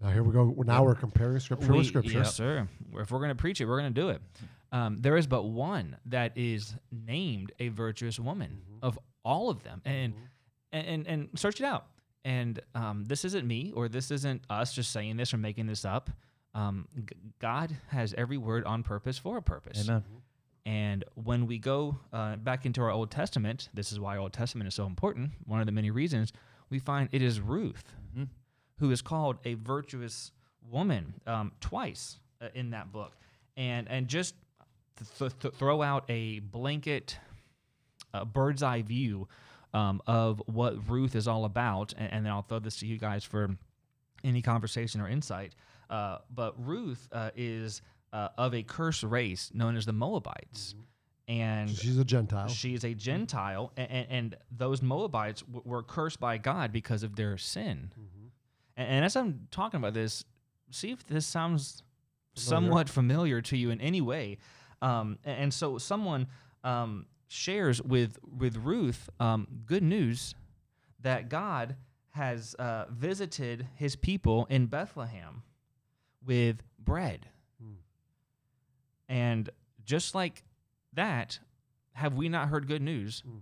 Now 0.00 0.10
here 0.10 0.22
we 0.22 0.32
go. 0.32 0.54
Now 0.64 0.84
we're 0.84 0.94
comparing 0.94 1.38
scripture 1.40 1.72
We- 1.72 1.78
with 1.78 1.86
scripture. 1.88 2.18
Yes, 2.18 2.34
sir. 2.34 2.68
If 2.94 3.10
we're 3.10 3.18
going 3.18 3.28
to 3.30 3.34
preach 3.34 3.60
it, 3.60 3.66
we're 3.66 3.78
going 3.80 3.92
to 3.92 4.00
do 4.00 4.08
it. 4.10 4.22
um, 4.72 4.96
there 4.98 5.16
is 5.16 5.26
but 5.26 5.42
one 5.44 5.96
that 6.06 6.32
is 6.38 6.74
named 6.90 7.52
a 7.58 7.68
virtuous 7.68 8.18
woman 8.18 8.62
Mm-hmm. 8.62 8.84
of 8.86 8.98
all 9.24 9.50
of 9.50 9.62
them, 9.62 9.82
and 9.84 10.14
and 10.72 11.06
and 11.06 11.28
search 11.36 11.60
it 11.60 11.64
out. 11.66 11.86
And 12.24 12.60
um, 12.74 13.04
this 13.06 13.24
isn't 13.24 13.46
me, 13.46 13.72
or 13.74 13.88
this 13.88 14.10
isn't 14.10 14.42
us 14.50 14.74
just 14.74 14.90
saying 14.92 15.16
this 15.16 15.32
or 15.32 15.38
making 15.38 15.66
this 15.66 15.84
up. 15.84 16.10
Um, 16.54 16.86
G- 16.96 17.16
God 17.38 17.74
has 17.88 18.12
every 18.18 18.36
word 18.36 18.64
on 18.64 18.82
purpose 18.82 19.16
for 19.18 19.38
a 19.38 19.42
purpose. 19.42 19.88
Amen. 19.88 20.04
And 20.66 21.04
when 21.14 21.46
we 21.46 21.58
go 21.58 21.96
uh, 22.12 22.36
back 22.36 22.66
into 22.66 22.82
our 22.82 22.90
Old 22.90 23.10
Testament, 23.10 23.70
this 23.72 23.90
is 23.92 23.98
why 23.98 24.18
Old 24.18 24.32
Testament 24.34 24.68
is 24.68 24.74
so 24.74 24.84
important. 24.86 25.30
One 25.46 25.60
of 25.60 25.66
the 25.66 25.72
many 25.72 25.90
reasons 25.90 26.32
we 26.68 26.78
find 26.78 27.08
it 27.12 27.22
is 27.22 27.40
Ruth 27.40 27.84
Mhm. 28.16 28.28
who 28.78 28.90
is 28.90 29.00
called 29.00 29.38
a 29.44 29.54
virtuous 29.54 30.32
woman 30.68 31.14
um, 31.26 31.52
twice 31.60 32.18
uh, 32.42 32.48
in 32.54 32.70
that 32.70 32.92
book, 32.92 33.16
and 33.56 33.88
and 33.88 34.08
just 34.08 34.34
th- 35.18 35.32
th- 35.40 35.54
throw 35.54 35.80
out 35.82 36.04
a 36.10 36.40
blanket, 36.40 37.18
uh, 38.12 38.24
bird's 38.24 38.62
eye 38.62 38.82
view 38.82 39.28
um, 39.74 40.00
of 40.06 40.42
what 40.46 40.88
Ruth 40.88 41.14
is 41.14 41.28
all 41.28 41.44
about, 41.44 41.92
and, 41.96 42.12
and 42.12 42.26
then 42.26 42.32
I'll 42.32 42.42
throw 42.42 42.58
this 42.58 42.76
to 42.78 42.86
you 42.86 42.98
guys 42.98 43.24
for 43.24 43.48
any 44.24 44.42
conversation 44.42 45.00
or 45.00 45.08
insight. 45.08 45.54
Uh, 45.88 46.18
but 46.34 46.54
Ruth 46.64 47.08
uh, 47.12 47.30
is 47.36 47.82
uh, 48.12 48.28
of 48.38 48.54
a 48.54 48.62
cursed 48.62 49.02
race 49.04 49.50
known 49.54 49.76
as 49.76 49.86
the 49.86 49.92
Moabites, 49.92 50.74
and 51.28 51.70
She's 51.70 51.98
a 51.98 52.04
Gentile. 52.04 52.48
she 52.48 52.74
is 52.74 52.84
a 52.84 52.94
Gentile, 52.94 53.72
and, 53.76 54.06
and 54.10 54.36
those 54.50 54.82
Moabites 54.82 55.42
w- 55.42 55.62
were 55.64 55.82
cursed 55.82 56.18
by 56.20 56.38
God 56.38 56.72
because 56.72 57.02
of 57.02 57.14
their 57.16 57.38
sin. 57.38 57.92
And, 58.76 58.88
and 58.88 59.04
as 59.04 59.14
I'm 59.16 59.46
talking 59.50 59.78
about 59.78 59.94
this, 59.94 60.24
see 60.70 60.90
if 60.90 61.06
this 61.06 61.26
sounds 61.26 61.82
somewhat 62.34 62.88
familiar 62.88 63.40
to 63.42 63.56
you 63.56 63.70
in 63.70 63.80
any 63.80 64.00
way. 64.00 64.38
Um, 64.82 65.18
a- 65.24 65.28
and, 65.30 65.52
so 65.54 65.78
someone 65.78 66.26
um, 66.64 67.06
shares 67.32 67.80
with 67.80 68.18
with 68.38 68.56
Ruth 68.56 69.08
um, 69.20 69.46
good 69.64 69.82
news 69.84 70.34
that 71.00 71.28
God 71.28 71.76
has 72.10 72.54
uh, 72.54 72.86
visited 72.90 73.66
His 73.76 73.94
people 73.96 74.46
in 74.50 74.66
Bethlehem 74.66 75.42
with 76.26 76.62
bread. 76.78 77.26
And 79.08 79.50
just 79.84 80.14
like 80.14 80.44
that, 80.92 81.38
have 81.94 82.14
we 82.14 82.28
not 82.28 82.48
heard 82.48 82.66
good 82.68 82.82
news 82.82 83.22
Mm. 83.26 83.40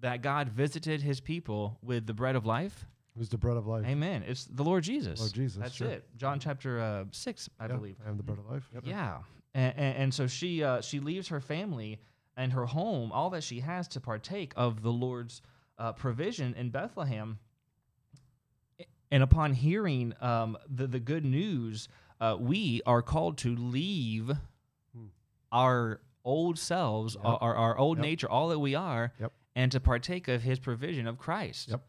that 0.00 0.22
God 0.22 0.48
visited 0.48 1.02
his 1.02 1.18
people 1.20 1.76
with 1.82 2.06
the 2.06 2.14
bread 2.14 2.36
of 2.36 2.46
life? 2.46 2.86
Who's 3.16 3.28
the 3.28 3.36
bread 3.38 3.56
of 3.56 3.66
life? 3.66 3.84
Amen. 3.84 4.22
It's 4.28 4.44
the 4.44 4.62
Lord 4.62 4.84
Jesus. 4.84 5.18
Lord 5.18 5.32
Jesus, 5.32 5.58
That's 5.60 5.74
sure. 5.74 5.88
it. 5.88 6.04
John 6.16 6.38
chapter 6.38 6.80
uh, 6.80 7.04
6, 7.10 7.50
I 7.58 7.66
Yeah, 7.66 7.72
believe. 7.74 7.96
I 8.06 8.08
am 8.08 8.16
the 8.16 8.22
bread 8.22 8.38
of 8.38 8.48
life. 8.48 8.68
Yep. 8.72 8.84
Yeah. 8.86 9.18
And, 9.54 9.74
and, 9.76 9.96
and 9.96 10.14
so 10.14 10.28
she 10.28 10.62
uh, 10.62 10.80
she 10.82 11.00
leaves 11.00 11.26
her 11.28 11.40
family 11.40 11.98
and 12.38 12.52
her 12.52 12.64
home, 12.66 13.12
all 13.12 13.28
that 13.30 13.42
she 13.44 13.60
has 13.60 13.86
to 13.88 14.00
partake 14.00 14.52
of 14.56 14.82
the 14.82 14.92
Lord's 14.92 15.42
uh, 15.78 15.92
provision 15.92 16.54
in 16.54 16.70
Bethlehem. 16.70 17.38
And 19.10 19.22
upon 19.22 19.54
hearing 19.54 20.12
um, 20.20 20.56
the, 20.68 20.86
the 20.86 21.00
good 21.00 21.24
news, 21.24 21.88
uh, 22.20 22.36
we 22.38 22.82
are 22.86 23.02
called 23.02 23.38
to 23.38 23.54
leave 23.56 24.30
Hmm. 24.94 25.06
our 25.52 26.00
old 26.24 26.58
selves, 26.58 27.14
Yep. 27.16 27.24
our, 27.40 27.54
our, 27.54 27.78
old 27.78 27.98
Yep. 27.98 28.02
nature, 28.04 28.28
all 28.30 28.48
that 28.48 28.58
we 28.58 28.74
are, 28.74 29.12
Yep. 29.20 29.32
and 29.56 29.72
to 29.72 29.80
partake 29.80 30.28
of 30.28 30.42
his 30.42 30.58
provision 30.58 31.06
of 31.06 31.18
Christ. 31.18 31.68
Yep. 31.70 31.82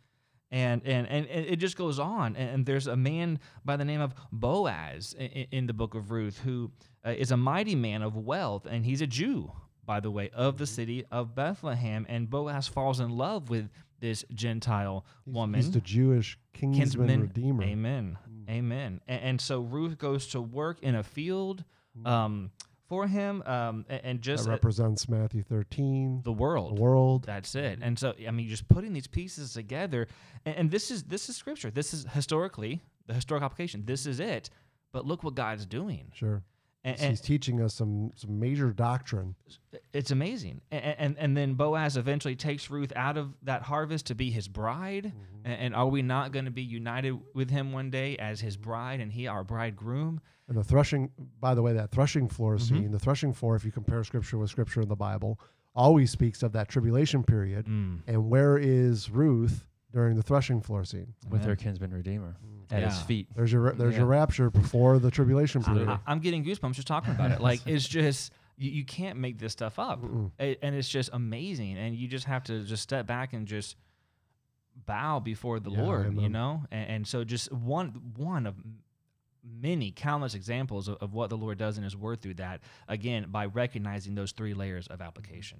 And, 0.52 0.82
and 0.84 1.06
and 1.08 1.28
it 1.28 1.58
just 1.58 1.78
goes 1.78 2.00
on. 2.00 2.36
And 2.36 2.50
and 2.50 2.66
there's 2.66 2.88
a 2.88 2.96
man 2.96 3.40
by 3.64 3.78
the 3.78 3.86
name 3.86 4.02
of 4.02 4.16
Boaz 4.32 5.14
in, 5.14 5.28
in 5.52 5.68
the 5.68 5.74
book 5.74 5.94
of 5.94 6.10
Ruth 6.10 6.40
who 6.40 6.72
uh, 7.06 7.12
is 7.12 7.30
a 7.32 7.38
mighty 7.38 7.76
man 7.76 8.02
of 8.02 8.16
wealth, 8.16 8.66
and 8.66 8.84
he's 8.84 9.02
a 9.02 9.08
Jew, 9.08 9.52
by 9.90 10.00
the 10.00 10.12
way, 10.12 10.30
of 10.36 10.58
the 10.58 10.66
Mm-hmm. 10.66 10.76
city 10.76 11.06
of 11.12 11.34
Bethlehem. 11.34 12.06
And 12.08 12.30
Boaz 12.30 12.68
falls 12.68 13.00
in 13.00 13.10
love 13.10 13.50
with 13.50 13.70
this 14.00 14.24
Gentile 14.34 15.04
He's, 15.26 15.34
woman, 15.34 15.60
he's 15.60 15.72
the 15.72 15.82
Jewish 15.82 16.38
kinsman, 16.54 16.80
kinsman 16.80 17.22
redeemer. 17.22 17.64
Amen. 17.64 18.18
Mm. 18.30 18.50
Amen. 18.52 19.02
And, 19.08 19.22
and 19.24 19.42
so 19.42 19.62
Ruth 19.62 19.98
goes 19.98 20.28
to 20.28 20.40
work 20.42 20.78
in 20.84 20.94
a 20.96 21.04
field 21.04 21.64
Mm. 21.98 22.08
um, 22.08 22.52
for 22.88 23.08
him, 23.08 23.42
um, 23.48 23.84
and, 23.90 24.20
That 24.20 24.22
just 24.22 24.48
uh, 24.48 24.52
represents 24.52 25.10
Matthew 25.10 25.42
13, 25.44 26.22
the 26.24 26.32
world 26.32 26.78
the 26.78 26.82
world. 26.82 26.82
world. 26.82 27.24
That's 27.26 27.56
it. 27.56 27.80
And 27.82 27.98
so 27.98 28.14
I 28.28 28.30
mean, 28.32 28.48
just 28.48 28.68
putting 28.68 28.94
these 28.94 29.08
pieces 29.08 29.54
together, 29.54 30.08
and, 30.46 30.56
and 30.56 30.72
this 30.72 30.92
is 30.92 31.04
this 31.04 31.30
is 31.30 31.36
scripture. 31.36 31.72
This 31.72 31.94
is 31.96 32.06
historically 32.14 32.82
the 33.08 33.16
historic 33.16 33.42
application. 33.44 33.86
This 33.86 34.06
is 34.06 34.20
it. 34.20 34.52
But 34.92 35.06
look 35.06 35.24
what 35.24 35.34
God's 35.36 35.66
doing, 35.66 36.12
Sure. 36.14 36.42
And, 36.84 36.98
He's- 36.98 37.10
He's 37.10 37.22
teaching 37.22 37.62
us 37.62 37.74
some 37.74 38.12
some 38.16 38.40
major 38.40 38.72
doctrine. 38.72 39.36
it's 39.94 40.12
amazing. 40.12 40.62
And, 40.72 40.96
and 40.98 41.16
and 41.18 41.38
then 41.38 41.54
Boaz 41.56 41.98
eventually 41.98 42.36
takes 42.36 42.70
Ruth 42.70 42.94
out 42.96 43.18
of 43.18 43.34
that 43.44 43.64
harvest 43.64 44.06
to 44.08 44.16
be 44.16 44.32
his 44.32 44.48
bride. 44.48 45.12
And, 45.44 45.54
and 45.60 45.76
are 45.76 45.88
we 45.88 46.02
not 46.02 46.32
going 46.32 46.46
to 46.46 46.52
be 46.52 46.62
united 46.64 47.18
with 47.34 47.50
him 47.50 47.72
one 47.72 47.90
day 47.90 48.16
as 48.18 48.40
his 48.42 48.56
bride, 48.58 49.00
and 49.02 49.12
he 49.12 49.28
our 49.28 49.44
bridegroom? 49.44 50.22
And 50.48 50.58
the 50.58 50.64
threshing, 50.64 51.12
by 51.40 51.54
the 51.54 51.62
way, 51.62 51.74
that 51.74 51.92
threshing 51.92 52.28
floor 52.28 52.56
Mm-hmm. 52.56 52.76
scene, 52.76 52.92
the 52.92 53.00
threshing 53.00 53.34
floor, 53.34 53.56
if 53.56 53.64
you 53.66 53.72
compare 53.72 54.04
scripture 54.04 54.38
with 54.38 54.50
scripture 54.50 54.82
in 54.82 54.90
the 54.90 54.96
Bible, 54.96 55.40
always 55.76 56.10
speaks 56.12 56.42
of 56.44 56.52
that 56.54 56.68
tribulation 56.70 57.24
period. 57.24 57.68
Mm. 57.68 58.00
And 58.08 58.30
where 58.30 58.58
is 58.58 59.10
Ruth 59.12 59.66
during 59.92 60.16
the 60.16 60.24
threshing 60.24 60.62
floor 60.62 60.84
scene? 60.84 61.14
With 61.30 61.42
Amen. 61.42 61.50
her 61.50 61.56
kinsman 61.56 61.94
redeemer 61.94 62.36
mm. 62.46 62.76
at 62.76 62.84
his 62.84 62.98
Yeah. 62.98 63.04
feet. 63.06 63.28
There's 63.36 63.52
your 63.52 63.72
there's 63.74 63.96
your 63.96 64.06
Yeah. 64.06 64.20
rapture 64.20 64.50
before 64.50 65.00
the 65.00 65.12
tribulation 65.12 65.64
period. 65.64 65.90
I, 65.90 66.00
am 66.12 66.20
getting 66.20 66.44
goosebumps 66.44 66.74
just 66.74 66.88
talking 66.88 67.14
about 67.14 67.32
it. 67.32 67.42
Like 67.42 67.66
it's 67.66 67.88
just 67.88 68.32
you, 68.58 68.72
you 68.72 68.86
can't 68.86 69.18
make 69.20 69.40
this 69.40 69.54
stuff 69.54 69.80
up, 69.80 70.02
Mm-mm. 70.02 70.32
A- 70.40 70.58
and 70.64 70.76
it's 70.76 70.90
just 70.90 71.10
amazing. 71.14 71.78
And 71.78 71.96
you 71.96 72.08
just 72.08 72.26
have 72.26 72.44
to 72.46 72.64
just 72.64 72.84
step 72.84 73.08
back 73.08 73.34
and 73.34 73.48
just 73.48 73.76
bow 74.86 75.20
before 75.20 75.60
the 75.60 75.72
Yeah, 75.72 75.82
Lord, 75.82 76.14
you 76.14 76.20
amen. 76.20 76.32
know. 76.32 76.64
And, 76.72 76.90
and 76.90 77.08
so 77.08 77.24
just 77.24 77.52
one 77.52 78.14
one 78.16 78.46
of 78.46 78.56
m- 78.58 78.80
many 79.44 79.92
countless 79.92 80.34
examples 80.36 80.88
of, 80.88 80.98
of 80.98 81.14
what 81.14 81.30
the 81.30 81.38
Lord 81.38 81.58
does 81.58 81.78
in 81.78 81.84
His 81.84 81.96
Word 81.96 82.22
through 82.22 82.36
that. 82.36 82.62
Again, 82.88 83.28
by 83.30 83.46
recognizing 83.46 84.16
those 84.16 84.32
three 84.34 84.54
layers 84.54 84.88
of 84.88 85.02
application. 85.02 85.60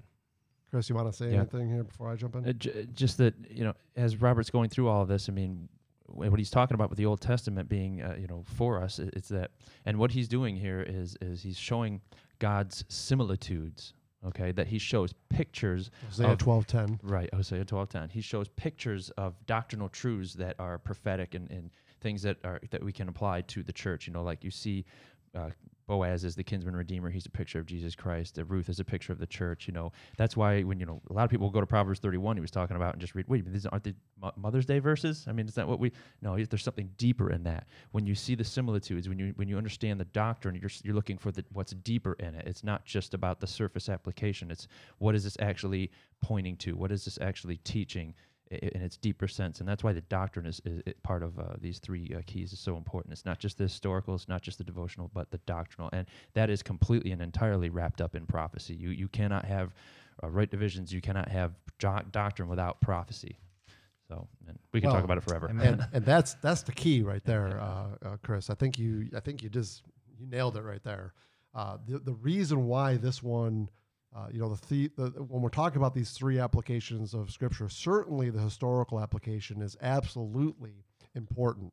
Chris, 0.70 0.90
you 0.90 0.96
want 0.96 1.08
to 1.12 1.14
say 1.14 1.32
Yeah. 1.32 1.38
anything 1.40 1.70
here 1.70 1.84
before 1.84 2.10
I 2.10 2.16
jump 2.16 2.36
in? 2.36 2.46
Uh, 2.48 2.54
j- 2.54 2.88
just 2.94 3.18
that 3.18 3.34
you 3.50 3.64
know, 3.64 3.74
as 3.96 4.22
Robert's 4.22 4.50
going 4.50 4.70
through 4.70 4.88
all 4.88 5.02
of 5.02 5.08
this, 5.08 5.28
I 5.30 5.32
mean, 5.32 5.68
wh- 6.08 6.18
what 6.30 6.38
he's 6.38 6.52
talking 6.52 6.76
about 6.76 6.90
with 6.90 6.98
the 6.98 7.06
Old 7.06 7.22
Testament 7.22 7.68
being, 7.70 8.02
uh, 8.02 8.16
you 8.20 8.28
know, 8.28 8.44
for 8.46 8.82
us, 8.82 9.00
it's 9.00 9.30
that, 9.30 9.52
and 9.86 9.98
what 9.98 10.12
he's 10.12 10.28
doing 10.28 10.56
here 10.56 10.82
is 10.82 11.16
is 11.22 11.42
he's 11.44 11.58
showing 11.58 12.02
God's 12.40 12.84
similitudes. 12.88 13.94
Okay, 14.26 14.52
that 14.52 14.68
he 14.68 14.78
shows 14.78 15.14
pictures 15.30 15.92
Isaiah 16.10 16.34
of- 16.34 16.40
12:10. 16.40 17.00
Right, 17.04 17.34
Hosea 17.34 17.64
twelve 17.64 17.88
ten. 17.88 18.10
He 18.10 18.20
shows 18.20 18.50
pictures 18.50 19.12
of 19.12 19.34
doctrinal 19.46 19.88
truths 19.88 20.34
that 20.34 20.58
are 20.60 20.78
prophetic 20.78 21.36
and, 21.36 21.50
and 21.50 21.72
things 22.02 22.22
that 22.24 22.38
are 22.44 22.60
that 22.72 22.84
we 22.84 22.92
can 22.92 23.08
apply 23.08 23.42
to 23.44 23.64
the 23.64 23.72
church. 23.72 24.08
You 24.08 24.14
know, 24.14 24.24
like 24.24 24.44
you 24.44 24.52
see 24.52 24.84
uh, 25.34 25.52
Boaz 25.90 26.24
is 26.24 26.36
the 26.36 26.44
kinsman 26.44 26.76
redeemer. 26.76 27.10
He's 27.10 27.26
a 27.26 27.32
picture 27.32 27.58
of 27.58 27.66
Jesus 27.66 27.96
Christ. 27.96 28.38
Uh, 28.38 28.46
Ruth 28.46 28.70
is 28.70 28.80
a 28.80 28.86
picture 28.86 29.12
of 29.12 29.18
the 29.18 29.26
church. 29.26 29.68
You 29.68 29.74
know, 29.74 29.92
that's 30.18 30.38
why 30.38 30.62
when 30.62 30.80
you 30.80 30.86
know 30.86 31.02
a 31.10 31.14
lot 31.14 31.24
of 31.24 31.32
people 31.32 31.50
go 31.50 31.60
to 31.60 31.66
Proverbs 31.66 32.00
thirty 32.00 32.20
one, 32.20 32.38
he 32.38 32.42
was 32.42 32.52
talking 32.52 32.76
about 32.76 32.94
and 32.94 33.02
just 33.02 33.16
read. 33.16 33.28
Wait, 33.28 33.52
these 33.52 33.66
aren't 33.66 33.84
the 33.84 33.96
Mother's 34.38 34.68
Day 34.68 34.78
verses? 34.78 35.26
I 35.28 35.32
mean, 35.32 35.48
is 35.48 35.56
that 35.56 35.68
what 35.68 35.80
we? 35.80 35.92
No, 36.22 36.38
there's 36.38 36.64
something 36.64 36.92
deeper 36.98 37.32
in 37.32 37.42
that. 37.44 37.66
When 37.92 38.06
you 38.06 38.14
see 38.14 38.36
the 38.36 38.44
similitudes, 38.44 39.10
when 39.10 39.18
you 39.18 39.34
when 39.36 39.50
you 39.50 39.58
understand 39.58 40.00
the 40.00 40.06
doctrine, 40.06 40.54
you're 40.54 40.70
you're 40.84 40.94
looking 40.94 41.18
for 41.18 41.32
the 41.32 41.44
what's 41.54 41.72
deeper 41.72 42.14
in 42.20 42.36
it. 42.36 42.46
It's 42.48 42.64
not 42.64 42.86
just 42.86 43.16
about 43.16 43.40
the 43.40 43.48
surface 43.48 43.90
application. 43.90 44.52
It's 44.52 44.68
what 45.00 45.16
is 45.16 45.24
this 45.24 45.38
actually 45.40 45.90
pointing 46.22 46.56
to? 46.58 46.76
What 46.76 46.92
is 46.92 47.04
this 47.06 47.18
actually 47.20 47.58
teaching? 47.58 48.14
In 48.52 48.82
its 48.82 48.98
deeper 48.98 49.28
sense, 49.28 49.60
and 49.60 49.70
that's 49.70 49.84
why 49.84 49.94
the 49.94 50.02
doctrine 50.02 50.48
is, 50.48 50.60
is, 50.66 50.82
part 51.04 51.22
of 51.22 51.38
uh, 51.38 51.54
these 51.62 51.78
three 51.78 52.12
uh, 52.18 52.22
keys 52.26 52.52
is 52.52 52.60
so 52.60 52.78
important. 52.78 53.12
It's 53.14 53.24
not 53.24 53.38
just 53.38 53.60
the 53.60 53.66
historical, 53.66 54.16
it's 54.16 54.28
not 54.28 54.42
just 54.42 54.58
the 54.58 54.64
devotional, 54.64 55.12
but 55.14 55.30
the 55.30 55.38
doctrinal, 55.46 55.92
and 55.94 56.08
that 56.34 56.50
is 56.50 56.64
completely 56.64 57.12
and 57.12 57.22
entirely 57.22 57.70
wrapped 57.70 58.02
up 58.02 58.16
in 58.16 58.26
prophecy. 58.26 58.74
You 58.74 58.90
you 58.90 59.08
cannot 59.08 59.46
have 59.46 59.76
uh, 60.24 60.30
right 60.30 60.50
divisions. 60.50 60.92
You 60.92 61.00
cannot 61.00 61.30
have 61.30 61.54
jo- 61.78 62.02
doctrine 62.12 62.50
without 62.50 62.82
prophecy. 62.82 63.38
So, 64.08 64.28
and 64.48 64.58
we 64.74 64.82
can 64.82 64.90
Well, 64.90 64.96
talk 64.96 65.04
about 65.04 65.20
it 65.20 65.24
forever. 65.24 65.46
And 65.46 65.86
and 65.94 66.04
that's 66.06 66.34
that's 66.36 66.64
the 66.64 66.72
key 66.72 67.04
right 67.04 67.24
there, 67.24 67.60
uh, 67.60 67.88
uh, 68.04 68.18
Chris. 68.24 68.50
I 68.50 68.56
think 68.56 68.80
you 68.80 69.10
I 69.16 69.20
think 69.20 69.44
you 69.44 69.50
just 69.50 69.84
you 70.20 70.26
nailed 70.26 70.58
it 70.58 70.64
right 70.64 70.84
there. 70.84 71.14
Uh, 71.54 71.78
the 71.88 72.00
the 72.00 72.14
reason 72.14 72.66
why 72.66 72.98
this 72.98 73.22
one, 73.22 73.70
uh, 74.16 74.28
you 74.32 74.40
know, 74.40 74.50
the, 74.50 74.92
the 74.96 75.10
when 75.24 75.42
we're 75.42 75.50
talking 75.50 75.78
about 75.78 75.94
these 75.94 76.12
three 76.12 76.40
applications 76.40 77.14
of 77.14 77.30
Scripture, 77.32 77.70
certainly 77.70 78.30
the 78.30 78.40
historical 78.40 79.00
application 79.00 79.62
is 79.62 79.78
absolutely 79.82 80.84
important 81.16 81.72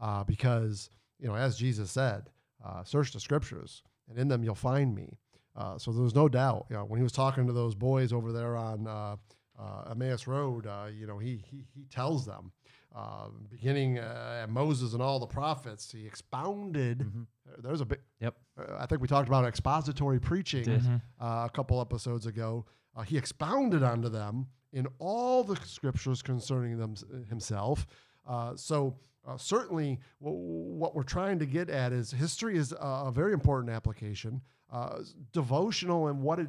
uh, 0.00 0.22
because 0.24 0.90
you 1.18 1.28
know, 1.28 1.34
as 1.34 1.56
Jesus 1.56 1.90
said, 1.90 2.30
uh, 2.64 2.84
search 2.84 3.12
the 3.12 3.20
Scriptures, 3.20 3.82
and 4.08 4.18
in 4.18 4.28
them 4.28 4.44
you'll 4.44 4.54
find 4.54 4.94
me. 4.94 5.18
Uh, 5.56 5.78
so 5.78 5.90
there's 5.90 6.14
no 6.14 6.28
doubt. 6.28 6.66
You 6.68 6.76
know, 6.76 6.84
when 6.84 6.98
he 6.98 7.02
was 7.02 7.12
talking 7.12 7.46
to 7.46 7.52
those 7.52 7.74
boys 7.74 8.12
over 8.12 8.32
there 8.32 8.56
on 8.56 8.86
uh, 8.86 9.16
uh, 9.58 9.90
Emmaus 9.90 10.26
Road, 10.26 10.68
you 10.94 11.06
know, 11.06 11.18
he 11.18 11.42
he 11.50 11.64
he 11.74 11.86
tells 11.90 12.26
them, 12.26 12.52
uh, 12.98 13.28
beginning 13.50 13.98
uh, 13.98 14.40
at 14.42 14.50
Moses 14.50 14.92
and 14.94 15.02
all 15.02 15.18
the 15.20 15.26
prophets. 15.26 15.92
He 15.92 16.06
expounded. 16.06 16.98
Mhm. 17.00 17.26
uh, 17.48 17.56
There's 17.58 17.80
a 17.80 17.86
big. 17.86 18.00
Yep. 18.20 18.34
Uh, 18.58 18.76
I 18.78 18.86
think 18.86 19.00
we 19.00 19.08
talked 19.08 19.28
about 19.28 19.44
expository 19.44 20.18
preaching 20.20 20.64
Did. 20.64 20.80
Mhm. 20.82 21.00
uh, 21.20 21.44
a 21.46 21.50
couple 21.52 21.80
episodes 21.80 22.26
ago. 22.26 22.64
Uh, 22.96 23.02
he 23.02 23.16
expounded 23.16 23.82
onto 23.82 24.08
them 24.08 24.46
in 24.72 24.86
all 24.98 25.44
the 25.44 25.56
scriptures 25.64 26.22
concerning 26.22 26.76
them 26.78 26.94
himself. 27.28 27.86
Uh, 28.26 28.56
so 28.56 28.98
uh, 29.26 29.36
certainly, 29.36 29.98
w- 30.20 30.38
what 30.80 30.94
we're 30.94 31.02
trying 31.02 31.38
to 31.38 31.46
get 31.46 31.68
at 31.70 31.92
is 31.92 32.10
history 32.10 32.56
is 32.56 32.72
a, 32.72 32.76
a 33.06 33.12
very 33.12 33.32
important 33.32 33.70
application. 33.70 34.40
Uh, 34.70 34.98
devotional 35.32 36.08
and 36.08 36.20
what 36.22 36.38
it, 36.38 36.48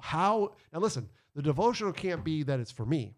how. 0.00 0.52
Now 0.72 0.78
listen, 0.80 1.08
the 1.34 1.42
devotional 1.42 1.92
can't 1.92 2.24
be 2.24 2.42
that 2.44 2.58
it's 2.60 2.70
for 2.72 2.86
me. 2.86 3.14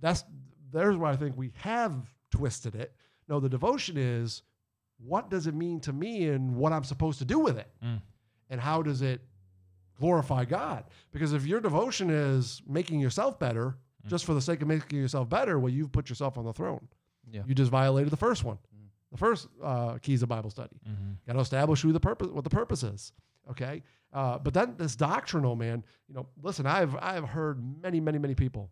That's 0.00 0.24
there's 0.72 0.96
where 0.96 1.10
I 1.10 1.16
think 1.16 1.36
we 1.36 1.52
have 1.56 1.94
twisted 2.30 2.74
it. 2.74 2.94
No, 3.28 3.40
the 3.40 3.48
devotion 3.48 3.96
is 3.96 4.42
what 4.98 5.30
does 5.30 5.46
it 5.46 5.54
mean 5.54 5.80
to 5.80 5.92
me 5.92 6.28
and 6.28 6.56
what 6.56 6.72
I'm 6.72 6.84
supposed 6.84 7.18
to 7.18 7.24
do 7.24 7.38
with 7.38 7.58
it, 7.58 7.70
Mm. 7.84 8.00
and 8.50 8.60
how 8.60 8.82
does 8.82 9.02
it 9.02 9.20
glorify 9.98 10.44
God? 10.44 10.84
Because 11.12 11.32
if 11.32 11.46
your 11.46 11.60
devotion 11.60 12.10
is 12.10 12.62
making 12.66 13.00
yourself 13.00 13.38
better 13.38 13.76
Mm. 14.04 14.08
just 14.08 14.24
for 14.24 14.34
the 14.34 14.40
sake 14.40 14.62
of 14.62 14.68
making 14.68 14.98
yourself 14.98 15.28
better, 15.28 15.58
well, 15.58 15.72
you've 15.72 15.92
put 15.92 16.08
yourself 16.08 16.38
on 16.38 16.44
the 16.44 16.52
throne. 16.52 16.88
Yeah. 17.30 17.42
You 17.46 17.54
just 17.54 17.70
violated 17.70 18.10
the 18.12 18.16
first 18.16 18.44
one, 18.44 18.56
Mm. 18.74 18.88
the 19.10 19.16
first 19.18 19.48
uh, 19.62 19.98
keys 19.98 20.22
of 20.22 20.28
Bible 20.28 20.50
study. 20.50 20.78
Mhm. 20.88 21.16
Got 21.26 21.32
to 21.34 21.40
establish 21.40 21.82
who 21.82 21.92
the 21.92 22.00
purpose, 22.00 22.28
what 22.28 22.44
the 22.44 22.50
purpose 22.50 22.82
is. 22.82 23.12
Okay, 23.50 23.82
uh, 24.12 24.38
but 24.38 24.54
then 24.54 24.76
this 24.76 24.96
doctrinal 24.96 25.54
man, 25.56 25.84
you 26.08 26.14
know, 26.14 26.26
listen, 26.42 26.66
I've 26.66 26.96
I've 26.96 27.24
heard 27.28 27.62
many 27.82 28.00
many 28.00 28.18
many 28.18 28.34
people 28.34 28.70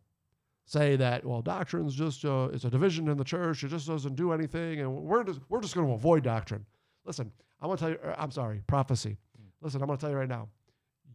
say 0.66 0.96
that 0.96 1.24
well, 1.24 1.42
doctrine's 1.42 1.94
just 1.94 2.24
uh, 2.24 2.48
it's 2.52 2.64
a 2.64 2.70
division 2.70 3.08
in 3.08 3.16
the 3.16 3.24
church. 3.24 3.64
It 3.64 3.68
just 3.68 3.86
doesn't 3.86 4.14
do 4.16 4.32
anything, 4.32 4.80
and 4.80 4.94
we're 4.94 5.24
just 5.24 5.40
we're 5.48 5.60
just 5.60 5.74
going 5.74 5.86
to 5.86 5.92
avoid 5.94 6.22
doctrine. 6.24 6.64
Listen, 7.04 7.30
I'm 7.60 7.68
going 7.68 7.76
to 7.78 7.82
tell 7.82 7.90
you. 7.90 7.98
uh, 8.04 8.14
I'm 8.18 8.30
sorry, 8.30 8.62
prophecy. 8.66 9.18
Listen, 9.60 9.80
I'm 9.80 9.86
going 9.86 9.96
to 9.98 10.00
tell 10.00 10.10
you 10.10 10.16
right 10.16 10.28
now, 10.28 10.48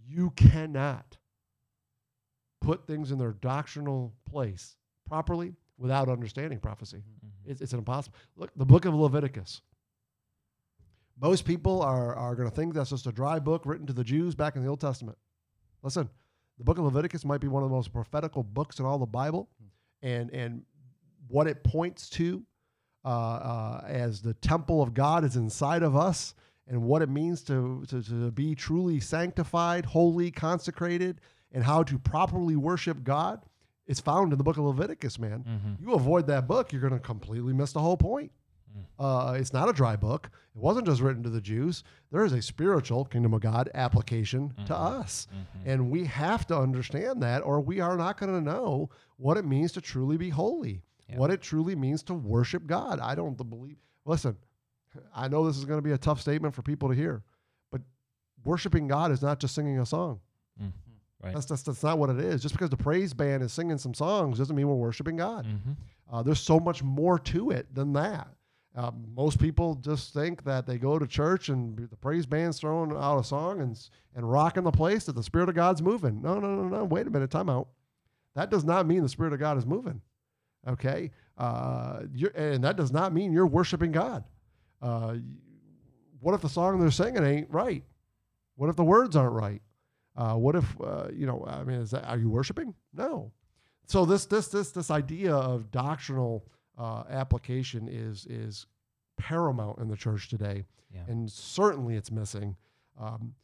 you 0.07 0.31
cannot 0.31 1.17
put 2.61 2.85
things 2.87 3.11
in 3.11 3.17
their 3.17 3.33
doctrinal 3.33 4.13
place 4.29 4.75
properly 5.07 5.53
without 5.77 6.09
understanding 6.09 6.59
prophecy. 6.59 6.97
Mhm. 6.97 7.29
It's, 7.45 7.61
it's 7.61 7.73
an 7.73 7.79
impossible. 7.79 8.17
Look, 8.35 8.51
the 8.55 8.65
book 8.65 8.85
of 8.85 8.93
Leviticus. 8.95 9.61
Most 11.21 11.45
people 11.45 11.81
are, 11.81 12.15
are 12.15 12.33
going 12.35 12.49
to 12.49 12.55
think 12.55 12.73
that's 12.73 12.89
just 12.91 13.05
a 13.05 13.11
dry 13.11 13.39
book 13.39 13.65
written 13.65 13.85
to 13.87 13.93
the 13.93 14.03
Jews 14.03 14.35
back 14.35 14.55
in 14.55 14.63
the 14.63 14.69
Old 14.69 14.79
Testament. 14.79 15.17
Listen, 15.83 16.09
the 16.59 16.63
book 16.63 16.77
of 16.77 16.83
Leviticus 16.83 17.25
might 17.25 17.41
be 17.41 17.47
one 17.47 17.63
of 17.63 17.69
the 17.69 17.75
most 17.75 17.91
prophetical 17.91 18.43
books 18.43 18.77
in 18.79 18.85
all 18.85 18.99
the 18.99 19.05
Bible, 19.07 19.49
and 20.03 20.29
and 20.31 20.63
what 21.27 21.47
it 21.47 21.63
points 21.63 22.09
to 22.11 22.43
uh, 23.05 23.07
uh, 23.07 23.83
as 23.87 24.21
the 24.21 24.33
temple 24.35 24.81
of 24.83 24.93
God 24.93 25.23
is 25.23 25.35
inside 25.35 25.81
of 25.83 25.95
us, 25.95 26.35
and 26.67 26.83
what 26.83 27.01
it 27.01 27.09
means 27.09 27.41
to, 27.43 27.83
to 27.87 28.03
to 28.03 28.29
be 28.31 28.53
truly 28.55 28.99
sanctified, 28.99 29.85
holy, 29.85 30.29
consecrated, 30.31 31.21
and 31.51 31.63
how 31.63 31.81
to 31.83 31.97
properly 31.97 32.55
worship 32.55 33.03
God. 33.03 33.41
It's 33.87 33.99
found 34.01 34.31
in 34.33 34.37
the 34.37 34.43
book 34.43 34.57
of 34.57 34.65
Leviticus, 34.65 35.17
man 35.17 35.43
Mhm. 35.47 35.81
you 35.81 35.93
avoid 35.93 36.27
that 36.27 36.47
book, 36.47 36.71
you're 36.71 36.81
going 36.81 36.93
to 36.93 36.99
completely 36.99 37.53
miss 37.53 37.71
the 37.73 37.79
whole 37.79 37.97
point. 37.97 38.31
Uh, 38.97 39.35
it's 39.39 39.53
not 39.53 39.69
a 39.69 39.73
dry 39.73 39.95
book. 39.95 40.29
It 40.55 40.61
wasn't 40.61 40.85
just 40.85 41.01
written 41.01 41.23
to 41.23 41.29
the 41.29 41.41
Jews. 41.41 41.83
There 42.11 42.23
is 42.25 42.33
a 42.33 42.41
spiritual 42.41 43.05
kingdom 43.05 43.33
of 43.33 43.41
God 43.41 43.69
application 43.73 44.53
to 44.65 44.73
Mhm. 44.73 44.99
us. 44.99 45.27
Mhm. 45.31 45.45
And 45.65 45.89
we 45.91 46.05
have 46.05 46.45
to 46.47 46.57
understand 46.57 47.23
that, 47.23 47.41
or 47.43 47.61
we 47.61 47.79
are 47.79 47.95
not 47.97 48.17
going 48.19 48.33
to 48.33 48.41
know 48.41 48.89
what 49.17 49.37
it 49.37 49.45
means 49.45 49.71
to 49.73 49.81
truly 49.81 50.17
be 50.17 50.29
holy, 50.29 50.83
Yeah. 51.07 51.17
what 51.17 51.31
it 51.31 51.41
truly 51.41 51.75
means 51.75 52.03
to 52.03 52.13
worship 52.13 52.67
God. 52.67 52.99
I 52.99 53.15
don't 53.15 53.35
believe, 53.37 53.77
listen, 54.05 54.37
I 55.15 55.27
know 55.27 55.45
this 55.45 55.57
is 55.57 55.65
going 55.65 55.77
to 55.79 55.83
be 55.87 55.91
a 55.93 55.97
tough 55.97 56.19
statement 56.21 56.53
for 56.55 56.61
people 56.61 56.89
to 56.89 56.95
hear, 56.95 57.23
but 57.71 57.81
worshiping 58.43 58.87
God 58.87 59.11
is 59.11 59.21
not 59.21 59.39
just 59.39 59.55
singing 59.55 59.79
a 59.79 59.85
song. 59.85 60.19
Mm. 60.61 60.73
Right. 61.23 61.33
That's, 61.33 61.45
that's, 61.45 61.63
that's 61.63 61.83
not 61.83 61.99
what 61.99 62.09
it 62.09 62.19
is. 62.19 62.41
Just 62.41 62.53
because 62.55 62.69
the 62.69 62.77
praise 62.77 63.13
band 63.13 63.43
is 63.43 63.51
singing 63.53 63.77
some 63.77 63.93
songs 63.93 64.37
doesn't 64.37 64.55
mean 64.55 64.67
we're 64.67 64.75
worshiping 64.75 65.15
God. 65.17 65.45
Mhm. 65.45 65.75
Uh, 66.09 66.23
there's 66.23 66.39
so 66.39 66.59
much 66.59 66.81
more 66.81 67.19
to 67.19 67.51
it 67.51 67.73
than 67.75 67.93
that. 67.93 68.27
Uh, 68.75 68.91
most 69.15 69.39
people 69.39 69.75
just 69.75 70.13
think 70.13 70.43
that 70.43 70.65
they 70.65 70.77
go 70.77 70.99
to 70.99 71.07
church 71.07 71.49
and 71.49 71.77
the 71.89 71.95
praise 71.95 72.25
band's 72.25 72.59
throwing 72.59 72.91
out 72.91 73.17
a 73.17 73.23
song 73.23 73.61
and 73.61 73.89
and 74.15 74.29
rocking 74.29 74.63
the 74.63 74.71
place 74.71 75.05
that 75.05 75.15
the 75.15 75.23
spirit 75.23 75.49
of 75.49 75.55
God's 75.55 75.81
moving. 75.81 76.21
No, 76.21 76.39
no, 76.39 76.55
no, 76.55 76.67
no. 76.67 76.83
Wait 76.85 77.07
a 77.07 77.09
minute, 77.09 77.31
time 77.31 77.49
out. 77.49 77.67
That 78.35 78.51
does 78.51 78.63
not 78.63 78.85
mean 78.85 79.01
the 79.01 79.09
spirit 79.09 79.33
of 79.33 79.39
God 79.39 79.57
is 79.57 79.65
moving. 79.65 80.01
Okay, 80.67 81.11
uh, 81.37 82.01
and 82.35 82.63
that 82.63 82.75
does 82.75 82.91
not 82.91 83.13
mean 83.13 83.31
you're 83.31 83.47
worshiping 83.47 83.91
God. 83.91 84.23
Uh, 84.81 85.15
what 86.19 86.35
if 86.35 86.41
the 86.41 86.49
song 86.49 86.79
they're 86.79 86.91
singing 86.91 87.23
ain't 87.23 87.49
right? 87.49 87.83
What 88.55 88.69
if 88.69 88.75
the 88.75 88.83
words 88.83 89.15
aren't 89.15 89.33
right? 89.33 89.61
Uh, 90.15 90.35
what 90.35 90.55
if 90.55 90.65
uh, 90.81 91.07
you 91.13 91.25
know? 91.25 91.45
I 91.47 91.63
mean, 91.63 91.79
is 91.79 91.91
that 91.91 92.05
are 92.05 92.17
you 92.17 92.29
worshiping? 92.29 92.75
No. 92.93 93.31
So 93.87 94.05
this 94.05 94.25
this 94.25 94.49
this 94.49 94.71
this 94.71 94.91
idea 94.91 95.33
of 95.33 95.71
doctrinal 95.71 96.45
uh, 96.79 97.03
application 97.09 97.87
is 97.87 98.25
is 98.27 98.65
paramount 99.17 99.79
in 99.79 99.87
the 99.89 99.97
church 99.97 100.29
today, 100.29 100.65
Yeah. 100.93 101.01
and 101.07 101.29
certainly 101.29 101.95
it's 101.95 102.09
missing. 102.11 102.55
Um, 102.99 103.35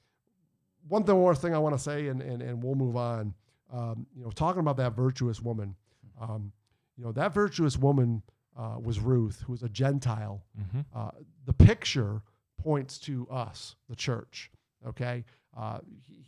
one 0.87 1.03
thing 1.03 1.15
more 1.15 1.35
thing 1.35 1.53
I 1.53 1.57
want 1.59 1.75
to 1.75 1.79
say, 1.81 2.07
and, 2.07 2.21
and 2.21 2.41
and 2.41 2.63
we'll 2.63 2.75
move 2.75 2.95
on. 2.95 3.33
Um, 3.71 4.05
you 4.15 4.23
know, 4.23 4.29
talking 4.31 4.59
about 4.61 4.77
that 4.77 4.93
virtuous 4.95 5.41
woman, 5.41 5.75
um, 6.21 6.51
you 6.97 7.03
know, 7.03 7.11
that 7.13 7.33
virtuous 7.33 7.77
woman 7.77 8.21
uh, 8.57 8.77
was 8.81 8.99
Ruth, 8.99 9.41
who 9.45 9.51
was 9.51 9.63
a 9.63 9.69
Gentile. 9.69 10.43
Mhm. 10.57 10.85
Uh, 10.95 11.11
the 11.45 11.53
picture 11.53 12.21
points 12.57 12.97
to 12.99 13.27
us, 13.29 13.75
the 13.89 13.95
church. 13.95 14.49
Okay, 14.87 15.25
uh, 15.57 15.79
he, 16.05 16.25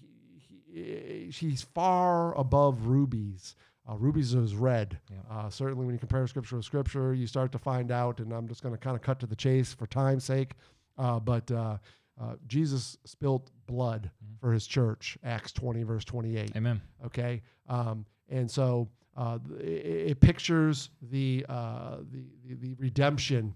he, 0.66 0.82
he, 1.26 1.32
she's 1.32 1.62
far 1.62 2.36
above 2.38 2.88
rubies. 2.88 3.55
Uh, 3.89 3.95
rubies 3.97 4.33
is 4.33 4.53
red. 4.55 4.99
Yeah. 5.09 5.17
Uh, 5.29 5.49
certainly, 5.49 5.85
when 5.85 5.95
you 5.95 5.99
compare 5.99 6.25
scripture 6.27 6.57
with 6.57 6.65
scripture, 6.65 7.13
you 7.13 7.25
start 7.27 7.51
to 7.53 7.57
find 7.57 7.91
out. 7.91 8.19
And 8.19 8.33
I'm 8.33 8.47
just 8.47 8.61
going 8.61 8.73
to 8.75 8.79
kind 8.79 8.95
of 8.95 9.01
cut 9.01 9.19
to 9.21 9.25
the 9.27 9.35
chase 9.35 9.73
for 9.73 9.88
time's 9.88 10.23
sake. 10.25 10.51
Uh, 10.97 11.19
but 11.19 11.49
uh, 11.51 11.77
uh, 12.19 12.33
Jesus 12.47 12.97
spilt 13.05 13.49
blood 13.67 14.09
Mhm. 14.25 14.39
for 14.41 14.51
his 14.51 14.65
church. 14.67 15.17
Acts 15.23 15.51
20, 15.53 15.83
verse 15.83 16.03
28 16.03 16.55
Amen. 16.55 16.81
okay 17.05 17.41
um, 17.69 18.05
and 18.29 18.49
so 18.49 18.89
uh, 19.15 19.38
it, 19.59 19.63
it 20.11 20.19
pictures 20.19 20.89
the, 21.01 21.45
uh, 21.47 21.97
the, 22.11 22.23
the 22.45 22.55
the 22.55 22.73
redemption 22.75 23.53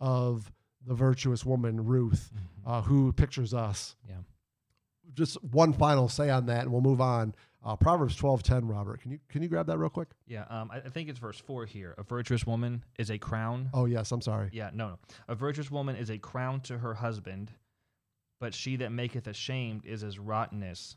of 0.00 0.50
the 0.86 0.94
virtuous 0.94 1.44
woman 1.44 1.84
Ruth, 1.84 2.30
Mhm. 2.34 2.70
uh, 2.70 2.82
who 2.82 3.12
pictures 3.12 3.52
us. 3.54 3.94
Yeah. 4.08 4.14
Just 5.14 5.42
one 5.44 5.72
final 5.72 6.08
say 6.08 6.30
on 6.30 6.46
that, 6.46 6.62
and 6.62 6.72
we'll 6.72 6.80
move 6.82 7.00
on. 7.00 7.34
Uh, 7.64 7.74
Proverbs 7.76 8.14
twelve 8.14 8.42
ten. 8.42 8.66
Robert, 8.66 9.00
can 9.02 9.10
you 9.10 9.18
can 9.28 9.42
you 9.42 9.48
grab 9.48 9.66
that 9.66 9.78
real 9.78 9.90
quick? 9.90 10.08
Yeah. 10.26 10.44
Um, 10.48 10.70
I, 10.72 10.76
I 10.76 10.88
think 10.88 11.08
it's 11.08 11.18
verse 11.18 11.38
four 11.38 11.66
here. 11.66 11.94
A 11.98 12.02
virtuous 12.04 12.46
woman 12.46 12.84
is 12.98 13.10
a 13.10 13.18
crown. 13.18 13.70
Oh 13.74 13.84
yes, 13.86 14.12
I'm 14.12 14.20
sorry. 14.22 14.50
Yeah. 14.52 14.70
No. 14.72 14.88
No. 14.90 14.98
A 15.28 15.34
virtuous 15.34 15.70
woman 15.70 15.96
is 15.96 16.08
a 16.10 16.18
crown 16.18 16.60
to 16.62 16.78
her 16.78 16.94
husband, 16.94 17.50
but 18.40 18.54
she 18.54 18.76
that 18.76 18.92
maketh 18.92 19.26
ashamed 19.26 19.84
is 19.84 20.04
as 20.04 20.18
rottenness 20.18 20.96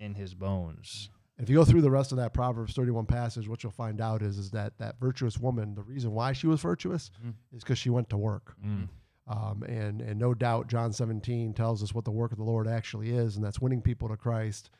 in 0.00 0.14
his 0.14 0.34
bones. 0.34 1.08
If 1.38 1.48
you 1.48 1.56
go 1.56 1.64
through 1.64 1.80
the 1.82 1.90
rest 1.90 2.12
of 2.12 2.18
that 2.18 2.34
Proverbs 2.34 2.74
31 2.74 3.06
passage, 3.06 3.48
what 3.48 3.62
you'll 3.62 3.72
find 3.72 4.00
out 4.00 4.22
is, 4.22 4.38
is 4.38 4.50
that 4.50 4.76
that 4.78 4.98
virtuous 5.00 5.38
woman, 5.38 5.74
the 5.74 5.82
reason 5.82 6.12
why 6.12 6.32
she 6.34 6.46
was 6.46 6.60
virtuous 6.60 7.10
Mhm. 7.24 7.34
is 7.52 7.62
because 7.64 7.78
she 7.78 7.90
went 7.90 8.10
to 8.10 8.16
work. 8.18 8.54
Mm. 8.64 8.88
Um, 9.28 9.62
and 9.62 10.02
and 10.02 10.18
no 10.18 10.34
doubt 10.34 10.66
John 10.68 10.92
17 10.92 11.54
tells 11.54 11.80
us 11.82 11.94
what 11.94 12.04
the 12.04 12.10
work 12.10 12.32
of 12.32 12.38
the 12.38 12.44
Lord 12.44 12.66
actually 12.66 13.10
is, 13.10 13.36
and 13.36 13.44
that's 13.44 13.60
winning 13.60 13.80
people 13.80 14.08
to 14.08 14.16
Christ, 14.16 14.70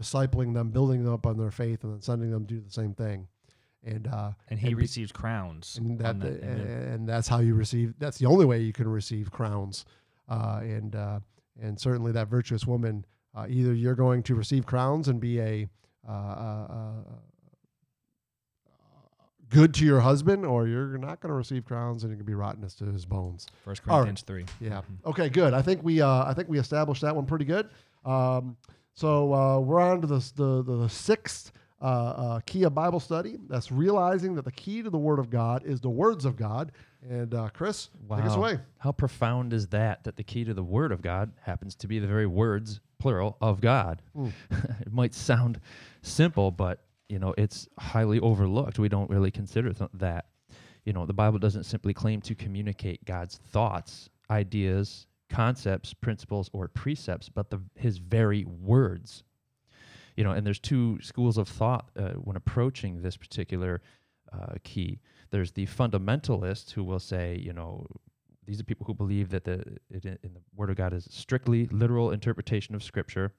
discipling 0.00 0.54
them, 0.54 0.70
building 0.70 1.04
them 1.04 1.12
up 1.12 1.26
on 1.26 1.36
their 1.36 1.50
faith, 1.50 1.84
and 1.84 1.92
then 1.92 2.00
sending 2.00 2.30
them 2.30 2.46
to 2.46 2.54
do 2.54 2.60
the 2.60 2.70
same 2.70 2.94
thing. 2.94 3.28
And 3.84 4.06
uh, 4.08 4.32
And 4.48 4.58
he 4.60 4.68
And 4.68 4.76
be- 4.76 4.82
receives 4.82 5.12
crowns. 5.12 5.76
and 5.78 5.98
that. 6.00 6.16
Amen. 6.16 6.42
and 6.42 7.08
that's 7.08 7.28
how 7.28 7.38
you 7.38 7.54
receive. 7.54 7.94
That's 7.98 8.18
the 8.18 8.26
only 8.26 8.44
way 8.44 8.60
you 8.60 8.72
can 8.72 8.88
receive 8.88 9.30
crowns. 9.30 9.84
Uh, 10.28 10.60
and 10.62 10.94
uh, 10.94 11.20
and 11.60 11.78
certainly 11.80 12.12
that 12.12 12.28
virtuous 12.28 12.66
woman, 12.66 13.04
uh, 13.34 13.46
either 13.48 13.72
you're 13.74 13.94
going 13.94 14.22
to 14.24 14.34
receive 14.34 14.64
crowns 14.66 15.08
and 15.08 15.20
be 15.20 15.40
a 15.40 15.68
uh, 16.08 16.12
uh, 16.12 16.66
uh, 16.70 16.92
good 19.48 19.74
to 19.74 19.84
your 19.84 20.00
husband, 20.00 20.44
or 20.46 20.66
you're 20.68 20.96
not 20.98 21.20
going 21.20 21.30
to 21.30 21.34
receive 21.34 21.64
crowns 21.64 22.04
and 22.04 22.12
you 22.12 22.16
can 22.16 22.26
be 22.26 22.34
rottenness 22.34 22.74
to 22.76 22.84
his 22.86 23.04
bones. 23.04 23.46
First 23.64 23.82
All 23.88 23.98
right. 23.98 24.04
Corinthians 24.04 24.22
three. 24.22 24.44
Yeah. 24.60 24.82
Mhm. 24.82 25.06
Okay. 25.10 25.28
Good. 25.28 25.54
I 25.54 25.62
think 25.62 25.82
we 25.82 26.00
uh, 26.00 26.24
I 26.24 26.34
think 26.34 26.48
we 26.48 26.58
established 26.58 27.02
that 27.02 27.14
one 27.16 27.26
pretty 27.26 27.44
good. 27.44 27.68
Um, 28.04 28.56
so 28.94 29.32
uh, 29.32 29.60
we're 29.60 29.80
on 29.80 30.00
to 30.00 30.06
the 30.06 30.32
the, 30.36 30.62
the 30.62 30.88
sixth 30.88 31.52
uh, 31.82 31.84
uh, 31.84 32.40
key 32.40 32.64
of 32.64 32.74
Bible 32.74 33.00
study. 33.00 33.38
That's 33.48 33.72
realizing 33.72 34.34
that 34.34 34.44
the 34.44 34.52
key 34.52 34.82
to 34.82 34.90
the 34.90 34.98
Word 34.98 35.18
of 35.18 35.30
God 35.30 35.64
is 35.64 35.80
the 35.80 35.90
words 35.90 36.24
of 36.24 36.36
God. 36.36 36.72
And 37.08 37.32
uh, 37.34 37.48
Chris, 37.54 37.88
take 38.14 38.26
us 38.26 38.34
away. 38.34 38.58
How 38.78 38.92
profound 38.92 39.54
is 39.54 39.66
that? 39.68 40.04
That 40.04 40.16
the 40.16 40.22
key 40.22 40.44
to 40.44 40.52
the 40.52 40.62
Word 40.62 40.92
of 40.92 41.00
God 41.00 41.32
happens 41.40 41.74
to 41.76 41.88
be 41.88 41.98
the 41.98 42.06
very 42.06 42.26
words, 42.26 42.80
plural, 42.98 43.38
of 43.40 43.60
God. 43.60 44.02
Mm. 44.14 44.32
it 44.80 44.92
might 44.92 45.14
sound 45.14 45.60
simple, 46.02 46.50
but 46.50 46.84
you 47.08 47.18
know 47.18 47.34
it's 47.38 47.66
highly 47.78 48.20
overlooked. 48.20 48.78
We 48.78 48.90
don't 48.90 49.08
really 49.08 49.30
consider 49.30 49.72
th- 49.72 49.90
that. 49.94 50.26
You 50.84 50.92
know, 50.92 51.06
the 51.06 51.14
Bible 51.14 51.38
doesn't 51.38 51.64
simply 51.64 51.94
claim 51.94 52.20
to 52.22 52.34
communicate 52.34 53.04
God's 53.04 53.36
thoughts, 53.36 54.08
ideas, 54.30 55.06
concepts, 55.30 55.94
principles, 55.94 56.50
or 56.52 56.68
precepts, 56.68 57.28
but 57.28 57.50
the, 57.50 57.60
his 57.74 57.98
very 57.98 58.44
words. 58.44 59.22
You 60.16 60.24
know, 60.24 60.32
and 60.32 60.46
there's 60.46 60.58
two 60.58 60.98
schools 61.00 61.38
of 61.38 61.48
thought 61.48 61.90
uh, 61.96 62.10
when 62.14 62.36
approaching 62.36 63.00
this 63.00 63.16
particular 63.16 63.80
uh, 64.32 64.54
key. 64.64 65.00
There's 65.30 65.52
the 65.52 65.66
fundamentalists 65.66 66.72
who 66.72 66.84
will 66.84 66.98
say, 66.98 67.40
you 67.40 67.52
know, 67.52 67.86
these 68.46 68.60
are 68.60 68.64
people 68.64 68.84
who 68.84 68.94
believe 68.94 69.30
that 69.30 69.44
the 69.44 69.64
it, 69.90 70.04
in 70.04 70.34
the 70.34 70.40
Word 70.56 70.70
of 70.70 70.76
God 70.76 70.92
is 70.92 71.06
strictly 71.10 71.66
literal 71.66 72.10
interpretation 72.10 72.74
of 72.74 72.82
Scripture. 72.82 73.32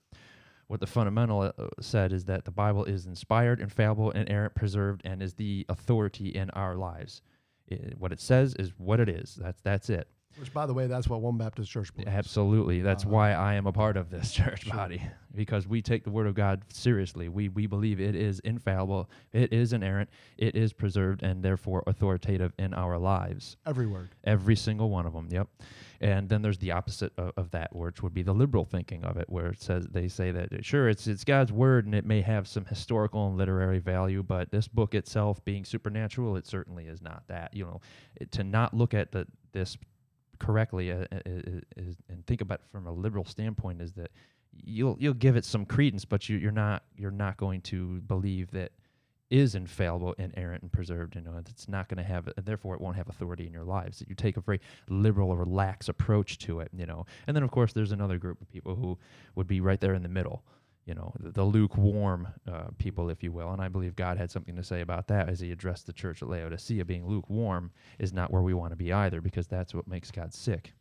What 0.68 0.80
the 0.80 0.88
fundamental 0.88 1.42
uh, 1.42 1.52
said 1.82 2.14
is 2.14 2.24
that 2.26 2.46
the 2.46 2.52
Bible 2.52 2.86
is 2.86 3.06
inspired, 3.06 3.60
infallible, 3.60 4.12
inerrant, 4.12 4.56
preserved, 4.56 5.02
and 5.04 5.22
is 5.22 5.34
the 5.34 5.66
authority 5.68 6.30
in 6.30 6.50
our 6.52 6.78
lives. 6.78 7.22
It, 7.68 7.96
what 7.98 8.14
it 8.14 8.22
says 8.22 8.56
is 8.58 8.72
what 8.78 9.02
it 9.02 9.10
is. 9.10 9.38
That's 9.42 9.62
that's 9.62 9.90
it. 9.90 10.08
Which, 10.38 10.54
by 10.54 10.66
the 10.66 10.74
way, 10.74 10.88
that's 10.88 11.08
what 11.08 11.22
One 11.22 11.38
Baptist 11.38 11.70
Church 11.70 11.94
believes. 11.94 12.12
Absolutely. 12.12 12.82
That's 12.82 13.06
Uh, 13.06 13.10
why 13.10 13.34
I 13.34 13.56
am 13.56 13.68
a 13.68 13.72
part 13.72 13.98
of 13.98 14.10
this 14.10 14.32
church 14.34 14.64
Sure. 14.64 14.74
body 14.76 15.02
because 15.36 15.68
we 15.68 15.82
take 15.82 16.04
the 16.04 16.10
word 16.10 16.28
of 16.28 16.36
God 16.36 16.62
seriously. 16.74 17.30
We 17.30 17.50
we 17.50 17.68
believe 17.68 18.00
it 18.00 18.16
is 18.16 18.40
infallible, 18.40 19.10
it 19.34 19.52
is 19.54 19.74
inerrant, 19.74 20.10
it 20.38 20.56
is 20.56 20.74
preserved 20.74 21.24
and 21.24 21.44
therefore 21.44 21.84
authoritative 21.88 22.54
in 22.58 22.74
our 22.74 22.98
lives. 22.98 23.58
Every 23.66 23.88
word. 23.88 24.10
Every 24.24 24.56
single 24.56 24.90
one 24.90 25.06
of 25.06 25.14
them. 25.14 25.28
Yep. 25.32 25.48
And 26.02 26.28
then 26.30 26.42
there's 26.42 26.58
the 26.58 26.72
opposite 26.72 27.14
of, 27.18 27.32
of 27.38 27.52
that, 27.52 27.76
which 27.76 28.02
would 28.02 28.14
be 28.14 28.24
the 28.24 28.34
liberal 28.34 28.66
thinking 28.66 29.04
of 29.06 29.18
it, 29.18 29.30
where 29.30 29.48
it 29.52 29.62
says 29.62 29.86
they 29.92 30.08
say 30.08 30.32
that 30.32 30.52
uh, 30.52 30.58
sure 30.62 30.90
it's 30.90 31.06
it's 31.08 31.24
God's 31.24 31.52
word 31.52 31.86
and 31.86 31.94
it 31.94 32.06
may 32.06 32.22
have 32.22 32.48
some 32.48 32.66
historical 32.66 33.28
and 33.28 33.38
literary 33.38 33.80
value, 33.80 34.24
but 34.24 34.50
this 34.52 34.68
book 34.68 34.96
itself 34.96 35.44
being 35.46 35.64
supernatural, 35.66 36.36
it 36.38 36.48
certainly 36.48 36.88
is 36.88 37.02
not 37.02 37.24
that. 37.28 37.54
You 37.54 37.66
know, 37.66 37.82
it, 38.16 38.32
to 38.32 38.44
not 38.44 38.74
look 38.74 38.94
at 38.96 39.12
the 39.12 39.28
this 39.54 39.78
correctly 40.42 40.92
uh, 40.92 41.06
uh, 41.12 41.18
uh, 41.26 41.62
is, 41.78 41.98
and 42.10 42.26
think 42.26 42.42
about 42.42 42.62
from 42.72 42.88
a 42.88 42.92
liberal 42.92 43.24
standpoint 43.24 43.80
is 43.80 43.94
that 43.94 44.10
you'll 44.52 44.98
you'll 45.00 45.14
give 45.14 45.36
it 45.36 45.46
some 45.46 45.66
credence, 45.66 46.04
but 46.04 46.28
you, 46.28 46.38
you're 46.38 46.52
not 46.52 46.84
you're 46.98 47.12
not 47.12 47.38
going 47.38 47.62
to 47.62 48.02
believe 48.02 48.50
that 48.52 48.72
is 49.30 49.54
infallible, 49.56 50.14
inerrant, 50.18 50.64
and 50.64 50.72
preserved. 50.72 51.16
You 51.16 51.22
know, 51.22 51.38
it's 51.38 51.70
not 51.70 51.88
going 51.88 52.00
to 52.00 52.04
have, 52.04 52.28
and 52.36 52.46
therefore 52.46 52.74
it 52.74 52.82
won't 52.82 52.98
have 52.98 53.08
authority 53.08 53.46
in 53.46 53.54
your 53.54 53.64
lives. 53.64 54.00
That 54.00 54.10
you 54.10 54.16
take 54.16 54.36
a 54.36 54.42
very 54.42 54.60
liberal 54.90 55.30
or 55.30 55.46
lax 55.46 55.88
approach 55.88 56.40
to 56.40 56.60
it. 56.60 56.70
You 56.76 56.88
know, 56.88 57.06
and 57.28 57.36
then 57.36 57.44
of 57.44 57.52
course 57.52 57.72
there's 57.72 57.92
another 57.92 58.18
group 58.18 58.42
of 58.42 58.50
people 58.50 58.76
who 58.76 58.98
would 59.36 59.48
be 59.48 59.62
right 59.62 59.80
there 59.80 59.94
in 59.94 60.02
the 60.02 60.10
middle. 60.10 60.44
You 60.86 60.96
know, 60.96 61.14
the, 61.20 61.32
the 61.32 61.44
lukewarm 61.44 62.28
uh, 62.52 62.70
people, 62.78 63.10
if 63.10 63.22
you 63.24 63.32
will. 63.32 63.52
And 63.52 63.62
I 63.62 63.68
believe 63.68 63.96
God 63.96 64.18
had 64.18 64.32
something 64.32 64.56
to 64.56 64.64
say 64.64 64.82
about 64.82 65.08
that 65.08 65.30
as 65.30 65.40
He 65.40 65.52
addressed 65.52 65.86
the 65.86 65.94
church 65.94 66.22
at 66.22 66.30
Laodicea. 66.30 66.84
Being 66.86 67.06
lukewarm 67.06 67.72
is 68.00 68.12
not 68.12 68.32
where 68.32 68.42
we 68.42 68.54
want 68.54 68.72
to 68.72 68.76
be 68.76 68.92
either, 68.92 69.22
because 69.22 69.48
that's 69.48 69.74
what 69.74 69.88
makes 69.88 70.10
God 70.12 70.34
sick. 70.34 70.74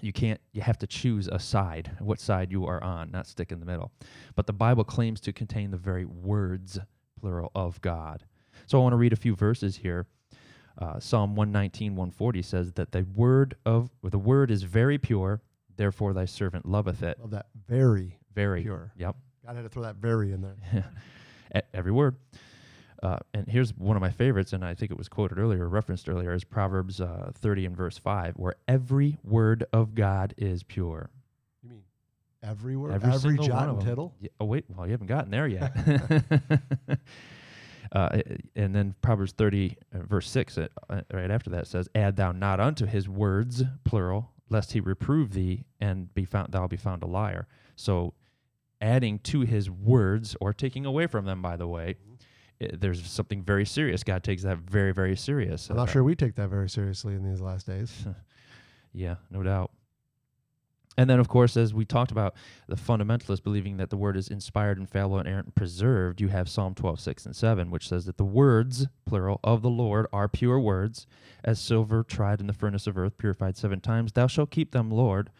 You 0.00 0.12
can't 0.12 0.40
you 0.52 0.62
have 0.62 0.78
to 0.78 0.86
choose 0.86 1.28
a 1.28 1.38
side 1.38 1.92
what 2.00 2.18
side 2.18 2.50
you 2.50 2.66
are 2.66 2.82
on 2.82 3.10
not 3.10 3.26
stick 3.26 3.52
in 3.52 3.60
the 3.60 3.66
middle. 3.66 3.92
But 4.34 4.46
the 4.46 4.52
bible 4.52 4.84
claims 4.84 5.20
to 5.20 5.32
contain 5.32 5.70
the 5.70 5.76
very 5.76 6.06
words 6.06 6.78
plural 7.20 7.52
of 7.54 7.80
god. 7.82 8.24
So 8.66 8.78
i 8.78 8.82
want 8.82 8.94
to 8.94 8.96
read 8.96 9.12
a 9.12 9.16
few 9.16 9.36
verses 9.36 9.76
here. 9.76 10.06
Uh, 10.78 10.98
psalm 10.98 11.36
119 11.36 11.94
140 11.94 12.42
says 12.42 12.72
that 12.72 12.92
the 12.92 13.06
word 13.14 13.54
of 13.66 13.90
the 14.02 14.18
word 14.18 14.50
is 14.50 14.62
very 14.62 14.96
pure 14.96 15.42
therefore 15.76 16.12
thy 16.12 16.24
servant 16.24 16.66
loveth 16.66 17.02
it. 17.02 17.18
Of 17.22 17.30
that 17.30 17.46
very 17.68 18.18
very 18.34 18.62
pure. 18.62 18.92
yep 18.96 19.16
God 19.44 19.56
had 19.56 19.62
to 19.62 19.68
throw 19.68 19.82
that 19.82 19.96
very 19.96 20.32
in 20.32 20.40
there. 20.40 20.92
Every 21.74 21.92
word. 21.92 22.16
Uh, 23.02 23.18
and 23.34 23.48
here's 23.48 23.74
one 23.74 23.96
of 23.96 24.00
my 24.00 24.10
favorites, 24.10 24.52
and 24.52 24.64
I 24.64 24.74
think 24.74 24.92
it 24.92 24.96
was 24.96 25.08
quoted 25.08 25.38
earlier, 25.38 25.68
referenced 25.68 26.08
earlier, 26.08 26.32
is 26.32 26.44
Proverbs 26.44 27.00
uh, 27.00 27.32
30 27.34 27.66
and 27.66 27.76
verse 27.76 27.98
5, 27.98 28.34
where 28.36 28.54
every 28.68 29.18
word 29.24 29.64
of 29.72 29.96
God 29.96 30.34
is 30.38 30.62
pure. 30.62 31.10
You 31.64 31.70
mean 31.70 31.82
every 32.44 32.76
word? 32.76 32.92
Every, 32.92 33.12
Every, 33.12 33.38
jot 33.38 33.68
and 33.68 33.80
tittle? 33.80 34.14
Yeah, 34.20 34.28
oh, 34.38 34.44
wait, 34.44 34.66
well, 34.68 34.86
you 34.86 34.92
haven't 34.92 35.08
gotten 35.08 35.32
there 35.32 35.48
yet. 35.48 35.76
uh, 37.92 38.20
and 38.54 38.72
then 38.72 38.94
Proverbs 39.02 39.32
30, 39.32 39.76
uh, 39.92 39.98
verse 40.04 40.30
6, 40.30 40.58
uh, 40.58 40.68
uh, 40.88 41.00
right 41.12 41.32
after 41.32 41.50
that 41.50 41.66
says, 41.66 41.88
Add 41.96 42.14
thou 42.14 42.30
not 42.30 42.60
unto 42.60 42.86
his 42.86 43.08
words, 43.08 43.64
plural, 43.82 44.30
lest 44.48 44.70
he 44.74 44.80
reprove 44.80 45.32
thee, 45.32 45.64
and 45.80 46.14
be 46.14 46.24
found 46.24 46.52
thou 46.52 46.68
be 46.68 46.76
found 46.76 47.02
a 47.02 47.06
liar. 47.06 47.48
So 47.74 48.14
adding 48.82 49.18
to 49.20 49.40
his 49.40 49.70
words, 49.70 50.36
or 50.40 50.52
taking 50.52 50.84
away 50.84 51.06
from 51.06 51.24
them, 51.24 51.40
by 51.40 51.56
the 51.56 51.66
way, 51.68 51.96
i- 52.60 52.68
there's 52.74 53.02
something 53.08 53.42
very 53.42 53.64
serious. 53.64 54.02
God 54.04 54.22
takes 54.22 54.42
that 54.42 54.58
very, 54.58 54.92
very 54.92 55.16
serious. 55.16 55.70
I'm 55.70 55.76
not 55.76 55.88
sure 55.88 56.04
we 56.04 56.14
take 56.16 56.34
that 56.34 56.48
very 56.50 56.68
seriously 56.68 57.14
in 57.14 57.22
these 57.24 57.40
last 57.40 57.66
days. 57.66 58.06
yeah, 58.92 59.16
no 59.30 59.42
doubt. 59.42 59.70
And 60.98 61.08
then, 61.08 61.18
of 61.20 61.26
course, 61.28 61.56
as 61.56 61.72
we 61.72 61.86
talked 61.86 62.10
about, 62.10 62.34
the 62.68 62.76
fundamentalist 62.76 63.42
believing 63.42 63.78
that 63.78 63.88
the 63.88 63.96
word 63.96 64.14
is 64.14 64.28
inspired, 64.28 64.76
infallible, 64.76 65.18
and 65.20 65.26
errant 65.26 65.46
and 65.46 65.54
preserved, 65.54 66.20
you 66.20 66.28
have 66.28 66.50
Psalm 66.50 66.74
12, 66.74 67.00
6, 67.00 67.24
and 67.24 67.34
7, 67.34 67.70
which 67.70 67.88
says 67.88 68.04
that 68.04 68.18
the 68.18 68.26
words, 68.26 68.86
plural, 69.06 69.40
of 69.42 69.62
the 69.62 69.70
Lord 69.70 70.06
are 70.12 70.28
pure 70.28 70.60
words, 70.60 71.06
as 71.44 71.58
silver 71.58 72.02
tried 72.02 72.40
in 72.40 72.46
the 72.46 72.52
furnace 72.52 72.86
of 72.86 72.98
earth, 72.98 73.16
purified 73.16 73.56
seven 73.56 73.80
times. 73.80 74.12
Thou 74.12 74.26
shalt 74.26 74.50
keep 74.50 74.72
them, 74.72 74.90
Lord. 74.90 75.30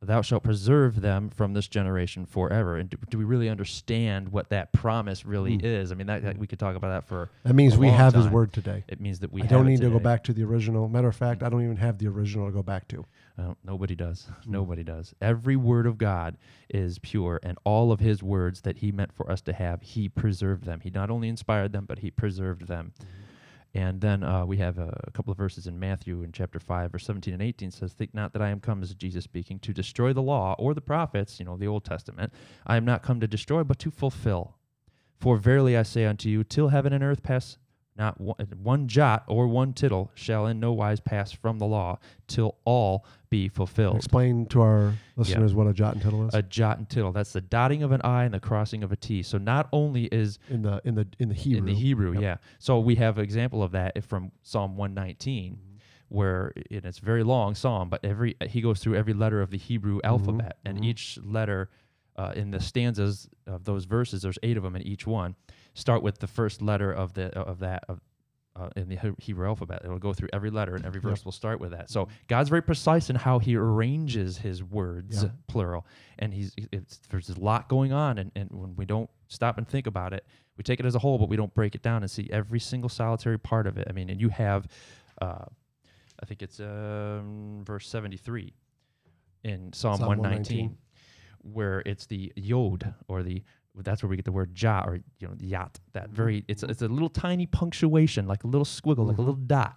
Thou 0.00 0.22
shalt 0.22 0.44
preserve 0.44 1.00
them 1.00 1.28
from 1.28 1.54
this 1.54 1.66
generation 1.66 2.24
forever. 2.24 2.76
And 2.76 2.88
do, 2.88 2.96
do 3.10 3.18
we 3.18 3.24
really 3.24 3.48
understand 3.48 4.28
what 4.28 4.48
that 4.50 4.72
promise 4.72 5.26
really 5.26 5.58
Mm. 5.58 5.64
is? 5.64 5.90
I 5.90 5.96
mean, 5.96 6.06
that, 6.06 6.22
that 6.22 6.38
we 6.38 6.46
could 6.46 6.60
talk 6.60 6.76
about 6.76 6.88
that 6.90 7.08
for. 7.08 7.30
That 7.42 7.54
means 7.54 7.76
we 7.76 7.88
have 7.88 8.14
His 8.14 8.28
word 8.28 8.52
today. 8.52 8.84
It 8.86 9.00
means 9.00 9.18
that 9.20 9.32
we 9.32 9.40
I 9.40 9.44
have 9.44 9.50
don't 9.50 9.66
need 9.66 9.80
to 9.80 9.90
go 9.90 9.98
back 9.98 10.22
to 10.24 10.32
the 10.32 10.44
original. 10.44 10.88
Matter 10.88 11.08
of 11.08 11.16
fact, 11.16 11.42
I 11.42 11.48
don't 11.48 11.64
even 11.64 11.76
have 11.78 11.98
the 11.98 12.06
original 12.06 12.46
to 12.46 12.52
go 12.52 12.62
back 12.62 12.86
to. 12.88 13.04
Uh, 13.36 13.54
nobody 13.64 13.96
does. 13.96 14.28
Hmm. 14.44 14.52
Nobody 14.52 14.84
does. 14.84 15.14
Every 15.20 15.56
word 15.56 15.86
of 15.86 15.98
God 15.98 16.36
is 16.68 16.98
pure, 17.00 17.40
and 17.42 17.58
all 17.64 17.90
of 17.90 17.98
His 17.98 18.22
words 18.22 18.60
that 18.62 18.78
He 18.78 18.92
meant 18.92 19.12
for 19.12 19.28
us 19.30 19.40
to 19.42 19.52
have, 19.52 19.82
He 19.82 20.08
preserved 20.08 20.64
them. 20.64 20.78
He 20.80 20.90
not 20.90 21.10
only 21.10 21.28
inspired 21.28 21.72
them, 21.72 21.86
but 21.86 21.98
He 22.00 22.10
preserved 22.12 22.68
them. 22.68 22.92
And 23.74 24.00
then 24.00 24.22
uh, 24.22 24.46
we 24.46 24.56
have 24.58 24.78
a, 24.78 24.98
a 25.06 25.10
couple 25.10 25.30
of 25.30 25.36
verses 25.36 25.66
in 25.66 25.78
Matthew 25.78 26.22
in 26.22 26.32
chapter 26.32 26.58
5, 26.58 26.92
verse 26.92 27.04
17 27.04 27.34
and 27.34 27.42
18 27.42 27.70
says, 27.70 27.92
Think 27.92 28.14
not 28.14 28.32
that 28.32 28.42
I 28.42 28.48
am 28.48 28.60
come, 28.60 28.82
as 28.82 28.94
Jesus 28.94 29.24
speaking, 29.24 29.58
to 29.60 29.72
destroy 29.72 30.12
the 30.12 30.22
law 30.22 30.54
or 30.58 30.74
the 30.74 30.80
prophets, 30.80 31.38
you 31.38 31.44
know, 31.44 31.56
the 31.56 31.66
Old 31.68 31.84
Testament. 31.84 32.32
I 32.66 32.76
am 32.76 32.84
not 32.84 33.02
come 33.02 33.20
to 33.20 33.28
destroy, 33.28 33.62
but 33.64 33.78
to 33.80 33.90
fulfill. 33.90 34.56
For 35.20 35.36
verily 35.36 35.76
I 35.76 35.82
say 35.82 36.06
unto 36.06 36.28
you, 36.28 36.44
till 36.44 36.68
heaven 36.68 36.92
and 36.92 37.04
earth 37.04 37.22
pass, 37.22 37.58
not 37.98 38.20
one, 38.20 38.36
one 38.62 38.88
jot 38.88 39.24
or 39.26 39.48
one 39.48 39.72
tittle 39.72 40.10
shall 40.14 40.46
in 40.46 40.60
no 40.60 40.72
wise 40.72 41.00
pass 41.00 41.32
from 41.32 41.58
the 41.58 41.66
law, 41.66 41.98
till 42.26 42.56
all 42.64 43.04
be 43.30 43.48
fulfilled. 43.48 43.96
Explain 43.96 44.46
to 44.46 44.60
our 44.62 44.94
listeners 45.16 45.54
what 45.54 45.66
a 45.66 45.72
jot 45.72 45.94
and 45.94 46.02
tittle 46.02 46.26
is 46.28 46.34
A 46.34 46.42
jot 46.42 46.78
and 46.78 46.88
tittle. 46.88 47.12
That's 47.12 47.32
the 47.32 47.40
dotting 47.40 47.82
of 47.82 47.92
an 47.92 48.00
I 48.02 48.24
and 48.24 48.32
the 48.32 48.40
crossing 48.40 48.82
of 48.82 48.92
a 48.92 48.96
T. 48.96 49.22
So 49.22 49.36
not 49.38 49.68
only 49.72 50.04
is 50.04 50.38
in 50.48 50.62
the 50.62 50.80
in 50.84 50.94
the 50.94 51.06
in 51.18 51.28
the 51.28 51.34
Hebrew. 51.34 51.58
in 51.58 51.64
the 51.66 51.74
Hebrew, 51.74 52.12
Yep. 52.14 52.22
yeah. 52.22 52.36
So 52.58 52.78
we 52.78 52.94
have 52.96 53.18
an 53.18 53.24
example 53.24 53.62
of 53.62 53.72
that 53.72 54.02
from 54.04 54.32
Psalm 54.42 54.76
119, 54.76 55.52
Mm-hmm. 55.54 55.76
where 56.08 56.52
and 56.70 56.84
it's 56.84 56.98
a 56.98 57.04
very 57.04 57.22
long 57.24 57.54
psalm, 57.54 57.88
but 57.88 58.04
every 58.04 58.36
he 58.46 58.60
goes 58.60 58.80
through 58.80 58.94
every 58.96 59.12
letter 59.14 59.42
of 59.42 59.50
the 59.50 59.58
Hebrew 59.58 60.00
alphabet, 60.04 60.58
and 60.64 60.78
mhm. 60.78 60.84
each 60.84 61.18
letter 61.22 61.68
uh, 62.16 62.32
in 62.34 62.50
the 62.50 62.60
stanzas 62.60 63.28
of 63.46 63.64
those 63.64 63.84
verses, 63.84 64.22
there's 64.22 64.38
eight 64.42 64.56
of 64.56 64.62
them 64.64 64.74
in 64.74 64.82
each 64.82 65.06
one, 65.06 65.36
start 65.74 66.02
with 66.02 66.18
the 66.18 66.26
first 66.26 66.62
letter 66.62 66.92
of 66.92 67.14
the 67.14 67.36
of 67.38 67.60
that 67.60 67.84
of. 67.88 68.00
Uh, 68.56 68.68
in 68.74 68.88
the 68.88 68.98
Hebrew 69.20 69.46
alphabet, 69.46 69.82
it'll 69.84 70.00
go 70.00 70.12
through 70.12 70.30
every 70.32 70.50
letter, 70.50 70.74
and 70.74 70.84
every 70.84 71.00
verse 71.00 71.24
will 71.24 71.30
start 71.30 71.60
with 71.60 71.70
that. 71.70 71.88
So 71.90 72.08
God's 72.26 72.48
very 72.48 72.62
precise 72.62 73.08
in 73.08 73.14
how 73.14 73.38
He 73.38 73.54
arranges 73.54 74.36
His 74.38 74.64
words, 74.64 75.22
Yeah. 75.22 75.30
plural, 75.46 75.86
and 76.18 76.34
He's 76.34 76.56
it's, 76.72 76.98
there's 77.08 77.28
a 77.28 77.38
lot 77.38 77.68
going 77.68 77.92
on, 77.92 78.18
and, 78.18 78.32
and 78.34 78.50
when 78.50 78.74
we 78.74 78.84
don't 78.84 79.08
stop 79.28 79.58
and 79.58 79.68
think 79.68 79.86
about 79.86 80.12
it, 80.12 80.26
we 80.56 80.64
take 80.64 80.80
it 80.80 80.86
as 80.86 80.96
a 80.96 80.98
whole, 80.98 81.18
but 81.18 81.28
we 81.28 81.36
don't 81.36 81.54
break 81.54 81.76
it 81.76 81.82
down 81.82 82.02
and 82.02 82.10
see 82.10 82.28
every 82.32 82.58
single 82.58 82.88
solitary 82.88 83.38
part 83.38 83.68
of 83.68 83.78
it. 83.78 83.86
I 83.88 83.92
mean, 83.92 84.10
and 84.10 84.20
you 84.20 84.28
have, 84.30 84.66
uh, 85.22 85.44
I 86.20 86.26
think 86.26 86.42
it's 86.42 86.58
um, 86.58 87.62
verse 87.64 87.86
73 87.88 88.52
in 89.44 89.72
Psalm, 89.72 89.98
Psalm 89.98 90.08
119, 90.08 90.58
119. 90.64 90.78
where 91.42 91.80
it's 91.86 92.06
the 92.06 92.32
yod 92.34 92.92
or 93.06 93.22
the 93.22 93.44
that's 93.76 94.02
where 94.02 94.10
we 94.10 94.16
get 94.16 94.24
the 94.24 94.32
word 94.32 94.60
ja 94.60 94.82
or 94.86 94.96
you 95.20 95.26
know 95.28 95.34
yacht. 95.38 95.78
That 95.92 96.10
very 96.10 96.44
it's 96.48 96.62
it's 96.62 96.82
a 96.82 96.88
little 96.88 97.08
tiny 97.08 97.46
punctuation, 97.46 98.26
like 98.26 98.44
a 98.44 98.46
little 98.48 98.64
squiggle, 98.64 99.06
like 99.06 99.18
a 99.18 99.20
little 99.20 99.34
dot. 99.34 99.76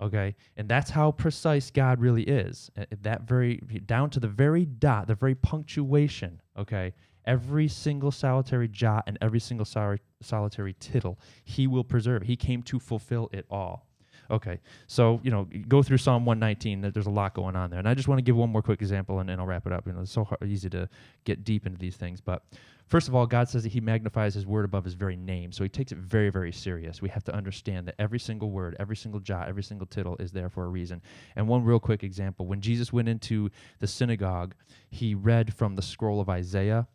Okay, 0.00 0.34
and 0.56 0.66
that's 0.66 0.90
how 0.90 1.10
precise 1.12 1.70
God 1.70 2.00
really 2.00 2.22
is. 2.22 2.70
Uh, 2.78 2.84
That 3.02 3.22
very 3.22 3.56
down 3.86 4.08
to 4.10 4.20
the 4.20 4.28
very 4.28 4.64
dot, 4.64 5.06
the 5.06 5.14
very 5.14 5.34
punctuation. 5.34 6.40
Okay, 6.58 6.94
every 7.26 7.68
single 7.68 8.10
solitary 8.10 8.68
jot 8.68 9.04
and 9.06 9.18
every 9.20 9.40
single 9.40 9.66
soli- 9.66 9.98
solitary 10.22 10.74
tittle, 10.80 11.18
He 11.44 11.66
will 11.66 11.84
preserve. 11.84 12.22
He 12.22 12.36
came 12.36 12.62
to 12.64 12.78
fulfill 12.78 13.28
it 13.32 13.44
all. 13.50 13.86
Okay, 14.30 14.60
so 14.86 15.20
you 15.24 15.30
know, 15.30 15.48
go 15.68 15.82
through 15.82 15.98
Psalm 15.98 16.24
119. 16.24 16.80
there- 16.80 16.90
There's 16.92 17.06
a 17.06 17.10
lot 17.10 17.34
going 17.34 17.56
on 17.56 17.68
there, 17.70 17.78
and 17.80 17.88
I 17.88 17.94
just 17.94 18.06
want 18.08 18.18
to 18.20 18.22
give 18.22 18.36
one 18.36 18.48
more 18.50 18.62
quick 18.62 18.80
example, 18.80 19.18
and 19.18 19.28
then 19.28 19.38
I'll 19.40 19.46
wrap 19.46 19.66
it 19.66 19.72
up. 19.72 19.86
You 19.86 19.92
know, 19.92 20.00
it's 20.02 20.12
so 20.12 20.24
hard, 20.24 20.40
easy 20.46 20.70
to 20.70 20.88
get 21.24 21.42
deep 21.44 21.66
into 21.66 21.78
these 21.78 21.96
things, 21.96 22.20
but 22.20 22.44
First 22.90 23.06
of 23.06 23.14
all, 23.14 23.24
God 23.24 23.48
says 23.48 23.62
that 23.62 23.68
He 23.70 23.80
magnifies 23.80 24.34
His 24.34 24.48
word 24.48 24.64
above 24.64 24.84
His 24.84 24.94
very 24.94 25.16
name. 25.16 25.52
So 25.52 25.62
He 25.62 25.68
takes 25.68 25.92
it 25.92 25.98
very, 25.98 26.28
very 26.28 26.50
serious. 26.50 27.00
We 27.00 27.08
have 27.10 27.22
to 27.24 27.34
understand 27.34 27.86
that 27.86 27.94
every 28.00 28.18
single 28.18 28.50
word, 28.50 28.74
every 28.80 28.96
single 28.96 29.20
jot, 29.20 29.48
every 29.48 29.62
single 29.62 29.86
tittle 29.86 30.16
is 30.18 30.32
there 30.32 30.48
for 30.48 30.64
a 30.64 30.68
reason. 30.68 31.00
And 31.36 31.46
one 31.46 31.62
real 31.62 31.78
quick 31.78 32.02
example 32.02 32.46
when 32.46 32.60
Jesus 32.60 32.92
went 32.92 33.08
into 33.08 33.48
the 33.78 33.86
synagogue, 33.86 34.56
He 34.90 35.14
read 35.14 35.54
from 35.54 35.76
the 35.76 35.82
scroll 35.82 36.20
of 36.20 36.28
Isaiah. 36.28 36.88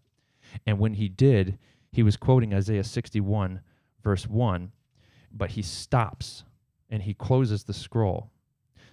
And 0.68 0.80
when 0.80 0.96
He 0.96 1.08
did, 1.08 1.58
He 1.94 2.04
was 2.04 2.18
quoting 2.18 2.54
Isaiah 2.54 2.84
61, 2.84 3.62
verse 4.04 4.28
1, 4.28 4.74
but 5.32 5.52
He 5.52 5.62
stops 5.62 6.44
and 6.90 7.04
He 7.04 7.14
closes 7.14 7.64
the 7.64 7.74
scroll 7.74 8.32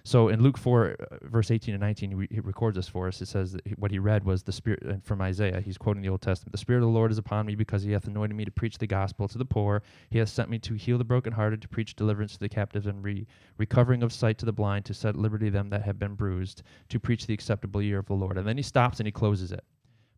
so 0.05 0.27
in 0.27 0.43
Luke 0.43 0.57
4, 0.57 0.95
uh, 0.99 1.17
verse 1.23 1.49
18 1.49 1.73
and 1.73 1.81
19, 1.81 2.27
he, 2.29 2.35
he, 2.35 2.39
records 2.41 2.75
this 2.75 2.89
for 2.89 3.07
us. 3.07 3.21
It 3.21 3.29
says 3.29 3.53
that 3.53 3.79
what 3.79 3.89
he 3.89 3.99
read 3.99 4.25
was 4.25 4.43
the 4.43 4.51
Spirit 4.51 4.83
uh, 4.85 4.95
from 5.01 5.21
Isaiah. 5.21 5.61
He's 5.61 5.77
quoting 5.77 6.01
the 6.01 6.09
Old 6.09 6.21
Testament. 6.21 6.51
The 6.51 6.57
Spirit 6.57 6.79
of 6.79 6.87
the 6.87 6.93
Lord 6.93 7.09
is 7.09 7.17
upon 7.17 7.45
me 7.45 7.55
because 7.55 7.83
he 7.83 7.93
hath 7.93 8.05
anointed 8.05 8.35
me 8.35 8.43
to 8.43 8.51
preach 8.51 8.77
the 8.77 8.87
gospel 8.87 9.29
to 9.29 9.37
the 9.37 9.45
poor. 9.45 9.81
He 10.09 10.19
hath 10.19 10.27
sent 10.27 10.49
me 10.49 10.59
to 10.59 10.73
heal 10.73 10.97
the 10.97 11.05
brokenhearted, 11.05 11.61
to 11.61 11.69
preach 11.69 11.95
deliverance 11.95 12.33
to 12.33 12.39
the 12.39 12.49
captives, 12.49 12.85
and 12.85 13.01
re- 13.01 13.25
recovering 13.57 14.03
of 14.03 14.11
sight 14.11 14.37
to 14.39 14.45
the 14.45 14.51
blind, 14.51 14.83
to 14.85 14.93
set 14.93 15.15
liberty 15.15 15.49
them 15.49 15.69
that 15.69 15.83
have 15.83 15.99
been 15.99 16.15
bruised, 16.15 16.63
to 16.89 16.99
preach 16.99 17.25
the 17.25 17.33
acceptable 17.33 17.81
year 17.81 17.99
of 17.99 18.07
the 18.07 18.13
Lord. 18.13 18.37
And 18.37 18.45
then 18.45 18.57
he 18.57 18.63
stops 18.63 18.99
and 18.99 19.07
he 19.07 19.11
closes 19.11 19.53
it. 19.53 19.63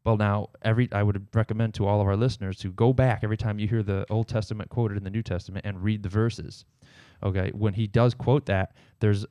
Well, 0.03 0.17
now 0.17 0.49
every 0.63 0.88
I 0.91 1.03
would 1.03 1.27
recommend 1.33 1.75
to 1.75 1.88
all 1.88 2.01
of 2.01 2.07
our 2.07 2.15
listeners 2.15 2.57
to 2.59 2.71
go 2.71 2.91
back 2.91 3.23
every 3.23 3.38
time 3.38 3.59
you 3.59 3.67
hear 3.67 3.83
the 3.83 4.05
Old 4.09 4.27
Testament 4.27 4.69
quoted 4.69 4.97
in 4.97 5.03
the 5.03 5.09
New 5.11 5.23
Testament 5.23 5.65
and 5.65 5.83
read 5.83 6.01
the 6.01 6.09
verses. 6.09 6.65
Okay, 7.23 7.51
when 7.53 7.73
he 7.73 7.88
does 7.88 8.13
quote 8.13 8.45
that, 8.47 8.75
there's 8.99 9.25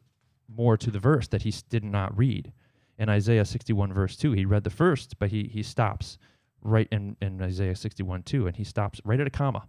more 0.48 0.76
to 0.76 0.90
the 0.90 0.98
verse 0.98 1.28
that 1.28 1.42
he 1.42 1.54
did 1.68 1.84
not 1.84 2.16
read. 2.16 2.52
In 2.98 3.08
Isaiah 3.08 3.44
61, 3.44 3.92
verse 3.92 4.16
2, 4.16 4.32
he 4.32 4.44
read 4.44 4.64
the 4.64 4.70
first, 4.70 5.18
but 5.18 5.30
he, 5.30 5.44
he 5.44 5.62
stops 5.62 6.18
right 6.62 6.88
in, 6.90 7.16
in 7.20 7.42
Isaiah 7.42 7.76
61, 7.76 8.22
2, 8.22 8.46
and 8.46 8.56
he 8.56 8.64
stops 8.64 9.00
right 9.04 9.20
at 9.20 9.26
a 9.26 9.30
comma 9.30 9.66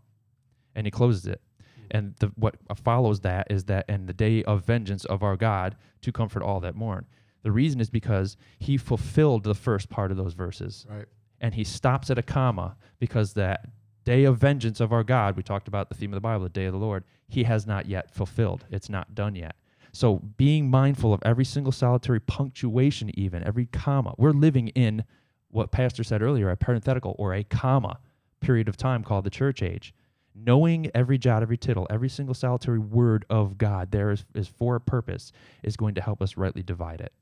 and 0.75 0.85
he 0.85 0.91
closes 0.91 1.25
it. 1.25 1.41
Hmm. 1.57 1.83
And 1.91 2.15
the, 2.19 2.31
what 2.35 2.55
uh, 2.69 2.75
follows 2.75 3.21
that 3.21 3.47
is 3.49 3.65
that, 3.65 3.89
in 3.89 4.05
the 4.05 4.13
day 4.13 4.43
of 4.43 4.65
vengeance 4.65 5.05
of 5.05 5.23
our 5.23 5.35
God 5.35 5.75
to 6.01 6.11
comfort 6.11 6.43
all 6.43 6.59
that 6.59 6.75
mourn. 6.75 7.05
The 7.43 7.51
reason 7.51 7.79
is 7.79 7.89
because 7.89 8.37
he 8.59 8.77
fulfilled 8.77 9.43
the 9.43 9.55
first 9.55 9.89
part 9.89 10.11
of 10.11 10.17
those 10.17 10.33
verses. 10.33 10.85
Right. 10.89 11.05
And 11.39 11.53
he 11.53 11.63
stops 11.63 12.09
at 12.09 12.17
a 12.17 12.23
comma 12.23 12.75
because 12.99 13.33
that 13.33 13.67
day 14.03 14.23
of 14.23 14.37
vengeance 14.37 14.79
of 14.79 14.91
our 14.91 15.03
God, 15.03 15.35
we 15.35 15.43
talked 15.43 15.67
about 15.67 15.89
the 15.89 15.95
theme 15.95 16.11
of 16.11 16.17
the 16.17 16.21
Bible, 16.21 16.43
the 16.43 16.49
day 16.49 16.65
of 16.65 16.73
the 16.73 16.79
Lord, 16.79 17.03
he 17.27 17.43
has 17.43 17.67
not 17.67 17.87
yet 17.87 18.11
fulfilled. 18.11 18.65
It's 18.71 18.89
not 18.89 19.13
done 19.13 19.35
yet. 19.35 19.55
So 19.95 20.19
being 20.35 20.69
mindful 20.69 21.13
of 21.13 21.21
every 21.23 21.45
single 21.45 21.71
solitary 21.71 22.19
punctuation, 22.19 23.17
even 23.17 23.43
every 23.43 23.65
comma. 23.67 24.13
We're 24.17 24.31
living 24.31 24.67
in 24.69 25.05
what 25.49 25.71
Pastor 25.71 26.03
said 26.03 26.21
earlier, 26.21 26.49
a 26.49 26.57
parenthetical 26.57 27.15
or 27.17 27.33
a 27.33 27.45
comma 27.45 27.99
period 28.41 28.67
of 28.67 28.75
time 28.75 29.03
called 29.03 29.23
the 29.23 29.29
church 29.29 29.63
age. 29.63 29.93
Knowing 30.35 30.91
every 30.93 31.17
jot, 31.17 31.41
every 31.41 31.55
tittle, 31.55 31.87
every 31.89 32.09
single 32.09 32.35
solitary 32.35 32.77
word 32.77 33.25
of 33.29 33.57
God 33.57 33.91
there 33.91 34.11
is, 34.11 34.25
is 34.35 34.49
for 34.49 34.75
a 34.75 34.81
purpose 34.81 35.31
is 35.63 35.77
going 35.77 35.95
to 35.95 36.01
help 36.01 36.21
us 36.21 36.35
rightly 36.35 36.61
divide 36.61 36.99
it. 36.99 37.13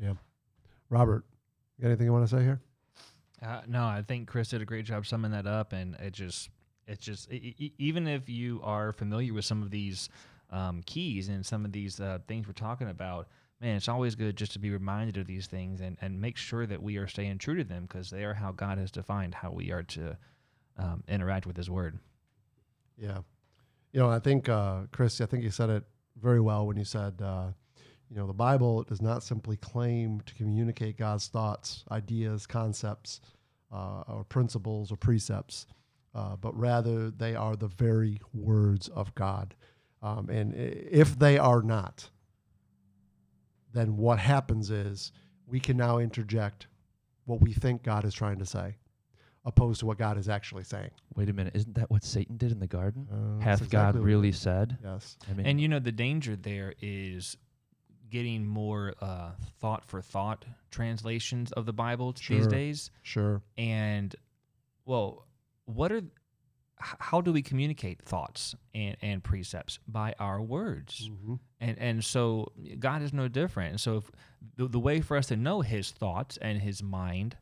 Yeah. 0.00 0.14
Robert, 0.90 1.24
got 1.80 1.88
anything 1.88 2.06
you 2.06 2.12
want 2.12 2.28
to 2.28 2.36
say 2.36 2.44
here? 2.44 2.60
Uh, 3.42 3.62
no, 3.66 3.84
I 3.84 4.04
think 4.06 4.28
Chris 4.28 4.50
did 4.50 4.62
a 4.62 4.64
great 4.64 4.84
job 4.84 5.04
summing 5.04 5.32
that 5.32 5.48
up, 5.48 5.72
and 5.72 5.96
it 5.96 6.12
just, 6.12 6.48
it's 6.86 7.04
just, 7.04 7.28
it, 7.28 7.72
even 7.78 8.06
if 8.06 8.28
you 8.28 8.60
are 8.62 8.92
familiar 8.92 9.34
with 9.34 9.44
some 9.44 9.62
of 9.62 9.72
these 9.72 10.08
um, 10.50 10.82
keys 10.86 11.28
and 11.28 11.44
some 11.44 11.64
of 11.64 11.72
these 11.72 12.00
uh, 12.00 12.18
things 12.26 12.46
we're 12.46 12.52
talking 12.52 12.88
about, 12.88 13.28
man, 13.60 13.76
it's 13.76 13.88
always 13.88 14.14
good 14.14 14.36
just 14.36 14.52
to 14.52 14.58
be 14.58 14.70
reminded 14.70 15.16
of 15.16 15.26
these 15.26 15.46
things 15.46 15.80
and, 15.80 15.96
and 16.00 16.20
make 16.20 16.36
sure 16.36 16.66
that 16.66 16.82
we 16.82 16.96
are 16.96 17.06
staying 17.06 17.38
true 17.38 17.56
to 17.56 17.64
them 17.64 17.82
because 17.82 18.10
they 18.10 18.24
are 18.24 18.34
how 18.34 18.52
God 18.52 18.78
has 18.78 18.90
defined 18.90 19.34
how 19.34 19.50
we 19.50 19.70
are 19.70 19.82
to 19.82 20.16
um, 20.76 21.02
interact 21.08 21.46
with 21.46 21.56
His 21.56 21.68
Word. 21.68 21.98
Yeah. 22.96 23.18
You 23.92 24.00
know, 24.00 24.10
I 24.10 24.18
think, 24.18 24.48
uh, 24.48 24.82
Chris, 24.92 25.20
I 25.20 25.26
think 25.26 25.42
you 25.42 25.50
said 25.50 25.70
it 25.70 25.84
very 26.20 26.40
well 26.40 26.66
when 26.66 26.76
you 26.76 26.84
said, 26.84 27.20
uh, 27.22 27.48
you 28.10 28.16
know, 28.16 28.26
the 28.26 28.32
Bible 28.32 28.82
does 28.84 29.02
not 29.02 29.22
simply 29.22 29.56
claim 29.56 30.20
to 30.22 30.34
communicate 30.34 30.96
God's 30.96 31.28
thoughts, 31.28 31.84
ideas, 31.90 32.46
concepts, 32.46 33.20
uh, 33.72 34.02
or 34.08 34.24
principles 34.24 34.90
or 34.90 34.96
precepts, 34.96 35.66
uh, 36.14 36.36
but 36.36 36.58
rather 36.58 37.10
they 37.10 37.34
are 37.34 37.54
the 37.54 37.68
very 37.68 38.20
words 38.32 38.88
of 38.88 39.14
God. 39.14 39.54
Um, 40.02 40.28
and 40.30 40.54
if 40.54 41.18
they 41.18 41.38
are 41.38 41.62
not, 41.62 42.08
then 43.72 43.96
what 43.96 44.18
happens 44.18 44.70
is 44.70 45.12
we 45.46 45.60
can 45.60 45.76
now 45.76 45.98
interject 45.98 46.66
what 47.24 47.40
we 47.40 47.52
think 47.52 47.82
God 47.82 48.04
is 48.04 48.14
trying 48.14 48.38
to 48.38 48.46
say, 48.46 48.76
opposed 49.44 49.80
to 49.80 49.86
what 49.86 49.98
God 49.98 50.16
is 50.16 50.28
actually 50.28 50.64
saying. 50.64 50.90
Wait 51.14 51.28
a 51.28 51.32
minute, 51.32 51.54
isn't 51.56 51.74
that 51.74 51.90
what 51.90 52.04
Satan 52.04 52.36
did 52.36 52.52
in 52.52 52.60
the 52.60 52.66
garden? 52.66 53.06
Uh, 53.12 53.42
Hath 53.42 53.62
exactly 53.62 53.98
God 54.00 54.04
really 54.04 54.32
said? 54.32 54.78
Yes. 54.82 55.16
I 55.30 55.34
mean, 55.34 55.46
And 55.46 55.60
you 55.60 55.68
know, 55.68 55.78
the 55.78 55.92
danger 55.92 56.36
there 56.36 56.74
is 56.80 57.36
getting 58.10 58.46
more 58.46 58.94
uh, 59.02 59.32
thought 59.60 59.84
for 59.84 60.00
thought 60.00 60.44
translations 60.70 61.52
of 61.52 61.66
the 61.66 61.72
Bible 61.74 62.14
these 62.26 62.46
days. 62.46 62.90
Sure. 63.02 63.42
And, 63.58 64.14
well, 64.86 65.26
what 65.66 65.92
are, 65.92 65.98
h- 65.98 66.04
how 66.80 67.20
do 67.20 67.32
we 67.32 67.42
communicate 67.42 68.02
thoughts 68.02 68.54
and, 68.74 68.96
and 69.02 69.22
precepts? 69.22 69.78
By 69.86 70.14
our 70.18 70.40
words. 70.40 71.10
Mm-hmm. 71.10 71.34
And 71.60 71.78
and 71.78 72.04
so 72.04 72.52
God 72.78 73.02
is 73.02 73.12
no 73.12 73.28
different. 73.28 73.70
And 73.70 73.80
so 73.80 73.96
if 73.98 74.10
the, 74.56 74.68
the 74.68 74.78
way 74.78 75.00
for 75.00 75.16
us 75.16 75.26
to 75.26 75.36
know 75.36 75.60
his 75.60 75.90
thoughts 75.90 76.36
and 76.38 76.60
his 76.60 76.82
mind 76.82 77.36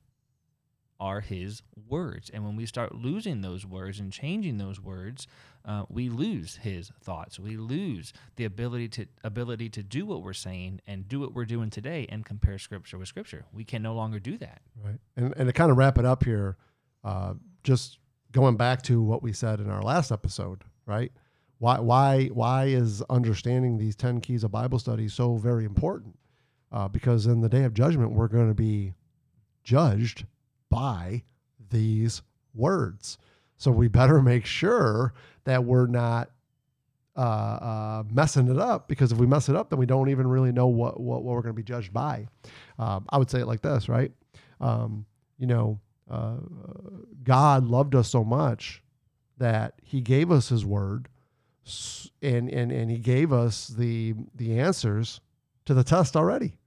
are 0.98 1.20
his 1.20 1.62
words. 1.88 2.30
And 2.32 2.44
when 2.44 2.56
we 2.56 2.66
start 2.66 2.94
losing 2.94 3.42
those 3.42 3.66
words 3.66 4.00
and 4.00 4.12
changing 4.12 4.56
those 4.56 4.80
words, 4.80 5.26
uh, 5.64 5.84
we 5.88 6.08
lose 6.08 6.56
his 6.56 6.90
thoughts. 7.02 7.38
We 7.38 7.56
lose 7.56 8.12
the 8.36 8.44
ability 8.44 8.88
to 8.90 9.06
ability 9.24 9.68
to 9.70 9.82
do 9.82 10.06
what 10.06 10.22
we're 10.22 10.32
saying 10.32 10.80
and 10.86 11.06
do 11.08 11.20
what 11.20 11.34
we're 11.34 11.44
doing 11.44 11.70
today 11.70 12.06
and 12.08 12.24
compare 12.24 12.58
scripture 12.58 12.98
with 12.98 13.08
scripture. 13.08 13.44
We 13.52 13.64
can 13.64 13.82
no 13.82 13.94
longer 13.94 14.18
do 14.18 14.38
that. 14.38 14.62
Right. 14.82 14.98
And, 15.16 15.34
and 15.36 15.48
to 15.48 15.52
kind 15.52 15.70
of 15.70 15.76
wrap 15.76 15.98
it 15.98 16.04
up 16.04 16.24
here, 16.24 16.56
uh, 17.04 17.34
just 17.62 17.98
going 18.36 18.56
back 18.56 18.82
to 18.82 19.00
what 19.00 19.22
we 19.22 19.32
said 19.32 19.60
in 19.60 19.70
our 19.70 19.80
last 19.80 20.12
episode, 20.12 20.62
right? 20.84 21.10
Why, 21.56 21.78
why, 21.78 22.26
why 22.26 22.66
is 22.66 23.02
understanding 23.08 23.78
these 23.78 23.96
10 23.96 24.20
keys 24.20 24.44
of 24.44 24.52
Bible 24.52 24.78
study 24.78 25.08
so 25.08 25.36
very 25.36 25.64
important? 25.64 26.18
Uh, 26.70 26.86
because 26.86 27.24
in 27.24 27.40
the 27.40 27.48
day 27.48 27.64
of 27.64 27.72
judgment, 27.72 28.12
we're 28.12 28.28
going 28.28 28.48
to 28.48 28.54
be 28.54 28.92
judged 29.64 30.26
by 30.68 31.22
these 31.70 32.20
words. 32.54 33.16
So 33.56 33.70
we 33.70 33.88
better 33.88 34.20
make 34.20 34.44
sure 34.44 35.14
that 35.44 35.64
we're 35.64 35.86
not 35.86 36.30
uh, 37.16 37.20
uh, 37.20 38.02
messing 38.12 38.48
it 38.48 38.58
up 38.58 38.86
because 38.86 39.12
if 39.12 39.18
we 39.18 39.26
mess 39.26 39.48
it 39.48 39.56
up, 39.56 39.70
then 39.70 39.78
we 39.78 39.86
don't 39.86 40.10
even 40.10 40.26
really 40.26 40.52
know 40.52 40.66
what, 40.66 41.00
what, 41.00 41.22
what 41.22 41.34
we're 41.34 41.40
going 41.40 41.54
to 41.54 41.56
be 41.56 41.62
judged 41.62 41.94
by. 41.94 42.26
Um, 42.78 43.06
I 43.08 43.16
would 43.16 43.30
say 43.30 43.40
it 43.40 43.46
like 43.46 43.62
this, 43.62 43.88
right? 43.88 44.12
Um, 44.60 45.06
you 45.38 45.46
know, 45.46 45.80
uh, 46.10 46.36
God 47.22 47.66
loved 47.66 47.94
us 47.94 48.08
so 48.08 48.24
much 48.24 48.82
that 49.38 49.74
He 49.82 50.00
gave 50.00 50.30
us 50.30 50.48
His 50.48 50.64
Word, 50.64 51.08
and 52.22 52.48
and 52.50 52.72
and 52.72 52.90
He 52.90 52.98
gave 52.98 53.32
us 53.32 53.68
the 53.68 54.14
the 54.34 54.58
answers 54.58 55.20
to 55.64 55.74
the 55.74 55.84
test 55.84 56.16
already. 56.16 56.58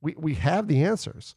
We 0.00 0.14
we 0.16 0.34
have 0.34 0.68
the 0.68 0.82
answers. 0.84 1.34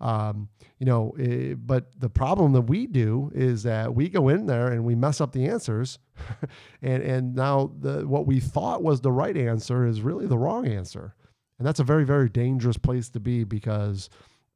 Um, 0.00 0.48
you 0.78 0.86
know, 0.86 1.14
eh, 1.20 1.54
but 1.54 1.88
the 2.00 2.08
problem 2.08 2.52
that 2.52 2.62
we 2.62 2.86
do 2.86 3.30
is 3.34 3.64
that 3.64 3.94
we 3.94 4.08
go 4.08 4.28
in 4.28 4.46
there 4.46 4.68
and 4.68 4.84
we 4.84 4.94
mess 4.94 5.20
up 5.20 5.32
the 5.32 5.46
answers, 5.46 5.98
and 6.82 7.02
and 7.02 7.34
now 7.34 7.72
the 7.78 8.06
what 8.06 8.26
we 8.26 8.40
thought 8.40 8.82
was 8.82 9.00
the 9.00 9.12
right 9.12 9.36
answer 9.36 9.84
is 9.86 10.00
really 10.00 10.26
the 10.26 10.38
wrong 10.38 10.66
answer, 10.66 11.14
and 11.58 11.66
that's 11.66 11.80
a 11.80 11.84
very 11.84 12.04
very 12.04 12.30
dangerous 12.30 12.78
place 12.78 13.10
to 13.10 13.20
be 13.20 13.44
because 13.44 14.08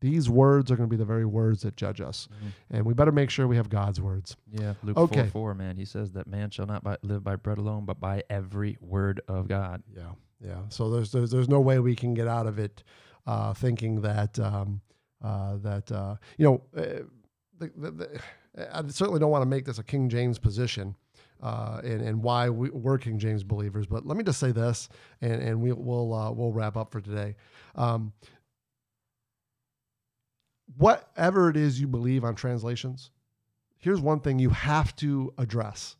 these 0.04 0.28
words 0.28 0.70
are 0.70 0.76
going 0.76 0.88
to 0.88 0.90
be 0.90 0.98
the 0.98 1.04
very 1.04 1.24
words 1.24 1.62
that 1.62 1.76
judge 1.76 2.00
us, 2.00 2.28
and 2.70 2.84
we 2.84 2.92
better 2.92 3.12
make 3.12 3.30
sure 3.30 3.46
we 3.48 3.56
have 3.56 3.70
God's 3.70 4.00
words. 4.00 4.36
yeah, 4.52 4.74
Luke 4.82 4.98
Okay. 4.98 5.22
4 5.22 5.52
4, 5.52 5.54
man, 5.54 5.76
he 5.76 5.84
says 5.84 6.12
that 6.12 6.26
man 6.26 6.50
shall 6.50 6.66
not 6.66 6.84
by, 6.84 6.96
live 7.02 7.24
by 7.24 7.36
bread 7.36 7.58
alone, 7.58 7.84
but 7.86 7.98
by 7.98 8.22
every 8.28 8.76
word 8.80 9.20
of 9.28 9.48
God. 9.48 9.82
Yeah, 9.96 10.12
yeah. 10.40 10.60
So 10.68 10.90
there's 10.90 11.10
there's, 11.10 11.30
there's 11.30 11.48
no 11.48 11.60
way 11.60 11.78
we 11.78 11.96
can 11.96 12.12
get 12.14 12.28
out 12.28 12.46
of 12.46 12.58
it 12.58 12.82
uh, 13.26 13.54
thinking 13.54 14.02
that 14.02 14.38
um, 14.38 14.80
uh, 15.22 15.56
that 15.62 15.90
uh, 15.90 16.16
you 16.36 16.44
know. 16.46 16.62
Uh, 16.76 17.04
the, 17.58 17.70
the, 17.76 17.90
the, 17.92 18.20
I 18.72 18.82
certainly 18.88 19.20
don't 19.20 19.30
want 19.30 19.42
to 19.42 19.48
make 19.48 19.64
this 19.64 19.78
a 19.78 19.84
King 19.84 20.08
James 20.08 20.38
position, 20.38 20.96
uh, 21.42 21.80
and 21.84 22.00
and 22.02 22.22
why 22.22 22.50
we, 22.50 22.70
we're 22.70 22.98
King 22.98 23.18
James 23.18 23.44
believers. 23.44 23.86
But 23.86 24.06
let 24.06 24.16
me 24.16 24.24
just 24.24 24.40
say 24.40 24.52
this, 24.52 24.88
and 25.20 25.40
and 25.40 25.60
we, 25.62 25.72
we'll 25.72 26.12
uh, 26.12 26.30
we'll 26.32 26.52
wrap 26.52 26.76
up 26.76 26.90
for 26.90 27.00
today. 27.00 27.36
Um, 27.76 28.12
whatever 30.76 31.48
it 31.50 31.56
is 31.56 31.80
you 31.80 31.86
believe 31.86 32.24
on 32.24 32.34
translations, 32.34 33.10
here's 33.78 34.00
one 34.00 34.20
thing 34.20 34.38
you 34.38 34.50
have 34.50 34.94
to 34.96 35.32
address 35.38 35.96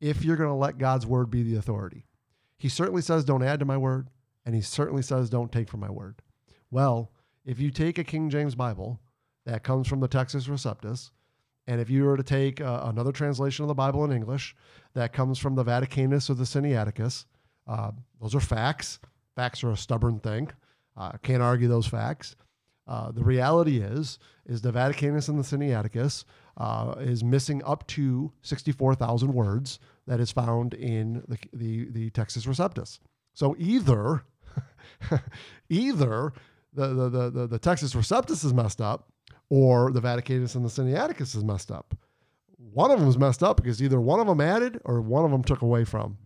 if 0.00 0.24
you're 0.24 0.36
going 0.36 0.48
to 0.48 0.54
let 0.54 0.78
God's 0.78 1.06
word 1.06 1.30
be 1.30 1.42
the 1.42 1.56
authority. 1.56 2.06
He 2.58 2.68
certainly 2.68 3.02
says, 3.02 3.24
Don't 3.24 3.42
add 3.42 3.60
to 3.60 3.64
my 3.64 3.76
word, 3.76 4.08
and 4.44 4.54
he 4.54 4.60
certainly 4.60 5.02
says, 5.02 5.30
Don't 5.30 5.52
take 5.52 5.68
from 5.68 5.80
my 5.80 5.90
word. 5.90 6.22
Well, 6.70 7.12
if 7.44 7.58
you 7.58 7.70
take 7.70 7.98
a 7.98 8.04
King 8.04 8.30
James 8.30 8.54
Bible 8.54 9.00
that 9.44 9.64
comes 9.64 9.88
from 9.88 10.00
the 10.00 10.08
Textus 10.08 10.48
Receptus 10.48 11.10
And 11.66 11.80
if 11.80 11.90
you 11.90 12.04
were 12.04 12.16
to 12.16 12.22
take 12.22 12.60
uh, 12.60 12.82
another 12.84 13.12
translation 13.12 13.64
of 13.64 13.68
the 13.68 13.74
Bible 13.74 14.04
in 14.04 14.12
English 14.12 14.56
that 14.94 15.12
comes 15.12 15.38
from 15.38 15.54
the 15.54 15.64
Vaticanus 15.64 16.30
or 16.30 16.34
the 16.34 16.44
Sinaiticus, 16.44 17.26
uh, 17.66 17.92
those 18.20 18.34
are 18.34 18.40
facts. 18.40 18.98
Facts 19.34 19.62
are 19.64 19.70
a 19.70 19.76
stubborn 19.76 20.18
thing. 20.20 20.50
Uh, 20.96 21.12
can't 21.22 21.42
argue 21.42 21.68
those 21.68 21.86
facts. 21.86 22.36
Uh, 22.86 23.12
the 23.12 23.22
reality 23.22 23.78
is, 23.78 24.18
is 24.46 24.60
the 24.60 24.72
Vaticanus 24.72 25.28
and 25.28 25.38
the 25.38 25.42
Sinaiticus 25.42 26.24
uh, 26.56 26.94
is 26.98 27.22
missing 27.22 27.62
up 27.64 27.86
to 27.88 28.32
64,000 28.42 29.32
words 29.32 29.78
that 30.06 30.20
is 30.20 30.32
found 30.32 30.74
in 30.74 31.22
the, 31.28 31.38
the, 31.52 31.90
the 31.90 32.10
Textus 32.10 32.46
Receptus. 32.46 32.98
So 33.34 33.54
either, 33.58 34.24
either 35.68 36.32
the, 36.74 36.88
the, 36.88 37.08
the, 37.08 37.30
the, 37.30 37.46
the 37.46 37.58
Textus 37.58 37.94
Receptus 37.94 38.44
is 38.44 38.52
messed 38.52 38.80
up 38.80 39.08
or 39.48 39.92
the 39.92 40.00
Vaticanus 40.00 40.56
and 40.56 40.64
the 40.64 40.68
Sinaiticus 40.68 41.36
is 41.36 41.44
messed 41.44 41.70
up. 41.70 41.94
One 42.72 42.90
of 42.90 42.98
them 42.98 43.08
is 43.08 43.18
messed 43.18 43.42
up 43.42 43.58
because 43.58 43.82
either 43.82 44.00
one 44.00 44.18
of 44.18 44.26
them 44.26 44.40
added 44.40 44.80
or 44.84 45.00
one 45.00 45.24
of 45.24 45.30
them 45.30 45.44
took 45.44 45.62
away 45.62 45.84
from. 45.84 46.16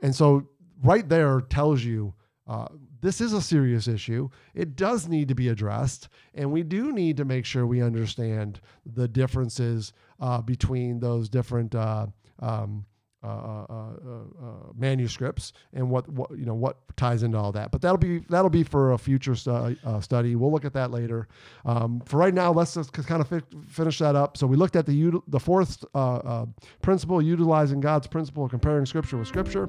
And 0.00 0.14
so 0.14 0.48
right 0.82 1.08
there 1.08 1.40
tells 1.40 1.84
you 1.84 2.14
uh, 2.46 2.68
this 3.00 3.20
is 3.20 3.32
a 3.32 3.40
serious 3.40 3.88
issue. 3.88 4.28
It 4.54 4.76
does 4.76 5.08
need 5.08 5.28
to 5.28 5.34
be 5.34 5.48
addressed, 5.48 6.08
and 6.34 6.52
we 6.52 6.62
do 6.62 6.92
need 6.92 7.16
to 7.16 7.24
make 7.24 7.44
sure 7.44 7.66
we 7.66 7.82
understand 7.82 8.60
the 8.84 9.08
differences 9.08 9.92
uh, 10.20 10.40
between 10.42 11.00
those 11.00 11.28
different 11.28 11.74
uh, 11.74 12.06
um, 12.40 12.84
uh, 13.22 13.26
uh, 13.26 13.66
uh, 13.68 13.86
uh, 14.42 14.72
manuscripts 14.76 15.52
and 15.74 15.90
what, 15.90 16.08
what 16.08 16.30
you 16.30 16.46
know 16.46 16.54
what 16.54 16.78
ties 16.96 17.22
into 17.22 17.36
all 17.36 17.52
that. 17.52 17.70
But 17.70 17.82
that'll 17.82 17.98
be 17.98 18.20
that'll 18.30 18.50
be 18.50 18.62
for 18.62 18.92
a 18.92 18.98
future 18.98 19.34
stu- 19.34 19.76
uh, 19.84 20.00
study. 20.00 20.36
We'll 20.36 20.50
look 20.50 20.64
at 20.64 20.72
that 20.72 20.90
later. 20.90 21.28
Um, 21.64 22.00
for 22.06 22.16
right 22.16 22.32
now, 22.32 22.52
let's 22.52 22.74
just 22.74 22.92
kind 22.92 23.20
of 23.20 23.28
fi- 23.28 23.42
finish 23.68 23.98
that 23.98 24.16
up. 24.16 24.36
So 24.36 24.46
we 24.46 24.56
looked 24.56 24.76
at 24.76 24.86
the 24.86 25.20
the 25.28 25.40
fourth 25.40 25.84
uh, 25.94 26.16
uh, 26.16 26.46
principle, 26.80 27.20
utilizing 27.20 27.80
God's 27.80 28.06
principle 28.06 28.44
of 28.44 28.50
comparing 28.50 28.86
Scripture 28.86 29.18
with 29.18 29.28
Scripture. 29.28 29.68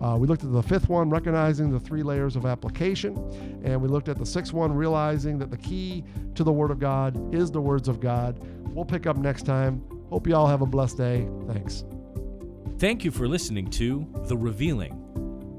Uh, 0.00 0.16
we 0.18 0.26
looked 0.28 0.44
at 0.44 0.52
the 0.52 0.62
fifth 0.62 0.88
one, 0.88 1.10
recognizing 1.10 1.70
the 1.70 1.80
three 1.80 2.02
layers 2.02 2.36
of 2.36 2.46
application, 2.46 3.16
and 3.64 3.80
we 3.80 3.88
looked 3.88 4.08
at 4.08 4.18
the 4.18 4.26
sixth 4.26 4.52
one, 4.52 4.72
realizing 4.72 5.38
that 5.38 5.50
the 5.50 5.58
key 5.58 6.04
to 6.34 6.44
the 6.44 6.52
Word 6.52 6.70
of 6.70 6.78
God 6.78 7.34
is 7.34 7.50
the 7.50 7.60
words 7.60 7.88
of 7.88 8.00
God. 8.00 8.38
We'll 8.68 8.84
pick 8.84 9.06
up 9.06 9.16
next 9.16 9.44
time. 9.44 9.82
Hope 10.08 10.26
you 10.26 10.36
all 10.36 10.46
have 10.46 10.62
a 10.62 10.66
blessed 10.66 10.98
day. 10.98 11.28
Thanks. 11.46 11.84
Thank 12.82 13.04
you 13.04 13.12
for 13.12 13.28
listening 13.28 13.70
to 13.70 14.04
The 14.26 14.36
Revealing, 14.36 14.92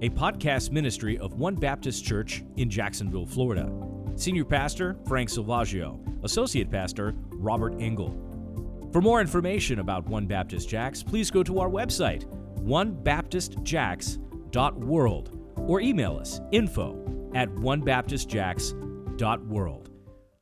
a 0.01 0.09
podcast 0.09 0.71
ministry 0.71 1.17
of 1.19 1.35
One 1.35 1.55
Baptist 1.55 2.03
Church 2.03 2.43
in 2.57 2.69
Jacksonville, 2.69 3.25
Florida. 3.25 3.71
Senior 4.17 4.43
Pastor 4.43 4.97
Frank 5.07 5.29
Silvaggio, 5.29 6.01
Associate 6.25 6.69
Pastor 6.69 7.15
Robert 7.29 7.75
Engel. 7.79 8.89
For 8.91 9.01
more 9.01 9.21
information 9.21 9.79
about 9.79 10.05
One 10.05 10.27
Baptist 10.27 10.67
Jacks, 10.67 11.01
please 11.01 11.31
go 11.31 11.43
to 11.43 11.59
our 11.59 11.69
website, 11.69 12.25
onebaptistjacks.world, 12.65 15.39
or 15.55 15.79
email 15.79 16.17
us 16.17 16.41
info 16.51 17.31
at 17.33 17.47
onebaptistjacks.world. 17.55 19.92